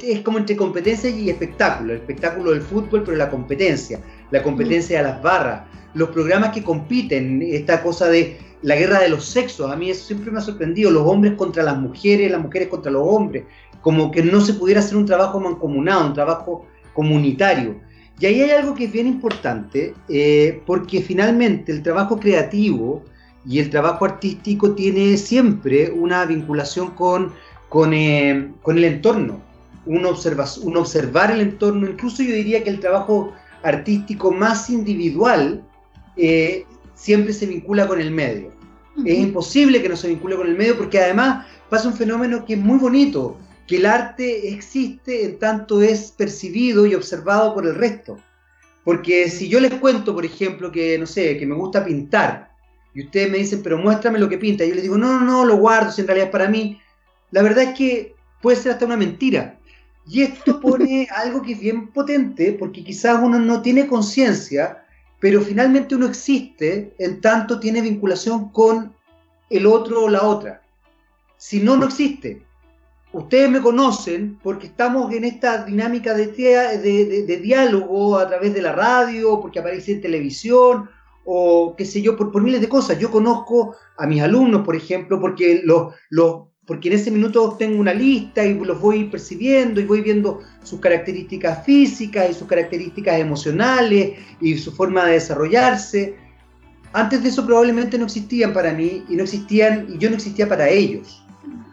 es, 0.01 0.19
como 0.19 0.37
entre 0.37 0.57
competencia 0.57 1.09
y 1.09 1.29
espectáculo, 1.29 1.93
el 1.93 1.99
espectáculo 1.99 2.51
del 2.51 2.61
fútbol, 2.61 3.03
pero 3.05 3.15
la 3.15 3.29
competencia, 3.29 4.01
la 4.31 4.43
competencia 4.43 4.97
de 4.97 5.03
las 5.05 5.21
barras, 5.21 5.61
los 5.93 6.09
programas 6.09 6.51
que 6.51 6.63
compiten, 6.63 7.41
esta 7.41 7.81
cosa 7.81 8.07
de 8.07 8.37
la 8.61 8.75
guerra 8.75 8.99
de 8.99 9.09
los 9.09 9.25
sexos, 9.25 9.71
a 9.71 9.75
mí 9.75 9.89
eso 9.89 10.05
siempre 10.05 10.31
me 10.31 10.39
ha 10.39 10.41
sorprendido, 10.41 10.91
los 10.91 11.07
hombres 11.07 11.33
contra 11.33 11.63
las 11.63 11.77
mujeres, 11.77 12.31
las 12.31 12.41
mujeres 12.41 12.67
contra 12.67 12.91
los 12.91 13.03
hombres, 13.05 13.45
como 13.81 14.11
que 14.11 14.21
no 14.21 14.41
se 14.41 14.53
pudiera 14.53 14.81
hacer 14.81 14.97
un 14.97 15.05
trabajo 15.05 15.39
mancomunado, 15.39 16.07
un 16.07 16.13
trabajo 16.13 16.65
comunitario. 16.93 17.79
Y 18.19 18.25
ahí 18.25 18.41
hay 18.41 18.51
algo 18.51 18.75
que 18.75 18.85
es 18.85 18.91
bien 18.91 19.07
importante, 19.07 19.93
eh, 20.09 20.61
porque 20.65 21.01
finalmente 21.01 21.71
el 21.71 21.81
trabajo 21.81 22.19
creativo 22.19 23.03
y 23.45 23.59
el 23.59 23.69
trabajo 23.69 24.03
artístico 24.03 24.73
tiene 24.73 25.15
siempre 25.15 25.89
una 25.91 26.25
vinculación 26.25 26.91
con, 26.91 27.31
con, 27.69 27.93
eh, 27.93 28.51
con 28.61 28.77
el 28.77 28.83
entorno, 28.83 29.39
un, 29.85 30.05
observa, 30.05 30.45
un 30.63 30.75
observar 30.75 31.31
el 31.31 31.39
entorno, 31.39 31.87
incluso 31.87 32.21
yo 32.21 32.33
diría 32.33 32.61
que 32.61 32.69
el 32.69 32.81
trabajo 32.81 33.31
artístico 33.63 34.31
más 34.31 34.69
individual 34.69 35.63
eh, 36.19 36.65
siempre 36.95 37.33
se 37.33 37.45
vincula 37.45 37.87
con 37.87 37.99
el 37.99 38.11
medio. 38.11 38.51
Es 39.05 39.17
imposible 39.17 39.81
que 39.81 39.87
no 39.87 39.95
se 39.95 40.09
vincule 40.09 40.35
con 40.35 40.47
el 40.47 40.57
medio 40.57 40.77
porque 40.77 40.99
además 40.99 41.45
pasa 41.69 41.87
un 41.87 41.93
fenómeno 41.95 42.43
que 42.45 42.53
es 42.53 42.59
muy 42.59 42.77
bonito, 42.77 43.37
que 43.65 43.77
el 43.77 43.85
arte 43.85 44.49
existe 44.49 45.23
en 45.23 45.39
tanto 45.39 45.81
es 45.81 46.11
percibido 46.11 46.85
y 46.85 46.95
observado 46.95 47.53
por 47.53 47.65
el 47.65 47.75
resto. 47.75 48.17
Porque 48.83 49.29
si 49.29 49.47
yo 49.47 49.59
les 49.59 49.73
cuento, 49.75 50.13
por 50.13 50.25
ejemplo, 50.25 50.71
que 50.71 50.97
no 50.97 51.05
sé, 51.05 51.37
que 51.37 51.45
me 51.45 51.55
gusta 51.55 51.85
pintar, 51.85 52.51
y 52.93 53.03
ustedes 53.05 53.29
me 53.29 53.37
dicen, 53.37 53.61
pero 53.63 53.77
muéstrame 53.77 54.19
lo 54.19 54.27
que 54.27 54.37
pinta, 54.37 54.65
y 54.65 54.69
yo 54.69 54.75
les 54.75 54.83
digo, 54.83 54.97
no, 54.97 55.19
no, 55.19 55.25
no, 55.25 55.45
lo 55.45 55.57
guardo, 55.57 55.91
si 55.91 56.01
en 56.01 56.07
realidad 56.07 56.27
es 56.27 56.31
para 56.31 56.49
mí, 56.49 56.81
la 57.31 57.43
verdad 57.43 57.65
es 57.65 57.77
que 57.77 58.15
puede 58.41 58.57
ser 58.57 58.73
hasta 58.73 58.85
una 58.85 58.97
mentira. 58.97 59.59
Y 60.07 60.23
esto 60.23 60.59
pone 60.59 61.07
algo 61.15 61.41
que 61.41 61.53
es 61.53 61.59
bien 61.59 61.89
potente, 61.89 62.53
porque 62.53 62.83
quizás 62.83 63.19
uno 63.21 63.39
no 63.39 63.61
tiene 63.61 63.87
conciencia, 63.87 64.83
pero 65.19 65.41
finalmente 65.41 65.95
uno 65.95 66.05
existe 66.05 66.93
en 66.97 67.21
tanto 67.21 67.59
tiene 67.59 67.81
vinculación 67.81 68.49
con 68.49 68.93
el 69.49 69.65
otro 69.65 70.03
o 70.03 70.09
la 70.09 70.23
otra. 70.23 70.61
Si 71.37 71.59
no, 71.61 71.77
no 71.77 71.85
existe 71.85 72.43
ustedes 73.11 73.49
me 73.49 73.61
conocen 73.61 74.37
porque 74.41 74.67
estamos 74.67 75.11
en 75.13 75.23
esta 75.23 75.63
dinámica 75.63 76.13
de, 76.13 77.39
diálogo 77.41 78.17
a 78.17 78.27
través 78.27 78.53
de 78.53 78.61
la 78.61 78.73
radio, 78.73 79.39
porque 79.41 79.59
aparece 79.59 79.93
en 79.93 80.01
televisión, 80.01 80.89
o 81.25 81.75
qué 81.75 81.85
sé 81.85 82.01
yo, 82.01 82.15
por, 82.15 82.41
miles 82.41 82.61
de 82.61 82.69
cosas. 82.69 82.99
Yo 82.99 83.11
conozco 83.11 83.75
a 83.97 84.05
mis 84.05 84.21
alumnos, 84.21 84.63
por 84.63 84.75
ejemplo, 84.75 85.19
porque, 85.19 85.61
los, 85.63 85.93
los, 86.09 86.48
porque 86.69 86.87
en 86.89 86.93
ese 86.93 87.09
minuto 87.09 87.55
tengo 87.57 87.79
una 87.79 87.95
lista 87.95 88.45
y 88.45 88.53
los 88.53 88.79
voy 88.79 89.05
percibiendo 89.05 89.81
y 89.81 89.85
voy 89.85 90.01
viendo 90.01 90.41
sus 90.63 90.79
características 90.79 91.65
físicas 91.65 92.29
y 92.29 92.33
sus 92.35 92.47
características 92.47 93.19
emocionales 93.19 94.19
y 94.39 94.55
su 94.55 94.71
forma 94.71 95.05
de 95.05 95.13
desarrollarse. 95.13 96.15
Antes 96.93 97.23
de 97.23 97.29
eso 97.29 97.43
probablemente 97.43 97.97
no 97.97 98.05
existían 98.05 98.53
para 98.53 98.71
mí 98.71 99.03
y 99.09 99.15
no 99.15 99.23
existían 99.23 99.87
y 99.89 99.97
yo 99.97 100.11
no 100.11 100.17
existía 100.17 100.47
para 100.47 100.69
ellos 100.69 101.23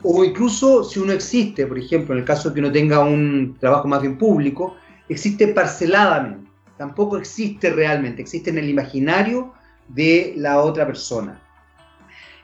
o 0.02 0.24
incluso 0.24 0.82
si 0.82 0.98
uno 0.98 1.12
existe, 1.12 1.66
por 1.66 1.78
ejemplo, 1.78 2.14
en 2.14 2.20
el 2.20 2.24
caso 2.24 2.48
de 2.48 2.54
que 2.54 2.60
uno 2.60 2.72
tenga 2.72 3.00
un 3.00 3.56
trabajo 3.60 3.88
más 3.88 4.00
bien 4.00 4.16
público, 4.16 4.76
existe 5.10 5.48
parceladamente, 5.48 6.48
tampoco 6.78 7.18
existe 7.18 7.68
realmente, 7.70 8.22
existe 8.22 8.48
en 8.48 8.58
el 8.58 8.70
imaginario 8.70 9.52
de 9.88 10.32
la 10.36 10.60
otra 10.60 10.86
persona. 10.86 11.42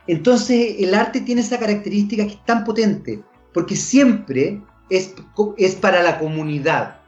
Entonces 0.06 0.76
el 0.78 0.94
arte 0.94 1.20
tiene 1.20 1.40
esa 1.40 1.58
característica 1.58 2.24
que 2.24 2.34
es 2.34 2.44
tan 2.44 2.64
potente, 2.64 3.22
porque 3.54 3.76
siempre 3.76 4.60
es, 4.90 5.14
es 5.56 5.74
para 5.76 6.02
la 6.02 6.18
comunidad, 6.18 7.00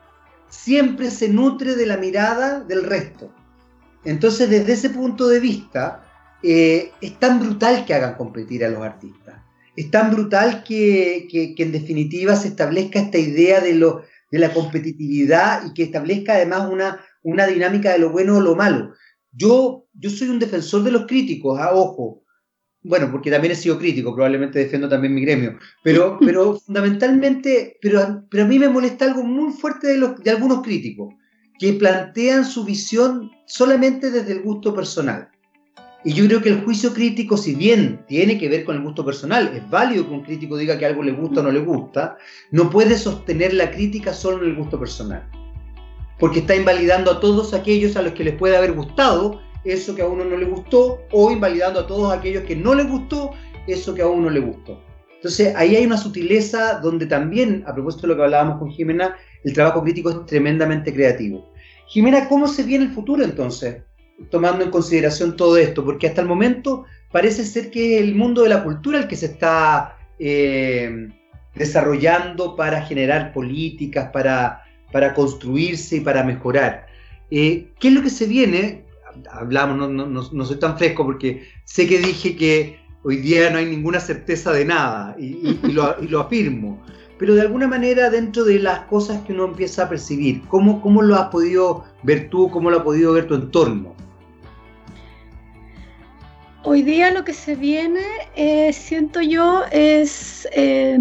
siempre 0.49 1.11
se 1.11 1.29
nutre 1.29 1.75
de 1.75 1.87
la 1.87 1.97
mirada 1.97 2.61
del 2.61 2.85
resto. 2.85 3.33
Entonces 4.05 4.51
desde 4.51 4.75
ese 4.75 4.91
punto 4.91 5.29
de 5.29 5.41
vista, 5.41 6.05
eh, 6.43 6.93
es 7.01 7.19
tan 7.19 7.41
brutal 7.41 7.85
que 7.85 7.95
hagan 7.95 8.15
competir 8.15 8.65
a 8.65 8.69
los 8.69 8.83
artistas 8.83 9.45
es 9.77 9.91
tan 9.91 10.11
brutal 10.11 10.63
que, 10.65 11.55
en 11.57 11.73
definitiva 11.73 12.37
se 12.37 12.49
establezca 12.49 13.01
esta 13.01 13.19
idea 13.19 13.61
de, 13.61 13.75
lo, 13.75 14.03
de 14.31 14.39
la 14.39 14.53
competitividad 14.53 15.67
y 15.67 15.75
que 15.75 15.85
establezca 15.85 16.35
además 16.35 16.71
una, 16.71 17.01
una 17.23 17.47
dinámica 17.47 17.93
de 17.93 17.99
lo 17.99 18.11
bueno 18.11 18.37
o 18.37 18.41
lo 18.41 18.55
malo. 18.55 18.93
Yo, 19.33 19.87
yo 19.95 20.11
soy 20.11 20.29
un 20.29 20.39
defensor 20.39 20.85
de 20.85 20.93
los 20.93 21.07
críticos, 21.07 21.59
a 21.59 21.73
ojo. 21.75 22.23
Bueno, 22.87 23.11
porque 23.11 23.31
también 23.31 23.53
he 23.53 23.57
sido 23.57 23.79
crítico, 23.79 24.15
probablemente 24.15 24.59
defiendo 24.59 24.91
también 24.91 25.15
mi 25.15 25.23
gremio, 25.23 25.59
pero, 25.83 26.19
pero 26.25 26.61
fundamentalmente, 26.61 27.79
pero, 27.81 28.25
pero 28.31 28.45
a 28.45 28.47
mí 28.47 28.59
me 28.59 28.69
molesta 28.69 29.07
algo 29.07 29.25
muy 29.25 29.53
fuerte 29.53 29.89
de, 29.89 29.97
los, 29.97 30.23
de 30.23 30.31
algunos 30.31 30.63
críticos, 30.63 31.15
que 31.59 31.73
plantean 31.73 32.45
su 32.45 32.63
visión 32.65 33.31
solamente 33.47 34.11
desde 34.11 34.33
el 34.33 34.43
gusto 34.43 34.75
personal. 34.75 35.31
Y 36.05 36.13
yo 36.13 36.27
creo 36.27 36.43
que 36.43 36.51
el 36.51 36.63
juicio 36.63 36.93
crítico, 36.93 37.39
si 37.39 37.55
bien 37.55 38.05
tiene 38.07 38.39
que 38.39 38.51
ver 38.51 38.65
con 38.65 38.77
el 38.77 38.83
gusto 38.83 39.03
personal, 39.03 39.51
es 39.55 39.69
válido 39.71 40.07
que 40.07 40.13
un 40.13 40.23
crítico 40.23 40.59
diga 40.59 40.79
que 40.79 40.85
algo 40.85 41.03
le 41.03 41.13
gusta 41.13 41.41
o 41.41 41.45
no 41.45 41.51
le 41.51 41.61
gusta, 41.61 42.19
no 42.51 42.69
puede 42.69 42.99
sostener 42.99 43.55
la 43.55 43.71
crítica 43.71 44.13
solo 44.13 44.45
en 44.45 44.51
el 44.51 44.57
gusto 44.57 44.79
personal. 44.79 45.27
Porque 46.19 46.41
está 46.41 46.55
invalidando 46.55 47.11
a 47.11 47.21
todos 47.21 47.55
aquellos 47.55 47.97
a 47.97 48.03
los 48.03 48.13
que 48.13 48.25
les 48.25 48.35
puede 48.35 48.59
haber 48.59 48.73
gustado 48.73 49.41
eso 49.65 49.95
que 49.95 50.03
a 50.03 50.07
uno 50.07 50.25
no 50.25 50.37
le 50.37 50.47
gustó, 50.47 51.03
o 51.11 51.31
invalidando 51.31 51.81
a 51.81 51.87
todos 51.87 52.13
aquellos 52.13 52.45
que 52.45 52.57
no 52.57 52.75
les 52.75 52.89
gustó 52.89 53.33
eso 53.67 53.95
que 53.95 54.03
a 54.03 54.07
uno 54.07 54.31
le 54.31 54.41
gustó. 54.41 54.81
Entonces 55.15 55.55
ahí 55.57 55.75
hay 55.75 55.87
una 55.87 55.97
sutileza 55.97 56.81
donde 56.81 57.07
también, 57.07 57.65
a 57.67 57.73
propósito 57.73 58.03
de 58.03 58.09
lo 58.09 58.17
que 58.17 58.25
hablábamos 58.25 58.59
con 58.59 58.71
Jimena, 58.71 59.17
el 59.43 59.55
trabajo 59.55 59.83
crítico 59.83 60.11
es 60.11 60.27
tremendamente 60.27 60.93
creativo. 60.93 61.51
Jimena, 61.87 62.29
¿cómo 62.29 62.47
se 62.47 62.63
viene 62.63 62.85
el 62.85 62.91
futuro 62.91 63.25
entonces? 63.25 63.83
tomando 64.31 64.65
en 64.65 64.71
consideración 64.71 65.37
todo 65.37 65.57
esto? 65.57 65.85
Porque 65.85 66.07
hasta 66.07 66.21
el 66.21 66.29
momento 66.29 66.85
parece 67.11 67.45
ser 67.45 67.71
que 67.71 67.99
el 67.99 68.15
mundo 68.15 68.43
de 68.43 68.49
la 68.49 68.65
cultura 68.65 68.99
el 68.99 69.09
que 69.09 69.17
se 69.17 69.27
está 69.27 69.97
eh, 70.19 71.09
desarrollando 71.55 72.57
para 72.57 72.83
generar 72.83 73.33
políticas, 73.33 74.11
para, 74.13 74.63
para 74.93 75.15
construirse 75.15 75.97
y 75.97 76.01
para 76.01 76.23
mejorar. 76.23 76.87
Eh, 77.31 77.69
¿Qué 77.79 77.89
es 77.89 77.95
lo 77.95 78.03
que 78.03 78.11
se 78.11 78.27
viene? 78.27 78.84
Hablamos, 79.31 79.77
no, 79.77 79.89
no, 79.89 80.07
no, 80.07 80.45
soy 80.45 80.59
tan 80.59 80.77
fresco 80.79 81.05
porque 81.05 81.49
sé 81.65 81.87
que 81.87 81.99
dije 81.99 82.37
que 82.37 82.81
hoy 83.03 83.17
día 83.19 83.51
no 83.51 83.59
hay 83.59 83.67
ninguna 83.67 84.01
certeza 84.01 84.53
de 84.53 84.65
nada 84.65 85.15
y, 85.19 85.57
lo, 85.73 85.97
y 86.03 86.09
lo, 86.09 86.21
afirmo. 86.21 86.83
Pero 87.19 87.35
de 87.35 87.43
alguna 87.43 87.69
manera 87.69 88.11
dentro 88.11 88.45
de 88.45 88.59
las 88.59 88.81
cosas 88.87 89.23
que 89.23 89.33
uno 89.33 89.45
empieza 89.45 89.85
a 89.85 89.89
percibir, 89.89 90.43
¿cómo, 90.49 90.81
cómo 90.81 91.03
lo 91.03 91.15
has 91.17 91.29
podido 91.29 91.85
ver 92.03 92.29
tú, 92.29 92.51
cómo 92.51 92.71
lo 92.71 92.79
ha 92.79 92.85
podido 92.85 93.13
ver 93.13 93.27
tu 93.27 93.35
entorno? 93.35 93.95
Hoy 96.67 96.83
día 96.83 97.11
lo 97.11 97.25
que 97.25 97.35
se 97.35 97.57
viene, 97.57 98.01
eh, 98.37 98.73
siento 98.73 99.21
yo, 99.21 99.65
es 99.71 100.49
eh, 100.53 100.99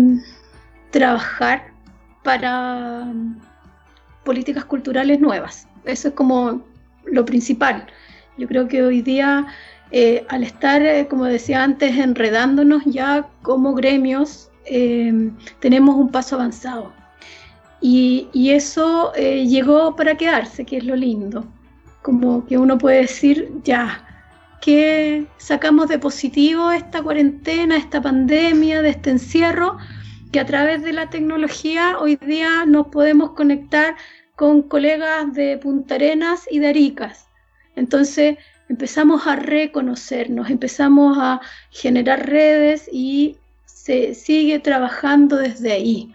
trabajar 0.91 1.71
para 2.21 3.03
um, 3.03 3.39
políticas 4.25 4.65
culturales 4.65 5.21
nuevas. 5.21 5.67
Eso 5.85 6.09
es 6.09 6.13
como 6.13 6.61
lo 7.05 7.23
principal. 7.23 7.87
Yo 8.37 8.47
creo 8.47 8.67
que 8.67 8.83
hoy 8.83 9.01
día, 9.01 9.47
eh, 9.91 10.25
al 10.29 10.43
estar, 10.43 10.81
como 11.07 11.25
decía 11.25 11.63
antes, 11.63 11.97
enredándonos 11.97 12.83
ya 12.85 13.27
como 13.41 13.73
gremios, 13.73 14.49
tenemos 15.59 15.95
un 15.95 16.09
paso 16.09 16.35
avanzado. 16.35 16.93
Y, 17.81 18.29
y 18.31 18.51
eso 18.51 19.11
llegó 19.13 19.95
para 19.95 20.15
quedarse, 20.15 20.65
que 20.65 20.77
es 20.77 20.85
lo 20.85 20.95
lindo. 20.95 21.45
Como 22.01 22.45
que 22.45 22.57
uno 22.57 22.77
puede 22.77 23.01
decir, 23.01 23.51
ya, 23.63 24.05
que 24.63 25.25
sacamos 25.37 25.89
de 25.89 25.99
positivo 25.99 26.71
esta 26.71 27.03
cuarentena, 27.03 27.75
esta 27.75 28.01
pandemia, 28.01 28.81
de 28.81 28.91
este 28.91 29.09
encierro, 29.09 29.77
que 30.31 30.39
a 30.39 30.45
través 30.45 30.81
de 30.83 30.93
la 30.93 31.09
tecnología 31.09 31.97
hoy 31.99 32.15
día 32.15 32.65
nos 32.65 32.87
podemos 32.87 33.31
conectar 33.31 33.95
con 34.37 34.61
colegas 34.61 35.33
de 35.33 35.57
Punta 35.57 35.95
Arenas 35.95 36.47
y 36.49 36.59
de 36.59 36.69
Aricas. 36.69 37.27
Entonces 37.75 38.37
empezamos 38.69 39.27
a 39.27 39.35
reconocernos, 39.35 40.49
empezamos 40.49 41.17
a 41.19 41.41
generar 41.69 42.27
redes 42.27 42.89
y 42.91 43.37
se 43.65 44.13
sigue 44.13 44.59
trabajando 44.59 45.37
desde 45.37 45.71
ahí. 45.71 46.13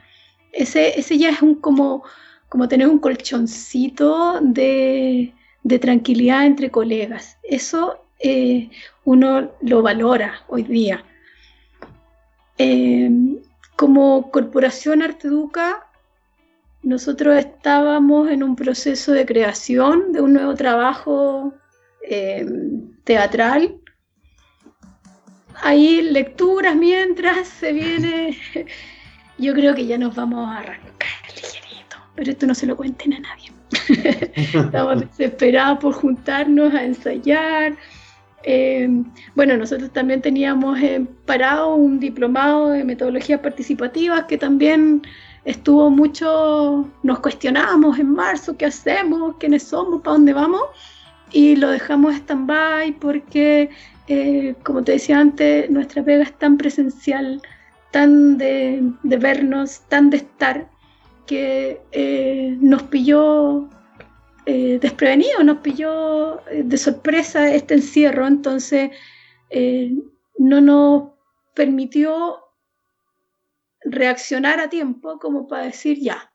Ese, 0.52 1.18
ya 1.18 1.30
es 1.30 1.42
un 1.42 1.54
como, 1.56 2.02
como 2.48 2.68
tener 2.68 2.88
un 2.88 2.98
colchoncito 2.98 4.40
de, 4.40 5.34
de 5.62 5.78
tranquilidad 5.78 6.46
entre 6.46 6.70
colegas. 6.70 7.36
Eso 7.42 8.04
eh, 8.18 8.70
uno 9.04 9.52
lo 9.60 9.82
valora 9.82 10.42
hoy 10.48 10.62
día. 10.62 11.04
Eh, 12.56 13.10
como 13.76 14.30
Corporación 14.32 15.02
Arteduca, 15.02 15.87
nosotros 16.82 17.36
estábamos 17.36 18.30
en 18.30 18.42
un 18.42 18.56
proceso 18.56 19.12
de 19.12 19.26
creación 19.26 20.12
de 20.12 20.20
un 20.20 20.32
nuevo 20.32 20.54
trabajo 20.54 21.54
eh, 22.02 22.46
teatral. 23.04 23.76
Hay 25.60 26.02
lecturas 26.02 26.76
mientras 26.76 27.48
se 27.48 27.72
viene. 27.72 28.38
Yo 29.38 29.54
creo 29.54 29.74
que 29.74 29.86
ya 29.86 29.98
nos 29.98 30.14
vamos 30.14 30.48
a 30.48 30.58
arrancar 30.58 31.08
ligerito, 31.34 31.96
pero 32.14 32.30
esto 32.30 32.46
no 32.46 32.54
se 32.54 32.66
lo 32.66 32.76
cuenten 32.76 33.14
a 33.14 33.20
nadie. 33.20 33.52
Estamos 34.34 35.00
desesperados 35.16 35.78
por 35.78 35.92
juntarnos 35.92 36.74
a 36.74 36.84
ensayar. 36.84 37.76
Eh, 38.42 38.88
bueno, 39.34 39.56
nosotros 39.56 39.92
también 39.92 40.22
teníamos 40.22 40.78
parado 41.24 41.74
un 41.74 42.00
diplomado 42.00 42.70
de 42.70 42.84
metodologías 42.84 43.40
participativas 43.40 44.24
que 44.24 44.38
también 44.38 45.02
estuvo 45.48 45.88
mucho, 45.88 46.86
nos 47.02 47.20
cuestionábamos 47.20 47.98
en 47.98 48.12
marzo 48.12 48.54
qué 48.58 48.66
hacemos, 48.66 49.36
quiénes 49.38 49.62
somos, 49.62 50.02
para 50.02 50.12
dónde 50.16 50.34
vamos, 50.34 50.60
y 51.32 51.56
lo 51.56 51.70
dejamos 51.70 52.14
stand-by 52.16 52.92
porque, 53.00 53.70
eh, 54.08 54.54
como 54.62 54.84
te 54.84 54.92
decía 54.92 55.18
antes, 55.18 55.70
nuestra 55.70 56.04
pega 56.04 56.24
es 56.24 56.38
tan 56.38 56.58
presencial, 56.58 57.40
tan 57.92 58.36
de, 58.36 58.92
vernos, 59.02 59.80
tan 59.88 60.10
de 60.10 60.18
estar, 60.18 60.68
que 61.26 61.80
eh, 61.92 62.54
nos 62.60 62.82
pilló 62.82 63.70
eh, 64.44 64.78
desprevenido, 64.82 65.42
nos 65.44 65.58
pilló 65.58 66.42
de 66.52 66.76
sorpresa 66.76 67.50
este 67.50 67.72
encierro, 67.72 68.26
entonces 68.26 68.90
no 70.38 70.60
nos 70.60 71.04
permitió 71.54 72.47
reaccionar 73.92 74.60
a 74.60 74.68
tiempo 74.68 75.18
como 75.18 75.46
para 75.46 75.64
decir 75.64 75.98
ya, 76.00 76.32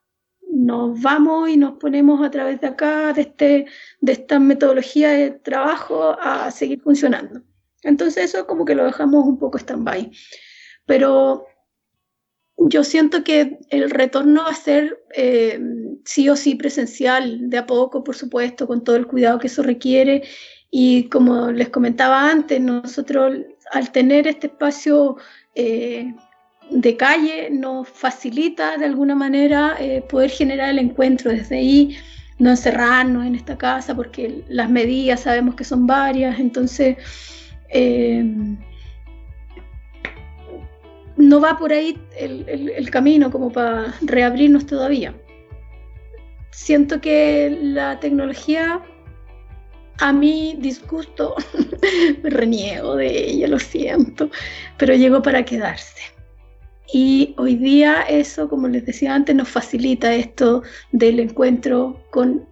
nos 0.54 1.02
vamos 1.02 1.50
y 1.50 1.58
nos 1.58 1.78
ponemos 1.80 2.22
a 2.22 2.30
través 2.30 2.62
de 2.62 2.68
acá, 2.68 3.12
de, 3.14 3.22
este, 3.22 3.66
de 4.02 4.12
esta 4.12 4.40
metodología 4.40 5.10
de 5.10 5.32
trabajo, 5.32 6.16
a 6.20 6.52
seguir 6.52 6.82
funcionando. 6.82 7.42
Entonces 7.82 8.26
eso 8.26 8.48
como 8.48 8.66
que 8.66 8.76
lo 8.76 8.86
dejamos 8.86 9.26
un 9.26 9.38
poco 9.38 9.58
stand-by. 9.58 10.12
Pero 10.86 11.46
yo 12.58 12.84
siento 12.84 13.24
que 13.24 13.60
el 13.70 13.90
retorno 13.90 14.44
va 14.44 14.52
a 14.52 14.56
ser 14.56 15.04
eh, 15.16 15.60
sí 16.06 16.30
o 16.30 16.36
sí 16.36 16.56
presencial, 16.56 17.50
de 17.50 17.58
a 17.58 17.66
poco, 17.66 18.04
por 18.04 18.16
supuesto, 18.16 18.68
con 18.68 18.84
todo 18.84 18.96
el 18.96 19.08
cuidado 19.08 19.40
que 19.40 19.48
eso 19.48 19.64
requiere. 19.64 20.24
Y 20.70 21.10
como 21.10 21.52
les 21.52 21.70
comentaba 21.70 22.30
antes, 22.30 22.60
nosotros 22.62 23.34
al 23.72 23.92
tener 23.92 24.28
este 24.28 24.48
espacio 24.48 25.18
eh, 25.56 26.14
de 26.70 26.98
calle 26.98 27.50
nos 27.52 27.88
facilita 27.88 28.78
de 28.78 28.86
alguna 28.86 29.16
manera 29.16 29.76
eh, 29.80 30.02
poder 30.02 30.30
generar 30.30 30.70
el 30.70 30.80
encuentro 30.80 31.32
desde 31.32 31.58
ahí, 31.58 31.98
no 32.40 32.50
encerrarnos 32.50 33.26
en 33.26 33.36
esta 33.36 33.58
casa 33.58 33.96
porque 33.96 34.44
las 34.48 34.70
medidas 34.70 35.22
sabemos 35.22 35.56
que 35.56 35.64
son 35.64 35.86
varias, 35.86 36.40
entonces 36.40 36.98
eh, 37.70 38.24
no 41.18 41.40
va 41.40 41.58
por 41.58 41.72
ahí 41.72 41.98
el, 42.18 42.90
camino 42.90 43.32
como 43.32 43.52
para 43.52 43.94
reabrirnos 44.02 44.66
todavía. 44.66 45.14
Siento 46.52 47.02
que 47.02 47.58
la 47.62 48.00
tecnología 48.00 48.82
a 50.00 50.12
mi 50.12 50.56
disgusto, 50.60 51.36
reniego 52.24 52.96
de 52.96 53.08
ella, 53.08 53.48
lo 53.48 53.60
siento, 53.60 54.30
pero 54.78 54.96
llegó 54.96 55.22
para 55.22 55.44
quedarse. 55.46 56.02
Y 56.96 57.34
hoy 57.40 57.56
día 57.56 58.04
eso, 58.04 58.48
como 58.48 58.68
les 58.68 58.86
decía 58.86 59.16
antes, 59.16 59.36
nos 59.36 59.50
facilita 59.50 60.14
esto 60.14 60.62
del 60.92 61.20
encuentro 61.20 62.00
con 62.12 62.46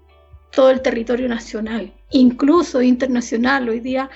todo 0.52 0.72
el 0.72 0.82
territorio 0.82 1.30
nacional, 1.30 1.94
incluso 2.10 2.82
internacional. 2.82 3.70
Hoy 3.70 3.82
día, 3.82 4.10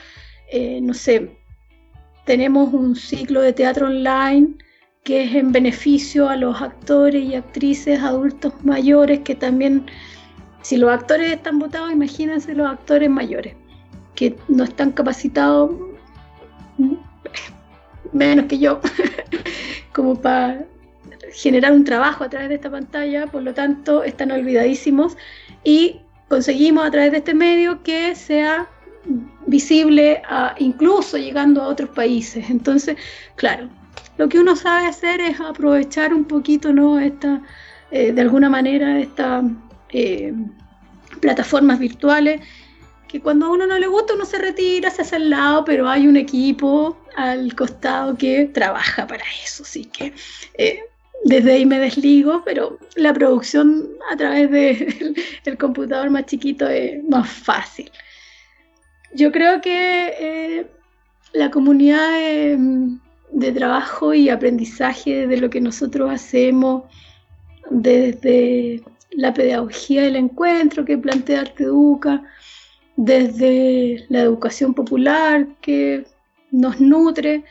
eh, 0.51 0.81
no 0.81 0.95
sé, 0.95 1.37
tenemos 2.25 2.73
un 2.73 2.95
ciclo 2.95 3.39
de 3.39 3.53
teatro 3.53 3.85
online 3.85 4.55
que 5.03 5.25
es 5.25 5.35
en 5.35 5.51
beneficio 5.51 6.27
a 6.27 6.35
los 6.35 6.59
actores 6.59 7.23
y 7.23 7.35
actrices 7.35 7.99
adultos 7.99 8.51
mayores 8.63 9.19
que 9.19 9.35
también, 9.35 9.85
si 10.63 10.77
los 10.77 10.89
actores 10.89 11.33
están 11.33 11.59
votados, 11.59 11.91
imagínense 11.91 12.55
los 12.55 12.67
actores 12.67 13.11
mayores 13.11 13.53
que 14.15 14.35
no 14.47 14.63
están 14.63 14.91
capacitados 14.91 15.69
menos 18.15 18.45
que 18.45 18.57
yo, 18.57 18.79
como 19.93 20.19
para 20.19 20.65
generar 21.33 21.73
un 21.73 21.83
trabajo 21.83 22.23
a 22.23 22.29
través 22.29 22.49
de 22.49 22.55
esta 22.55 22.71
pantalla, 22.71 23.27
por 23.27 23.43
lo 23.43 23.53
tanto 23.53 24.03
están 24.03 24.31
olvidadísimos 24.31 25.17
y 25.63 26.01
conseguimos 26.29 26.85
a 26.85 26.91
través 26.91 27.11
de 27.11 27.17
este 27.17 27.33
medio 27.33 27.83
que 27.83 28.15
sea 28.15 28.67
visible 29.45 30.21
incluso 30.57 31.17
llegando 31.17 31.61
a 31.61 31.67
otros 31.67 31.89
países. 31.89 32.49
Entonces, 32.49 32.97
claro, 33.35 33.69
lo 34.17 34.29
que 34.29 34.39
uno 34.39 34.55
sabe 34.55 34.87
hacer 34.87 35.19
es 35.21 35.39
aprovechar 35.39 36.13
un 36.13 36.25
poquito, 36.25 36.73
¿no? 36.73 36.99
Esta, 36.99 37.41
eh, 37.91 38.13
de 38.13 38.21
alguna 38.21 38.49
manera, 38.49 38.99
estas 38.99 39.43
eh, 39.89 40.33
plataformas 41.19 41.79
virtuales 41.79 42.41
que 43.15 43.21
cuando 43.21 43.45
a 43.45 43.49
uno 43.49 43.65
no 43.65 43.79
le 43.79 43.87
gusta 43.87 44.13
uno 44.13 44.25
se 44.25 44.37
retira, 44.37 44.89
se 44.89 45.03
hace 45.03 45.15
al 45.15 45.29
lado, 45.29 45.63
pero 45.63 45.87
hay 45.87 46.05
un 46.05 46.17
equipo 46.17 46.97
al 47.15 47.55
costado 47.55 48.17
que 48.17 48.43
trabaja 48.43 49.07
para 49.07 49.23
eso, 49.41 49.63
así 49.63 49.85
que 49.85 50.11
eh, 50.57 50.81
desde 51.23 51.53
ahí 51.53 51.65
me 51.65 51.79
desligo, 51.79 52.41
pero 52.43 52.77
la 52.95 53.13
producción 53.13 53.87
a 54.11 54.17
través 54.17 54.51
del 54.51 55.15
de 55.45 55.57
computador 55.57 56.09
más 56.09 56.25
chiquito 56.25 56.67
es 56.67 57.01
más 57.05 57.29
fácil. 57.29 57.89
Yo 59.13 59.31
creo 59.31 59.61
que 59.61 60.13
eh, 60.19 60.67
la 61.31 61.49
comunidad 61.51 62.19
de, 62.19 62.97
de, 63.31 63.51
trabajo 63.53 64.13
y 64.13 64.27
aprendizaje 64.27 65.25
de 65.25 65.37
lo 65.37 65.49
que 65.49 65.61
nosotros 65.61 66.11
hacemos 66.11 66.83
desde 67.69 68.83
la 69.11 69.33
pedagogía 69.33 70.01
del 70.01 70.17
encuentro 70.17 70.83
que 70.83 70.97
plantea 70.97 71.39
Arteduca, 71.39 72.21
desde 72.95 74.05
la 74.09 74.21
educación 74.21 74.73
popular 74.73 75.47
que 75.61 76.05
nos 76.51 76.79
nutre, 76.79 77.43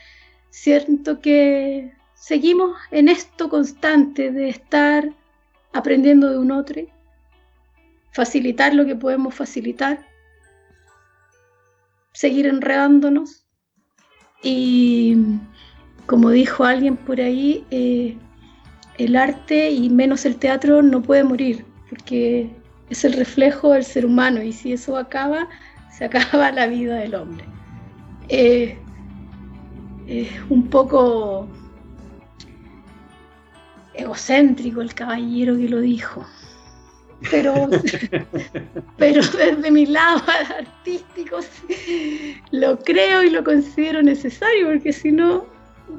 siento 0.49 1.19
que 1.19 1.93
seguimos 2.13 2.77
en 2.91 3.09
esto 3.09 3.49
constante 3.49 4.31
de 4.31 4.49
estar 4.49 5.09
aprendiendo 5.73 6.29
de 6.31 6.39
un 6.39 6.51
otro, 6.51 6.81
facilitar 8.11 8.73
lo 8.73 8.85
que 8.85 8.95
podemos 8.95 9.35
facilitar, 9.35 10.07
seguir 12.13 12.47
enredándonos 12.47 13.45
y 14.41 15.17
como 16.05 16.29
dijo 16.29 16.63
alguien 16.63 16.97
por 16.97 17.19
ahí, 17.19 17.65
eh, 17.71 18.17
el 18.97 19.15
arte 19.15 19.71
y 19.71 19.89
menos 19.89 20.25
el 20.25 20.37
teatro 20.37 20.81
no 20.81 21.01
puede 21.01 21.23
morir, 21.23 21.65
porque 21.89 22.49
es 22.89 23.03
el 23.05 23.13
reflejo 23.13 23.71
del 23.73 23.83
ser 23.83 24.05
humano 24.05 24.41
y 24.43 24.53
si 24.53 24.73
eso 24.73 24.97
acaba, 24.97 25.47
se 25.91 26.05
acaba 26.05 26.51
la 26.51 26.67
vida 26.67 26.95
del 26.95 27.15
hombre. 27.15 27.45
es 28.29 28.77
un 30.49 30.67
poco 30.69 31.47
egocéntrico 33.93 34.81
el 34.81 34.93
caballero 34.93 35.57
que 35.57 35.69
lo 35.69 35.79
dijo, 35.79 36.25
pero, 37.31 37.69
pero 38.97 39.21
desde 39.21 39.71
mi 39.71 39.85
lado 39.85 40.21
artístico 40.57 41.39
lo 42.51 42.77
creo 42.79 43.23
y 43.23 43.29
lo 43.29 43.43
considero 43.43 44.03
necesario, 44.03 44.67
porque 44.67 44.93
si 44.93 45.11
no, 45.11 45.45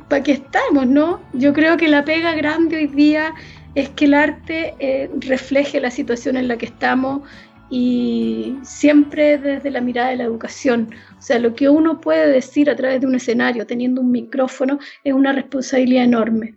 ¿para 0.09 0.23
qué 0.23 0.33
estamos, 0.33 0.87
no? 0.87 1.21
Yo 1.33 1.53
creo 1.53 1.77
que 1.77 1.89
la 1.89 2.05
pega 2.05 2.35
grande 2.35 2.77
hoy 2.77 2.87
día 2.89 3.35
es 3.77 3.91
que 3.91 4.07
el 4.07 4.15
arte 4.15 4.75
eh, 4.79 5.11
refleje 5.21 5.81
la 5.81 5.91
situación 5.91 6.39
en 6.39 6.49
la 6.49 6.57
que 6.57 6.65
estamos 6.65 7.29
y 7.69 8.57
siempre 8.63 9.37
desde 9.37 9.71
la 9.71 9.83
mirada 9.83 10.09
de 10.09 10.17
la 10.17 10.25
educación. 10.25 10.95
O 11.19 11.23
sea, 11.23 11.39
lo 11.39 11.55
que 11.55 11.69
uno 11.69 12.01
puede 12.01 12.27
decir 12.27 12.71
a 12.71 12.77
través 12.77 13.03
de 13.03 13.07
un 13.07 13.15
escenario 13.15 13.67
teniendo 13.67 14.01
un 14.01 14.11
micrófono 14.11 14.79
es 15.05 15.13
una 15.13 15.33
responsabilidad 15.33 16.05
enorme. 16.05 16.55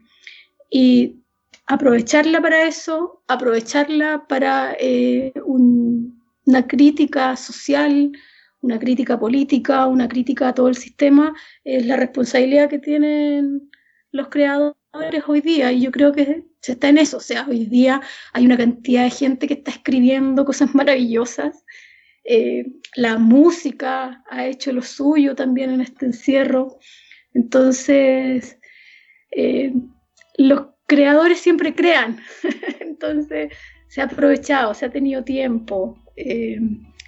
Y 0.70 1.18
aprovecharla 1.68 2.42
para 2.42 2.64
eso, 2.64 3.22
aprovecharla 3.28 4.26
para 4.30 4.78
eh, 4.80 5.34
una 5.44 6.68
crítica 6.68 7.36
social, 7.36 8.14
una 8.62 8.80
crítica 8.80 9.20
política, 9.20 9.88
una 9.88 10.08
crítica 10.08 10.48
a 10.48 10.54
todo 10.54 10.70
el 10.70 10.76
sistema, 10.76 11.34
es 11.66 11.86
la 11.86 11.98
responsabilidad 11.98 12.70
que 12.70 12.80
tienen 12.80 13.70
los 14.12 14.30
creadores 14.30 14.79
hoy 15.28 15.42
día. 15.42 15.72
Y 15.72 15.82
yo 15.82 15.92
creo 15.92 16.12
que 16.12 16.46
se 16.62 16.74
está 16.74 16.90
en 16.90 16.98
eso, 16.98 17.18
o 17.18 17.22
sea, 17.22 17.46
hoy 17.48 17.66
día 17.66 18.02
hay 18.34 18.46
una 18.46 18.58
cantidad 18.58 19.04
de 19.04 19.10
gente 19.10 19.48
que 19.48 19.54
está 19.56 19.72
escribiendo 19.72 20.46
cosas 20.46 20.74
maravillosas. 20.76 21.64
Eh, 22.24 22.66
la 22.96 23.18
música 23.18 24.24
ha 24.30 24.46
hecho 24.46 24.72
lo 24.72 24.82
suyo 24.82 25.36
también 25.36 25.72
en 25.72 25.82
este 25.82 26.06
encierro. 26.06 26.78
Entonces, 27.34 28.60
eh, 29.32 29.74
los 30.38 30.68
creadores 30.86 31.40
siempre 31.40 31.74
crean. 31.76 32.20
Entonces, 32.80 33.54
se 33.88 34.02
ha 34.02 34.06
aprovechado, 34.06 34.74
se 34.74 34.86
ha 34.86 34.92
tenido 34.92 35.24
tiempo. 35.24 36.04
Eh, 36.16 36.60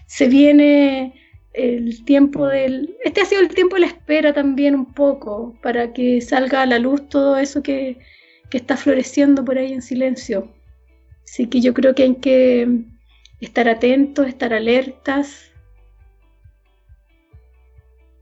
se 0.07 0.27
viene 0.27 1.20
el 1.54 2.04
tiempo 2.06 2.47
del... 2.47 2.97
Este 3.04 3.22
ha 3.22 3.26
sido 3.26 3.41
el 3.41 3.49
tiempo 3.49 3.76
de 3.76 3.82
la 3.82 3.88
espera 3.88 4.34
también 4.34 4.76
un 4.76 4.93
poco, 4.93 5.56
para 5.62 5.93
que 5.93 6.22
salga 6.22 6.62
a 6.62 6.66
la 6.66 6.80
luz 6.80 7.08
todo 7.10 7.38
eso 7.38 7.62
que, 7.62 7.97
que 8.49 8.58
está 8.58 8.78
floreciendo 8.78 9.43
por 9.43 9.58
ahí 9.58 9.74
en 9.74 9.82
silencio. 9.82 10.52
Así 11.24 11.47
que 11.47 11.62
yo 11.62 11.74
creo 11.74 11.95
que 11.95 12.04
hay 12.04 12.16
que 12.16 12.84
estar 13.39 13.68
atentos, 13.68 14.28
estar 14.28 14.54
alertas. 14.54 15.52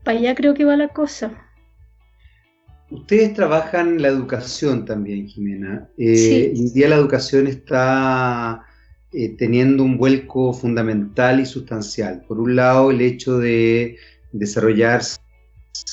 Para 0.04 0.18
allá 0.18 0.34
creo 0.34 0.54
que 0.54 0.64
va 0.64 0.76
la 0.76 0.88
cosa. 0.88 1.46
Ustedes 2.90 3.34
trabajan 3.34 4.02
la 4.02 4.08
educación 4.08 4.84
también, 4.84 5.28
Jimena. 5.28 5.88
Eh, 5.96 6.52
Hoy 6.56 6.70
día 6.70 6.88
la 6.88 6.96
educación 6.96 7.46
está 7.46 8.64
eh, 9.12 9.34
teniendo 9.36 9.82
un 9.82 9.98
vuelco 9.98 10.52
fundamental 10.52 11.40
y 11.40 11.46
sustancial. 11.46 12.22
Por 12.28 12.38
un 12.38 12.54
lado, 12.54 12.92
el 12.92 13.00
hecho 13.00 13.38
de 13.38 13.96
desarrollarse 14.30 15.18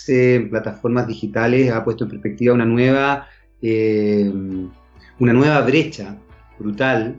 en 0.07 0.51
plataformas 0.51 1.07
digitales 1.07 1.71
ha 1.71 1.83
puesto 1.83 2.03
en 2.03 2.11
perspectiva 2.11 2.53
una 2.53 2.65
nueva, 2.65 3.27
eh, 3.61 4.31
una 5.19 5.33
nueva 5.33 5.61
brecha 5.61 6.15
brutal 6.59 7.15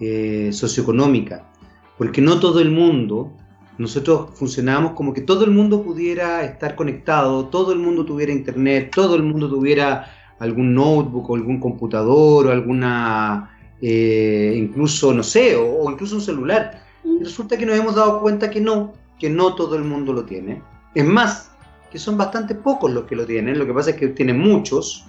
eh, 0.00 0.50
socioeconómica, 0.52 1.48
porque 1.96 2.20
no 2.20 2.40
todo 2.40 2.60
el 2.60 2.72
mundo, 2.72 3.32
nosotros 3.78 4.30
funcionamos 4.34 4.94
como 4.94 5.12
que 5.12 5.20
todo 5.20 5.44
el 5.44 5.52
mundo 5.52 5.84
pudiera 5.84 6.44
estar 6.44 6.74
conectado, 6.74 7.46
todo 7.46 7.72
el 7.72 7.78
mundo 7.78 8.04
tuviera 8.04 8.32
internet, 8.32 8.90
todo 8.92 9.14
el 9.14 9.22
mundo 9.22 9.48
tuviera 9.48 10.10
algún 10.40 10.74
notebook 10.74 11.30
o 11.30 11.36
algún 11.36 11.60
computador 11.60 12.48
o 12.48 12.50
alguna 12.50 13.57
eh, 13.80 14.54
incluso, 14.56 15.14
no 15.14 15.22
sé, 15.22 15.56
o, 15.56 15.90
incluso 15.90 16.16
un 16.16 16.20
celular. 16.20 16.82
Y 17.04 17.22
resulta 17.22 17.56
que 17.56 17.66
nos 17.66 17.78
hemos 17.78 17.94
dado 17.94 18.20
cuenta 18.20 18.50
que 18.50 18.60
no, 18.60 18.94
que 19.18 19.30
no 19.30 19.54
todo 19.54 19.76
el 19.76 19.84
mundo 19.84 20.12
lo 20.12 20.24
tiene. 20.24 20.62
Es 20.94 21.04
más, 21.04 21.52
que 21.90 21.98
son 21.98 22.16
bastante 22.16 22.54
pocos 22.54 22.92
los 22.92 23.04
que 23.04 23.16
lo 23.16 23.24
tienen, 23.24 23.58
lo 23.58 23.66
que 23.66 23.72
pasa 23.72 23.90
es 23.90 23.96
que 23.96 24.08
tienen 24.08 24.38
muchos, 24.38 25.06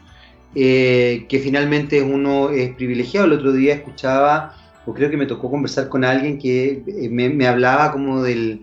eh, 0.56 1.26
que 1.28 1.40
finalmente 1.40 2.02
uno 2.02 2.52
es 2.52 2.74
privilegiado. 2.76 3.28
El 3.28 3.34
otro 3.34 3.52
día 3.52 3.76
escuchaba, 3.76 4.56
o 4.86 4.94
creo 4.94 5.10
que 5.10 5.18
me 5.18 5.26
tocó 5.26 5.50
conversar 5.50 5.90
con 5.90 6.04
alguien 6.04 6.38
que 6.38 6.84
eh, 6.88 7.10
me, 7.10 7.48
hablaba 7.48 7.92
como 7.92 8.22
del, 8.22 8.62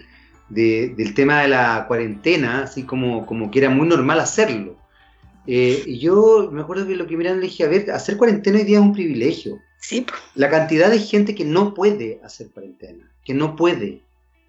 del 0.48 1.14
tema 1.14 1.42
de 1.42 1.48
la 1.48 1.84
cuarentena, 1.88 2.62
así 2.62 2.84
como, 2.84 3.26
como 3.26 3.50
que 3.50 3.58
era 3.58 3.70
muy 3.70 3.88
normal 3.88 4.20
hacerlo. 4.20 4.76
y 5.46 5.98
yo 5.98 6.50
me 6.52 6.62
acuerdo 6.62 6.86
que 6.86 6.96
lo 6.96 7.06
que 7.06 7.16
miran 7.16 7.40
le 7.40 7.46
dije, 7.46 7.64
a 7.64 7.68
ver, 7.68 7.90
hacer 7.90 8.16
cuarentena 8.16 8.58
hoy 8.58 8.64
día 8.64 8.78
es 8.78 8.84
un 8.84 8.92
privilegio. 8.92 9.60
La 10.34 10.50
cantidad 10.50 10.90
de 10.90 10.98
gente 10.98 11.34
que 11.34 11.44
no 11.44 11.74
puede 11.74 12.20
hacer 12.24 12.50
cuarentena, 12.50 13.10
que 13.24 13.34
no 13.34 13.56
puede. 13.56 14.02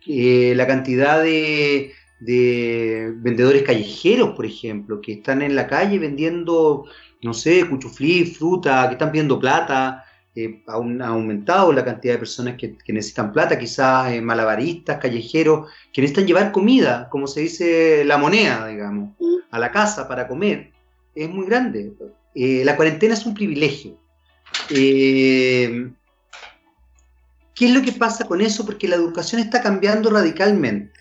la 0.06 0.68
cantidad 0.68 1.22
de, 1.22 1.94
vendedores 2.20 3.64
callejeros, 3.64 4.32
por 4.36 4.46
ejemplo, 4.46 5.02
que 5.02 5.14
están 5.14 5.42
en 5.42 5.56
la 5.56 5.68
calle 5.68 6.00
vendiendo, 6.00 6.86
no 7.22 7.34
sé, 7.34 7.68
cuchuflí, 7.70 8.26
fruta, 8.26 8.88
que 8.88 8.94
están 8.94 9.12
pidiendo 9.12 9.40
plata. 9.40 10.04
Eh, 10.36 10.64
ha, 10.68 10.74
aumentado 10.74 11.74
la 11.74 11.84
cantidad 11.84 12.14
de 12.14 12.20
personas 12.20 12.56
que, 12.58 12.78
necesitan 12.88 13.32
plata, 13.34 13.58
quizás 13.58 14.12
eh, 14.12 14.22
malabaristas, 14.22 15.00
callejeros, 15.00 15.70
que 15.92 16.02
necesitan 16.02 16.28
llevar 16.28 16.52
comida, 16.52 17.10
como 17.10 17.28
se 17.28 17.42
dice, 17.42 18.06
la 18.06 18.18
moneda, 18.18 18.68
digamos, 18.68 19.16
a 19.52 19.60
la 19.60 19.72
casa 19.72 20.08
para 20.08 20.28
comer. 20.28 20.72
Es 21.16 21.30
muy 21.30 21.46
grande. 21.48 21.94
Eh, 22.36 22.64
la 22.64 22.76
cuarentena 22.76 23.16
es 23.16 23.26
un 23.26 23.34
privilegio 23.34 24.00
eh, 24.70 25.92
¿Qué 27.58 27.66
es 27.66 27.72
lo 27.72 27.82
que 27.82 27.92
pasa 27.92 28.26
con 28.26 28.40
eso? 28.42 28.66
Porque 28.66 28.88
la 28.88 28.96
educación 28.96 29.42
está 29.42 29.62
cambiando 29.62 30.12
radicalmente. 30.12 30.92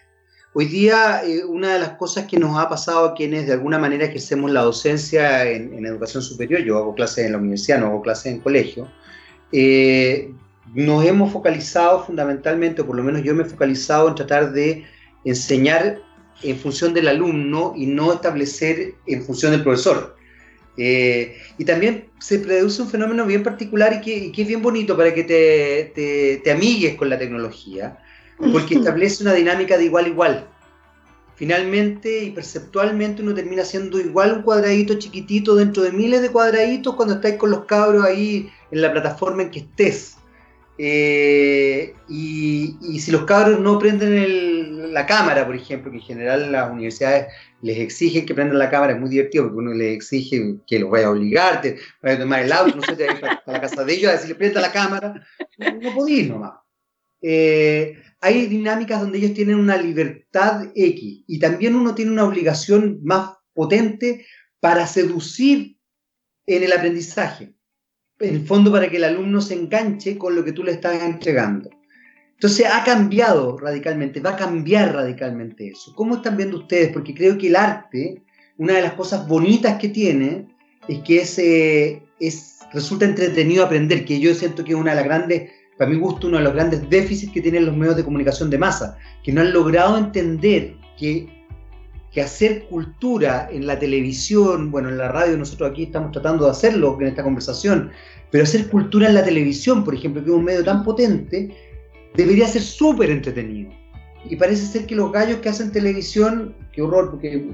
Hoy 0.54 0.64
día, 0.64 1.22
eh, 1.22 1.44
una 1.44 1.74
de 1.74 1.80
las 1.80 1.90
cosas 1.90 2.24
que 2.24 2.38
nos 2.38 2.58
ha 2.58 2.66
pasado 2.66 3.04
a 3.04 3.14
quienes 3.14 3.46
de 3.46 3.52
alguna 3.52 3.78
manera 3.78 4.06
ejercemos 4.06 4.50
la 4.50 4.62
docencia 4.62 5.44
en, 5.44 5.84
educación 5.84 6.22
superior, 6.22 6.62
yo 6.62 6.78
hago 6.78 6.94
clases 6.94 7.26
en 7.26 7.32
la 7.32 7.38
universidad, 7.38 7.80
no 7.80 7.88
hago 7.88 8.00
clases 8.00 8.32
en 8.32 8.40
colegio, 8.40 8.90
eh, 9.52 10.32
nos 10.72 11.04
hemos 11.04 11.30
focalizado 11.30 12.06
fundamentalmente, 12.06 12.80
o 12.80 12.86
por 12.86 12.96
lo 12.96 13.02
menos 13.02 13.22
yo 13.22 13.34
me 13.34 13.42
he 13.42 13.46
focalizado 13.46 14.08
en 14.08 14.14
tratar 14.14 14.52
de 14.52 14.86
enseñar 15.26 16.00
en 16.42 16.56
función 16.58 16.94
del 16.94 17.08
alumno 17.08 17.74
y 17.76 17.84
no 17.84 18.14
establecer 18.14 18.94
en 19.06 19.22
función 19.22 19.52
del 19.52 19.62
profesor. 19.62 20.15
Eh, 20.76 21.38
y 21.56 21.64
también 21.64 22.10
se 22.18 22.38
produce 22.38 22.82
un 22.82 22.88
fenómeno 22.88 23.24
bien 23.24 23.42
particular 23.42 23.94
y 23.94 24.32
que, 24.32 24.42
es 24.42 24.48
bien 24.48 24.62
bonito 24.62 24.96
para 24.96 25.14
que 25.14 25.24
te, 25.24 26.40
te, 26.42 26.50
amigues 26.50 26.96
con 26.96 27.08
la 27.08 27.18
tecnología, 27.18 27.98
porque 28.52 28.74
establece 28.74 29.22
una 29.22 29.32
dinámica 29.32 29.78
de 29.78 29.84
igual 29.84 30.04
a 30.04 30.08
igual. 30.08 30.48
Finalmente 31.36 32.24
y 32.24 32.30
perceptualmente 32.30 33.22
uno 33.22 33.34
termina 33.34 33.62
siendo 33.64 34.00
igual 34.00 34.32
un 34.32 34.42
cuadradito 34.42 34.94
chiquitito 34.94 35.54
dentro 35.54 35.82
de 35.82 35.92
miles 35.92 36.22
de 36.22 36.30
cuadraditos 36.30 36.94
cuando 36.94 37.16
estáis 37.16 37.36
con 37.36 37.50
los 37.50 37.66
cabros 37.66 38.04
ahí 38.04 38.50
en 38.70 38.80
la 38.80 38.90
plataforma 38.90 39.42
en 39.42 39.50
que 39.50 39.60
estés. 39.60 40.16
Eh, 40.78 41.94
y, 42.08 42.76
y, 42.82 43.00
si 43.00 43.10
los 43.10 43.24
cabros 43.24 43.60
no 43.60 43.78
prenden 43.78 44.12
la 44.92 45.06
cámara, 45.06 45.46
por 45.46 45.56
ejemplo, 45.56 45.90
que 45.90 45.98
en 45.98 46.02
general 46.02 46.52
las 46.52 46.70
universidades 46.70 47.32
les 47.62 47.78
exigen 47.78 48.26
que 48.26 48.34
prendan 48.34 48.58
la 48.58 48.70
cámara, 48.70 48.94
es 48.94 49.00
muy 49.00 49.10
divertido 49.10 49.44
porque 49.44 49.58
uno 49.58 49.74
les 49.74 49.96
exige 49.96 50.56
que 50.66 50.78
los 50.78 50.90
vaya 50.90 51.06
a 51.06 51.10
obligar, 51.10 51.60
te 51.60 51.78
a 52.02 52.18
tomar 52.18 52.42
el 52.42 52.52
auto, 52.52 52.76
no 52.76 52.82
sé, 52.82 52.96
te 52.96 53.08
a 53.08 53.42
la 53.46 53.60
casa 53.60 53.84
de 53.84 53.94
ellos 53.94 54.10
a 54.10 54.14
decirle 54.14 54.34
prenda 54.34 54.60
la 54.60 54.72
cámara, 54.72 55.26
no, 55.58 55.94
podéis 55.94 56.28
nomás. 56.28 56.54
Eh, 57.22 57.98
hay 58.20 58.46
dinámicas 58.46 59.00
donde 59.00 59.18
ellos 59.18 59.34
tienen 59.34 59.56
una 59.56 59.76
libertad 59.76 60.70
X 60.74 61.24
y 61.26 61.38
también 61.38 61.74
uno 61.74 61.94
tiene 61.94 62.10
una 62.12 62.24
obligación 62.24 63.00
más 63.02 63.30
potente 63.52 64.26
para 64.60 64.86
seducir 64.86 65.78
en 66.46 66.62
el 66.62 66.72
aprendizaje 66.72 67.56
en 68.18 68.34
el 68.36 68.46
fondo 68.46 68.72
para 68.72 68.88
que 68.88 68.96
el 68.96 69.04
alumno 69.04 69.40
se 69.40 69.54
enganche 69.54 70.16
con 70.16 70.34
lo 70.34 70.44
que 70.44 70.52
tú 70.52 70.64
le 70.64 70.72
estás 70.72 71.02
entregando. 71.02 71.70
Entonces 72.36 72.66
ha 72.66 72.84
cambiado 72.84 73.56
radicalmente, 73.56 74.20
va 74.20 74.30
a 74.30 74.36
cambiar 74.36 74.94
radicalmente 74.94 75.68
eso. 75.68 75.94
¿Cómo 75.94 76.16
están 76.16 76.36
viendo 76.36 76.58
ustedes? 76.58 76.92
Porque 76.92 77.14
creo 77.14 77.38
que 77.38 77.48
el 77.48 77.56
arte, 77.56 78.22
una 78.58 78.74
de 78.74 78.82
las 78.82 78.92
cosas 78.92 79.26
bonitas 79.26 79.78
que 79.78 79.88
tiene, 79.88 80.46
es 80.86 80.98
que 81.00 81.24
eh, 81.38 82.02
es, 82.20 82.58
resulta 82.74 83.06
entretenido 83.06 83.64
aprender, 83.64 84.04
que 84.04 84.20
yo 84.20 84.34
siento 84.34 84.64
que 84.64 84.72
es 84.72 84.78
una 84.78 84.90
de 84.90 84.96
las 84.96 85.04
grandes, 85.06 85.50
para 85.78 85.90
mi 85.90 85.96
gusto, 85.96 86.26
uno 86.26 86.36
de 86.36 86.44
los 86.44 86.52
grandes 86.52 86.88
déficits 86.90 87.32
que 87.32 87.40
tienen 87.40 87.64
los 87.64 87.74
medios 87.74 87.96
de 87.96 88.04
comunicación 88.04 88.50
de 88.50 88.58
masa, 88.58 88.98
que 89.24 89.32
no 89.32 89.40
han 89.40 89.52
logrado 89.54 89.96
entender 89.96 90.74
que 90.98 91.34
que 92.16 92.22
hacer 92.22 92.64
cultura 92.68 93.46
en 93.52 93.66
la 93.66 93.78
televisión, 93.78 94.70
bueno, 94.70 94.88
en 94.88 94.96
la 94.96 95.08
radio 95.08 95.36
nosotros 95.36 95.70
aquí 95.70 95.82
estamos 95.82 96.12
tratando 96.12 96.46
de 96.46 96.50
hacerlo 96.50 96.96
en 96.98 97.08
esta 97.08 97.22
conversación, 97.22 97.90
pero 98.30 98.44
hacer 98.44 98.68
cultura 98.68 99.08
en 99.08 99.14
la 99.14 99.22
televisión, 99.22 99.84
por 99.84 99.94
ejemplo, 99.94 100.24
que 100.24 100.30
es 100.30 100.34
un 100.34 100.44
medio 100.44 100.64
tan 100.64 100.82
potente, 100.82 101.54
debería 102.16 102.46
ser 102.46 102.62
súper 102.62 103.10
entretenido. 103.10 103.70
Y 104.28 104.36
parece 104.36 104.66
ser 104.66 104.86
que 104.86 104.96
los 104.96 105.12
gallos 105.12 105.38
que 105.38 105.48
hacen 105.48 105.70
televisión, 105.70 106.54
qué 106.72 106.82
horror, 106.82 107.10
porque 107.10 107.46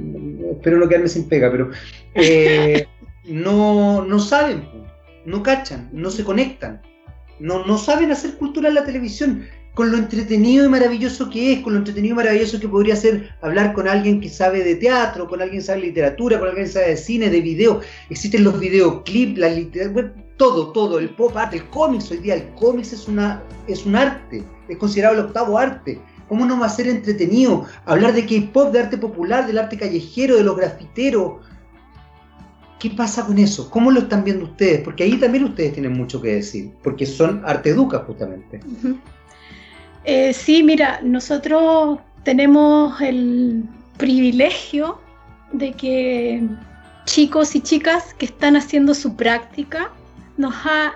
espero 0.52 0.78
no 0.78 0.88
quedarme 0.88 1.08
sin 1.08 1.28
pega, 1.28 1.50
pero 1.50 1.70
eh, 2.14 2.86
no, 3.24 4.04
no 4.04 4.18
saben, 4.18 4.64
no 5.26 5.42
cachan, 5.42 5.90
no 5.92 6.10
se 6.10 6.24
conectan, 6.24 6.80
no, 7.38 7.66
no 7.66 7.76
saben 7.76 8.10
hacer 8.10 8.36
cultura 8.38 8.68
en 8.68 8.76
la 8.76 8.84
televisión 8.84 9.46
con 9.74 9.90
lo 9.90 9.96
entretenido 9.96 10.66
y 10.66 10.68
maravilloso 10.68 11.30
que 11.30 11.54
es, 11.54 11.60
con 11.60 11.72
lo 11.72 11.78
entretenido 11.78 12.14
y 12.14 12.16
maravilloso 12.16 12.60
que 12.60 12.68
podría 12.68 12.94
ser 12.94 13.30
hablar 13.40 13.72
con 13.72 13.88
alguien 13.88 14.20
que 14.20 14.28
sabe 14.28 14.62
de 14.62 14.74
teatro, 14.74 15.26
con 15.26 15.40
alguien 15.40 15.60
que 15.60 15.66
sabe 15.66 15.80
de 15.80 15.86
literatura, 15.86 16.38
con 16.38 16.48
alguien 16.48 16.66
que 16.66 16.72
sabe 16.72 16.88
de 16.88 16.96
cine, 16.96 17.30
de 17.30 17.40
video. 17.40 17.80
Existen 18.10 18.44
los 18.44 18.60
videoclips, 18.60 19.38
la 19.38 19.48
literatura, 19.48 20.14
todo, 20.43 20.72
todo, 20.72 20.99
el 20.99 21.11
pop 21.11 21.36
art, 21.36 21.55
el 21.55 21.68
cómics 21.68 22.11
hoy 22.11 22.16
día, 22.16 22.34
el 22.34 22.49
cómics 22.57 22.93
es, 22.93 23.07
una, 23.07 23.40
es 23.68 23.86
un 23.86 23.95
arte, 23.95 24.43
es 24.66 24.76
considerado 24.76 25.14
el 25.14 25.26
octavo 25.26 25.57
arte. 25.57 26.01
¿Cómo 26.28 26.45
no 26.45 26.59
va 26.59 26.66
a 26.66 26.68
ser 26.68 26.88
entretenido 26.88 27.64
hablar 27.86 28.12
de 28.12 28.26
K-pop, 28.26 28.72
de 28.72 28.80
arte 28.80 28.99
popular, 28.99 29.47
del 29.47 29.59
arte 29.59 29.78
callejero, 29.78 30.36
de 30.36 30.43
los 30.43 30.57
grafiteros? 30.57 31.34
¿Qué 32.80 32.90
pasa 32.90 33.24
con 33.24 33.38
eso? 33.38 33.70
¿Cómo 33.70 33.93
lo 33.93 34.01
están 34.01 34.24
viendo 34.24 34.47
ustedes? 34.47 34.80
Porque 34.80 35.05
ahí 35.05 35.16
también 35.16 35.45
ustedes 35.45 35.74
tienen 35.74 35.93
mucho 35.93 36.20
que 36.20 36.34
decir, 36.34 36.72
porque 36.82 37.07
son 37.07 37.40
arte 37.45 37.70
educa 37.70 38.01
justamente. 38.01 38.59
Eh, 40.03 40.32
sí, 40.32 40.64
mira, 40.64 41.01
nosotros 41.05 42.01
tenemos 42.24 43.01
el 43.01 43.62
privilegio 43.97 44.99
de 45.53 45.70
que 45.70 46.43
chicos 47.05 47.55
y 47.55 47.61
chicas 47.61 48.12
que 48.14 48.26
están 48.26 48.57
haciendo 48.57 48.93
su 48.93 49.14
práctica 49.14 49.93
nos, 50.37 50.55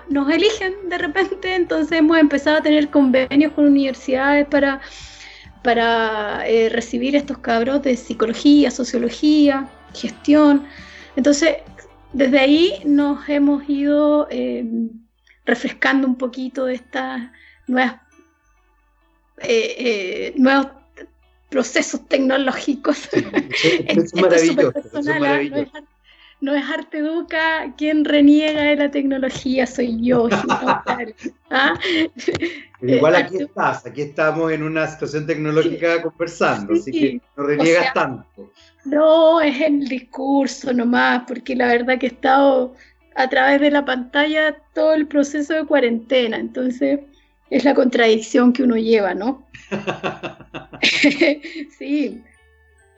nos 0.09 0.29
eligen 0.29 0.73
de 0.89 0.97
repente, 0.97 1.55
entonces 1.55 1.97
hemos 1.97 2.17
empezado 2.17 2.57
a 2.57 2.61
tener 2.61 2.89
convenios 2.89 3.53
con 3.53 3.65
universidades 3.65 4.47
para, 4.47 4.81
para 5.63 6.47
eh, 6.47 6.69
recibir 6.69 7.15
estos 7.15 7.37
cabros 7.39 7.81
de 7.83 7.95
psicología, 7.95 8.71
sociología, 8.71 9.69
gestión. 9.93 10.65
Entonces, 11.15 11.57
desde 12.13 12.39
ahí 12.39 12.81
nos 12.85 13.27
hemos 13.29 13.67
ido 13.69 14.27
eh, 14.29 14.65
refrescando 15.45 16.07
un 16.07 16.17
poquito 16.17 16.65
de 16.65 16.75
estas 16.75 17.29
nuevas 17.67 17.95
eh, 19.39 19.75
eh, 19.77 20.33
nuevos 20.35 20.67
procesos 21.49 22.07
tecnológicos. 22.07 23.07
es, 23.63 24.13
maravilloso. 24.15 24.73
No, 24.93 25.25
es, 25.25 25.69
Arte 26.45 26.99
Educa 26.99 27.73
quien 27.77 28.05
reniega 28.05 28.63
de 28.63 28.75
la 28.75 28.91
tecnología, 28.91 29.65
soy 29.65 29.97
yo. 30.01 30.29
¿Ah? 31.49 31.73
Igual 32.81 33.15
eh, 33.15 33.17
aquí 33.17 33.37
estás, 33.41 33.85
aquí 33.85 34.01
estamos 34.01 34.51
en 34.51 34.63
una 34.63 34.87
situación 34.87 35.25
tecnológica 35.25 36.01
conversando, 36.01 36.73
así 36.73 36.91
que 36.91 37.21
no 37.35 37.43
reniegas 37.43 37.93
tanto. 37.93 38.51
No, 38.85 39.41
es 39.41 39.59
el 39.61 39.87
discurso 39.87 40.71
nomás, 40.73 41.23
porque 41.27 41.55
la 41.55 41.67
verdad 41.67 41.97
que 41.97 42.05
he 42.05 42.09
estado 42.09 42.75
a 43.15 43.27
través 43.27 43.59
de 43.59 43.71
la 43.71 43.83
pantalla 43.83 44.55
todo 44.73 44.93
el 44.93 45.07
proceso 45.07 45.55
de 45.55 45.65
cuarentena, 45.65 46.37
entonces 46.37 46.99
es 47.49 47.63
la 47.63 47.73
contradicción 47.73 48.53
que 48.53 48.63
uno 48.63 48.75
lleva, 48.75 49.15
¿no? 49.15 49.47
sí. 51.77 52.21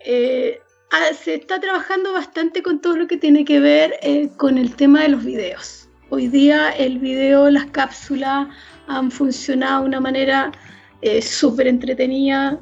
Eh, 0.02 0.60
ah, 0.92 1.14
se 1.14 1.36
está 1.36 1.60
trabajando 1.60 2.14
bastante 2.14 2.62
con 2.64 2.80
todo 2.80 2.98
lo 2.98 3.08
que 3.08 3.18
tiene 3.18 3.46
que 3.46 3.60
ver 3.60 3.96
eh, 4.02 4.30
con 4.38 4.58
el 4.58 4.76
tema 4.76 5.02
de 5.02 5.10
los 5.10 5.24
videos. 5.24 5.90
Hoy 6.10 6.28
día 6.28 6.72
el 6.72 7.00
video, 7.00 7.50
las 7.50 7.66
cápsulas 7.68 8.48
han 8.88 9.12
funcionado 9.12 9.82
de 9.82 9.90
una 9.90 10.00
manera 10.00 10.52
eh, 11.02 11.22
súper 11.22 11.68
entretenida 11.68 12.60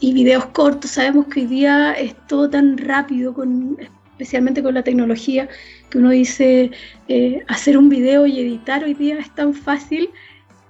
y 0.00 0.12
videos 0.12 0.46
cortos. 0.46 0.92
Sabemos 0.92 1.26
que 1.26 1.40
hoy 1.40 1.46
día 1.46 1.92
es 1.92 2.14
todo 2.26 2.48
tan 2.50 2.78
rápido, 2.78 3.34
con, 3.34 3.76
especialmente 4.12 4.62
con 4.62 4.74
la 4.74 4.82
tecnología, 4.82 5.48
que 5.90 5.98
uno 5.98 6.10
dice 6.10 6.70
eh, 7.08 7.44
hacer 7.48 7.78
un 7.78 7.88
video 7.88 8.26
y 8.26 8.40
editar 8.40 8.84
hoy 8.84 8.94
día 8.94 9.18
es 9.18 9.32
tan 9.34 9.54
fácil 9.54 10.10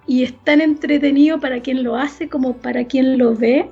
y 0.07 0.23
es 0.23 0.35
tan 0.45 0.61
entretenido 0.61 1.41
para 1.41 1.61
quien 1.61 1.83
lo 1.83 1.97
hace 1.97 2.29
como 2.29 2.57
para 2.57 2.85
quien 2.85 3.19
lo 3.19 3.35
ve. 3.35 3.71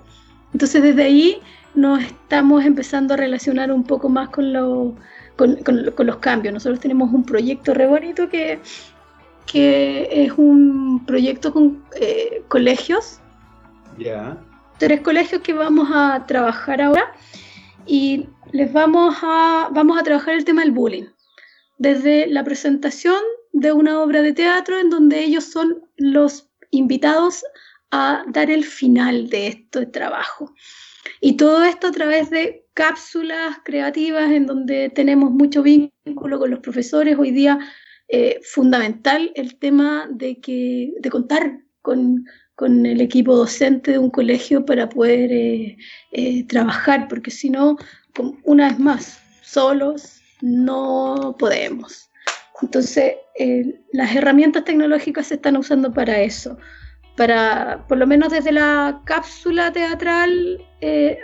Entonces 0.53 0.83
desde 0.83 1.03
ahí 1.03 1.39
nos 1.77 2.03
estamos 2.03 2.65
empezando 2.65 3.15
a 3.15 3.17
relacionar 3.17 3.71
un 3.71 3.85
poco 3.85 4.09
más 4.09 4.31
con, 4.31 4.97
con, 5.37 6.07
los 6.07 6.17
cambios. 6.17 6.55
Nosotros 6.55 6.81
tenemos 6.81 7.13
un 7.13 7.25
proyecto 7.25 7.75
re 7.75 7.87
bonito 7.87 8.29
que, 8.29 8.61
que 9.47 10.09
es 10.11 10.33
un 10.37 11.05
proyecto 11.07 11.53
con 11.53 11.85
eh, 12.01 12.43
colegios. 12.49 13.21
Ya 13.99 14.37
tres 14.79 15.01
colegios 15.01 15.43
que 15.43 15.53
vamos 15.53 15.89
a 15.93 16.25
trabajar 16.27 16.83
ahora 16.83 17.13
y 17.87 18.29
les 18.53 18.73
vamos 18.73 19.17
a, 19.23 19.69
vamos 19.73 19.99
a 19.99 20.03
trabajar 20.03 20.35
el 20.35 20.45
tema 20.45 20.63
del 20.63 20.73
bullying. 20.73 21.07
Desde 21.79 22.27
la 22.27 22.45
presentación 22.45 23.21
de 23.53 23.73
una 23.73 24.01
obra 24.01 24.23
de 24.23 24.33
teatro 24.33 24.79
en 24.79 24.91
donde 24.91 25.23
ellos 25.23 25.45
son 25.45 25.83
los 25.97 26.49
invitados 26.71 27.45
a 27.91 28.25
dar 28.29 28.51
el 28.51 28.65
final 28.65 29.29
de 29.29 29.49
este 29.49 29.87
trabajo. 29.87 30.53
Y 31.21 31.37
todo 31.37 31.65
esto 31.65 31.89
a 31.89 31.93
través 31.93 32.31
de 32.31 32.67
cápsulas 32.75 33.59
creativas 33.65 34.31
en 34.31 34.47
donde 34.47 34.91
tenemos 34.91 35.31
mucho 35.31 35.63
vínculo 35.63 36.39
con 36.39 36.51
los 36.51 36.61
profesores. 36.61 37.17
Hoy 37.19 37.31
día 37.31 37.59
eh, 38.09 38.41
fundamental 38.43 39.33
el 39.35 39.59
tema 39.59 40.09
de, 40.11 40.41
que, 40.41 40.93
de 41.01 41.11
contar 41.11 41.61
con, 41.83 42.25
con 42.57 42.87
el 42.87 43.01
equipo 43.01 43.37
docente 43.37 43.93
de 43.93 43.99
un 43.99 44.11
colegio 44.11 44.65
para 44.65 44.89
poder 44.89 45.31
eh, 45.33 45.77
eh, 46.13 46.45
trabajar, 46.47 47.07
porque 47.09 47.31
si 47.31 47.51
no, 47.51 47.77
una 48.45 48.69
vez 48.69 48.79
más, 48.79 49.21
solos 49.43 50.21
no 50.41 51.37
podemos. 51.39 52.11
Entonces, 52.63 53.15
eh, 53.39 53.81
las 53.93 54.15
herramientas 54.17 54.65
tecnológicas 54.65 55.27
se 55.27 55.35
están 55.35 55.57
usando 55.57 55.93
para 55.93 56.21
eso. 56.21 56.57
Para, 57.17 57.85
por 57.89 57.97
lo 57.99 58.07
menos 58.07 58.31
desde 58.31 58.53
la 58.53 59.01
cápsula 59.05 59.73
teatral, 59.73 60.63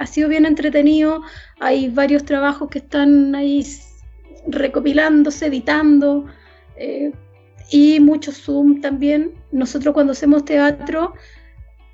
ha 0.01 0.07
sido 0.07 0.29
bien 0.29 0.47
entretenido. 0.47 1.23
Hay 1.61 1.89
varios 1.91 2.25
trabajos 2.25 2.71
que 2.71 2.79
están 2.79 3.35
ahí 3.35 3.65
recopilándose, 4.47 5.47
editando 5.47 6.27
y 7.71 8.01
mucho 8.01 8.33
Zoom 8.33 8.81
también. 8.81 9.33
Nosotros 9.51 9.93
cuando 9.93 10.13
hacemos 10.13 10.45
teatro, 10.45 11.13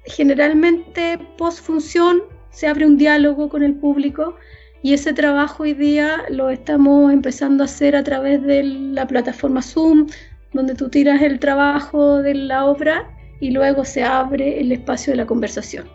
generalmente 0.06 1.18
post 1.36 1.64
función 1.64 2.22
se 2.50 2.66
abre 2.66 2.86
un 2.86 2.96
diálogo 2.96 3.48
con 3.48 3.62
el 3.62 3.74
público 3.74 4.36
y 4.80 4.94
ese 4.94 5.12
trabajo 5.12 5.64
hoy 5.64 5.74
día 5.74 6.24
lo 6.30 6.50
estamos 6.50 7.12
empezando 7.12 7.64
a 7.64 7.66
hacer 7.66 7.96
a 7.96 8.04
través 8.04 8.42
de 8.42 8.62
la 8.62 9.06
plataforma 9.06 9.60
Zoom, 9.60 10.06
donde 10.52 10.74
tú 10.74 10.88
tiras 10.88 11.20
el 11.20 11.40
trabajo 11.40 12.22
de 12.22 12.34
la 12.34 12.64
obra 12.64 13.10
y 13.40 13.50
luego 13.50 13.84
se 13.84 14.02
abre 14.02 14.60
el 14.60 14.72
espacio 14.72 15.12
de 15.12 15.18
la 15.18 15.26
conversación. 15.26 15.86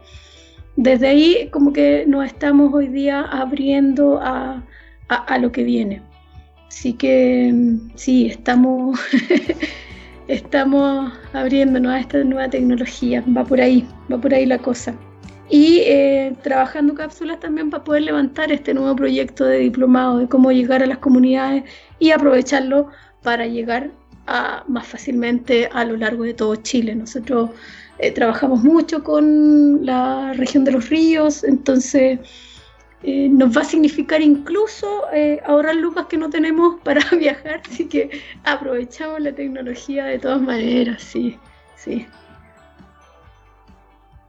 Desde 0.76 1.08
ahí 1.08 1.50
como 1.52 1.72
que 1.74 2.06
nos 2.08 2.26
estamos 2.26 2.74
hoy 2.74 2.88
día 2.88 3.22
abriendo 3.22 4.20
a, 4.22 4.64
a 5.08 5.38
lo 5.38 5.52
que 5.52 5.64
viene. 5.64 6.02
Así 6.68 6.94
que 6.94 7.54
sí, 7.94 8.26
estamos, 8.26 9.00
estamos 10.28 11.14
abriéndonos 11.32 11.94
a 11.94 12.00
esta 12.00 12.24
nueva 12.24 12.50
tecnología. 12.50 13.24
Va 13.38 13.44
por 13.44 13.62
ahí, 13.62 13.88
va 14.12 14.20
por 14.20 14.34
ahí 14.34 14.48
la 14.48 14.58
cosa. 14.58 14.96
Y 15.50 15.82
eh, 15.86 16.34
trabajando 16.41 16.96
cápsulas 16.96 17.39
también 17.39 17.70
para 17.70 17.84
poder 17.84 18.02
levantar 18.02 18.52
este 18.52 18.74
nuevo 18.74 18.96
proyecto 18.96 19.46
de 19.46 19.60
diplomado, 19.60 20.18
de 20.18 20.28
cómo 20.28 20.52
llegar 20.52 20.82
a 20.82 20.88
las 20.88 20.98
comunidades 20.98 21.64
y 22.00 22.10
aprovecharlo 22.10 22.88
para 23.22 23.46
llegar 23.46 23.91
más 24.26 24.88
fácilmente 24.88 25.69
a 25.71 25.86
lo 25.86 25.97
largo 25.97 26.24
de 26.24 26.34
todo 26.34 26.55
Chile. 26.55 26.95
Nosotros 26.95 27.51
eh, 27.99 28.11
trabajamos 28.11 28.63
mucho 28.63 29.03
con 29.03 29.86
la 29.86 30.34
región 30.34 30.63
de 30.63 30.71
los 30.71 30.89
ríos, 30.89 31.43
entonces 31.43 32.19
eh, 33.03 33.30
nos 33.30 33.55
va 33.55 33.61
a 33.61 33.65
significar 33.65 34.21
incluso 34.21 35.03
eh, 35.13 35.41
ahorrar 35.45 35.76
lucas 35.76 36.07
que 36.07 36.17
no 36.17 36.30
tenemos 36.30 36.80
para 36.84 37.01
viajar, 37.11 37.61
así 37.69 37.86
que 37.86 38.09
aprovechamos 38.43 39.21
la 39.21 39.34
tecnología 39.34 40.05
de 40.05 40.19
todas 40.19 40.41
maneras, 40.41 41.03
sí, 41.03 41.38
sí. 41.76 42.05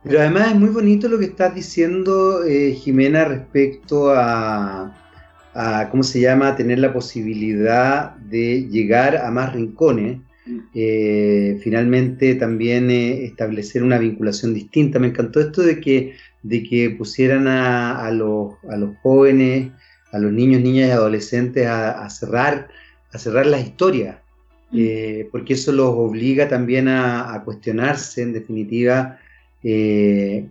Pero 0.02 0.20
además 0.20 0.48
es 0.48 0.56
muy 0.56 0.68
bonito 0.68 1.08
lo 1.08 1.18
que 1.18 1.24
estás 1.24 1.54
diciendo, 1.54 2.42
Jimena, 2.44 3.24
respecto 3.24 4.10
a, 4.10 5.03
a, 5.54 5.88
¿cómo 5.90 6.02
se 6.02 6.20
llama?, 6.20 6.56
tener 6.56 6.78
la 6.78 6.92
posibilidad 6.92 8.16
de 8.16 8.68
llegar 8.68 9.16
a 9.16 9.30
más 9.30 9.52
rincones. 9.52 10.18
Mm. 10.46 11.58
finalmente 11.62 12.34
también 12.34 12.90
establecer 12.90 13.82
una 13.82 13.96
vinculación 13.96 14.52
distinta. 14.52 14.98
Me 14.98 15.06
encantó 15.06 15.40
esto 15.40 15.62
de 15.62 15.80
que 15.80 16.16
de 16.44 16.62
que 16.62 16.90
pusieran 16.90 17.48
a, 17.48 18.10
los, 18.10 18.54
jóvenes, 19.02 19.72
a 20.12 20.18
los 20.18 20.30
niños, 20.30 20.60
niñas 20.60 20.88
y 20.88 20.92
adolescentes 20.92 21.66
a, 21.66 22.08
cerrar, 22.10 22.68
a 23.12 23.18
cerrar 23.18 23.46
las 23.46 23.64
historias, 23.64 24.18
mm. 24.70 24.76
eh, 24.78 25.28
porque 25.32 25.54
eso 25.54 25.72
los 25.72 25.88
obliga 25.88 26.46
también 26.46 26.86
a, 26.88 27.42
cuestionarse, 27.44 28.22
en 28.22 28.34
definitiva, 28.34 29.18
eh, 29.62 30.48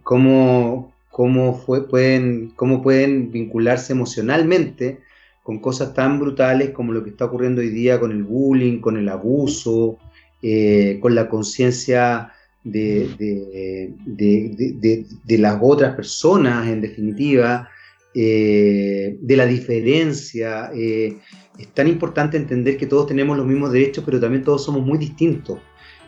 cómo, 1.14 1.64
pueden, 1.64 2.54
cómo 2.56 2.82
pueden 2.82 3.32
vincularse 3.32 3.94
emocionalmente 3.94 5.02
con 5.44 5.60
cosas 5.60 5.94
tan 5.94 6.20
brutales 6.20 6.72
como 6.72 6.92
lo 6.92 7.04
que 7.04 7.12
está 7.12 7.26
ocurriendo 7.26 7.62
hoy 7.62 7.70
día 7.70 8.00
con 8.00 8.12
el 8.12 8.24
bullying, 8.24 8.80
con 8.80 8.98
el 8.98 9.08
abuso, 9.08 10.00
eh, 10.42 10.98
con 11.00 11.14
la 11.14 11.30
conciencia 11.30 12.34
de, 12.64 13.94
de, 14.08 15.38
las 15.38 15.60
otras 15.62 15.96
personas, 15.96 16.68
en 16.68 16.82
definitiva, 16.82 17.70
eh, 18.16 19.16
de 19.22 19.38
la 19.38 19.46
diferencia. 19.46 20.72
Eh, 20.74 21.20
es 21.60 21.68
tan 21.76 21.88
importante 21.88 22.38
entender 22.38 22.76
que 22.76 22.88
todos 22.88 23.06
tenemos 23.06 23.38
los 23.38 23.46
mismos 23.46 23.72
derechos, 23.72 24.04
pero 24.04 24.20
también 24.20 24.44
todos 24.44 24.66
somos 24.66 24.84
muy 24.84 24.98
distintos. 24.98 25.60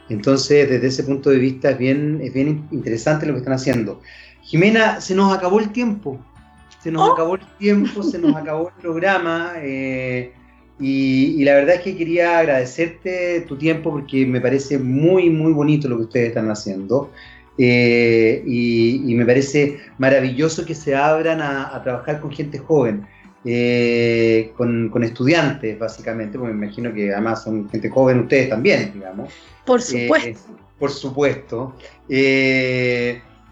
Entonces, 0.10 0.68
desde 0.68 0.88
ese 0.88 1.04
punto 1.04 1.30
de 1.30 1.38
vista, 1.38 1.70
es 1.70 1.78
bien, 1.78 2.22
es 2.24 2.34
bien 2.34 2.68
interesante 2.72 3.28
lo 3.28 3.34
que 3.34 3.40
están 3.40 3.54
haciendo. 3.54 4.02
Jimena, 4.46 5.02
se 5.02 5.16
nos 5.16 5.36
acabó 5.36 5.60
el 5.60 5.72
tiempo. 5.72 6.20
Se 6.82 6.92
nos 6.92 7.10
oh. 7.10 7.14
acabó 7.14 7.36
el 7.36 7.42
tiempo, 7.58 8.04
se 8.04 8.20
nos 8.20 8.36
acabó 8.36 8.70
el 8.70 8.82
programa. 8.82 9.54
Eh, 9.58 10.32
y, 10.80 11.44
la 11.44 11.56
verdad 11.56 11.76
es 11.76 11.82
que 11.82 11.98
quería 11.98 12.40
agradecerte 12.40 13.42
tu 13.42 13.58
tiempo 13.58 13.92
porque 13.92 14.26
me 14.26 14.40
parece 14.40 14.78
muy, 14.78 15.30
muy 15.30 15.52
bonito 15.52 15.88
lo 15.88 15.98
que 15.98 16.04
ustedes 16.04 16.28
están 16.30 16.52
haciendo. 16.52 17.10
Eh, 17.58 18.44
y, 18.46 19.16
me 19.16 19.26
parece 19.26 19.80
maravilloso 19.98 20.64
que 20.64 20.76
se 20.76 20.96
abran 20.96 21.42
a, 21.42 21.82
trabajar 21.82 22.22
con 22.22 22.32
gente 22.32 22.60
joven, 22.60 23.08
eh, 23.46 24.52
con, 24.56 25.04
estudiantes 25.04 25.80
básicamente, 25.80 26.38
porque 26.38 26.54
me 26.54 26.66
imagino 26.66 26.94
que 26.94 27.12
además 27.12 27.44
son 27.44 27.68
gente 27.70 27.90
joven 27.90 28.20
ustedes 28.20 28.50
también, 28.50 28.92
digamos. 28.94 29.34
Por 29.66 29.82
supuesto. 29.82 30.52
por 30.78 30.92
supuesto. 30.92 31.74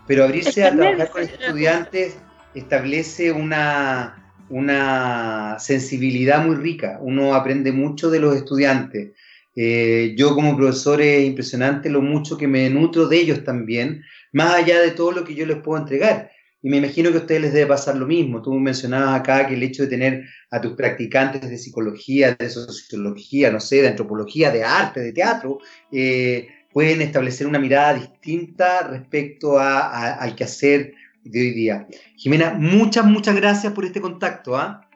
Pero 0.07 0.23
abrirse 0.23 0.63
a 0.63 0.75
trabajar 0.75 1.09
con 1.09 1.23
estudiantes 1.23 2.17
establece 2.53 3.31
una 3.31 4.19
una 4.49 5.57
sensibilidad 5.59 6.45
muy 6.45 6.55
rica, 6.55 6.99
uno 7.01 7.33
aprende 7.33 7.71
mucho 7.71 8.11
de 8.11 8.19
los 8.19 8.35
estudiantes. 8.35 9.11
Eh, 9.55 10.13
yo 10.17 10.35
como 10.35 10.57
profesor 10.57 11.01
es 11.01 11.25
impresionante 11.25 11.89
lo 11.89 12.01
mucho 12.01 12.37
que 12.37 12.47
me 12.47 12.69
nutro 12.69 13.07
de 13.07 13.17
ellos 13.17 13.43
también, 13.43 14.03
más 14.31 14.53
allá 14.53 14.81
de 14.81 14.91
todo 14.91 15.11
lo 15.11 15.23
que 15.23 15.35
yo 15.35 15.45
les 15.45 15.57
puedo 15.57 15.79
entregar. 15.79 16.31
Y 16.61 16.69
me 16.69 16.77
imagino 16.77 17.11
que 17.11 17.17
a 17.17 17.21
ustedes 17.21 17.41
les 17.41 17.53
debe 17.53 17.67
pasar 17.67 17.97
lo 17.97 18.05
mismo. 18.05 18.41
Tú 18.41 18.53
mencionabas 18.53 19.19
acá 19.19 19.47
que 19.47 19.55
el 19.55 19.63
hecho 19.63 19.83
de 19.83 19.89
tener 19.89 20.23
a 20.49 20.61
tus 20.61 20.73
practicantes 20.73 21.49
de 21.49 21.57
psicología, 21.57 22.35
de 22.39 22.49
sociología, 22.49 23.51
no 23.51 23.59
sé, 23.59 23.81
de 23.81 23.89
antropología, 23.89 24.49
de 24.49 24.63
arte, 24.63 25.01
de 25.01 25.11
teatro, 25.11 25.59
eh, 25.91 26.47
pueden 26.73 27.01
establecer 27.01 27.47
una 27.47 27.59
mirada 27.59 27.93
distinta 27.93 28.87
respecto 28.87 29.59
a, 29.59 30.15
al 30.15 30.35
quehacer 30.35 30.95
de 31.23 31.39
hoy 31.39 31.51
día. 31.51 31.87
Jimena, 32.17 32.55
muchas, 32.57 33.05
muchas 33.05 33.35
gracias 33.35 33.71
por 33.73 33.85
este 33.85 34.01
contacto. 34.01 34.57
¿ah? 34.57 34.87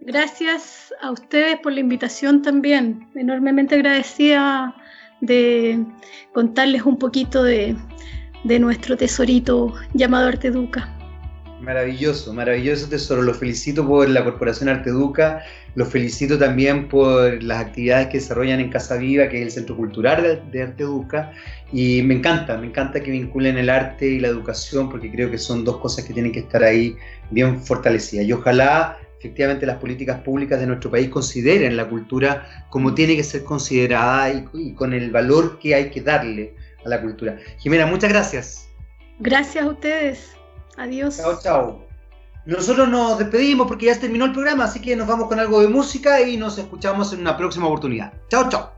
Gracias 0.00 0.94
a 1.02 1.10
ustedes 1.10 1.58
por 1.58 1.72
la 1.72 1.80
invitación 1.80 2.42
también. 2.42 3.08
Enormemente 3.14 3.74
agradecida 3.74 4.74
de 5.20 5.84
contarles 6.32 6.82
un 6.82 6.98
poquito 6.98 7.42
de, 7.42 7.76
de 8.44 8.58
nuestro 8.58 8.96
tesorito 8.96 9.74
llamado 9.94 10.28
Arteduca. 10.28 10.95
Maravilloso, 11.60 12.34
maravilloso 12.34 12.88
tesoro. 12.88 13.22
Lo 13.22 13.32
felicito 13.32 13.86
por 13.86 14.08
la 14.10 14.22
Corporación 14.24 14.68
Arteduca, 14.68 15.42
lo 15.74 15.86
felicito 15.86 16.38
también 16.38 16.86
por 16.86 17.42
las 17.42 17.66
actividades 17.66 18.08
que 18.08 18.18
desarrollan 18.18 18.60
en 18.60 18.68
Casa 18.68 18.96
Viva, 18.96 19.28
que 19.28 19.38
es 19.38 19.42
el 19.46 19.50
Centro 19.50 19.76
Cultural 19.76 20.42
de 20.50 20.62
Arteduca. 20.62 21.32
Y 21.72 22.02
me 22.02 22.14
encanta, 22.14 22.58
me 22.58 22.66
encanta 22.66 23.00
que 23.00 23.10
vinculen 23.10 23.56
el 23.56 23.70
arte 23.70 24.06
y 24.06 24.20
la 24.20 24.28
educación, 24.28 24.90
porque 24.90 25.10
creo 25.10 25.30
que 25.30 25.38
son 25.38 25.64
dos 25.64 25.78
cosas 25.78 26.04
que 26.04 26.12
tienen 26.12 26.32
que 26.32 26.40
estar 26.40 26.62
ahí 26.62 26.94
bien 27.30 27.58
fortalecidas. 27.62 28.26
Y 28.26 28.32
ojalá 28.32 28.98
efectivamente 29.18 29.64
las 29.64 29.78
políticas 29.78 30.20
públicas 30.20 30.60
de 30.60 30.66
nuestro 30.66 30.90
país 30.90 31.08
consideren 31.08 31.74
la 31.76 31.88
cultura 31.88 32.66
como 32.68 32.94
tiene 32.94 33.16
que 33.16 33.24
ser 33.24 33.44
considerada 33.44 34.30
y, 34.30 34.44
y 34.52 34.72
con 34.74 34.92
el 34.92 35.10
valor 35.10 35.58
que 35.58 35.74
hay 35.74 35.88
que 35.88 36.02
darle 36.02 36.54
a 36.84 36.88
la 36.90 37.00
cultura. 37.00 37.38
Jimena, 37.58 37.86
muchas 37.86 38.10
gracias. 38.10 38.68
Gracias 39.18 39.64
a 39.64 39.68
ustedes. 39.68 40.35
Adiós. 40.76 41.16
Chao, 41.16 41.38
chao. 41.40 41.86
Nosotros 42.46 42.88
nos 42.88 43.18
despedimos 43.18 43.66
porque 43.66 43.86
ya 43.86 43.94
se 43.94 44.00
terminó 44.00 44.26
el 44.26 44.32
programa, 44.32 44.64
así 44.64 44.80
que 44.80 44.94
nos 44.94 45.08
vamos 45.08 45.26
con 45.26 45.40
algo 45.40 45.60
de 45.60 45.68
música 45.68 46.20
y 46.20 46.36
nos 46.36 46.58
escuchamos 46.58 47.12
en 47.12 47.20
una 47.20 47.36
próxima 47.36 47.66
oportunidad. 47.66 48.12
Chao, 48.28 48.48
chao. 48.48 48.72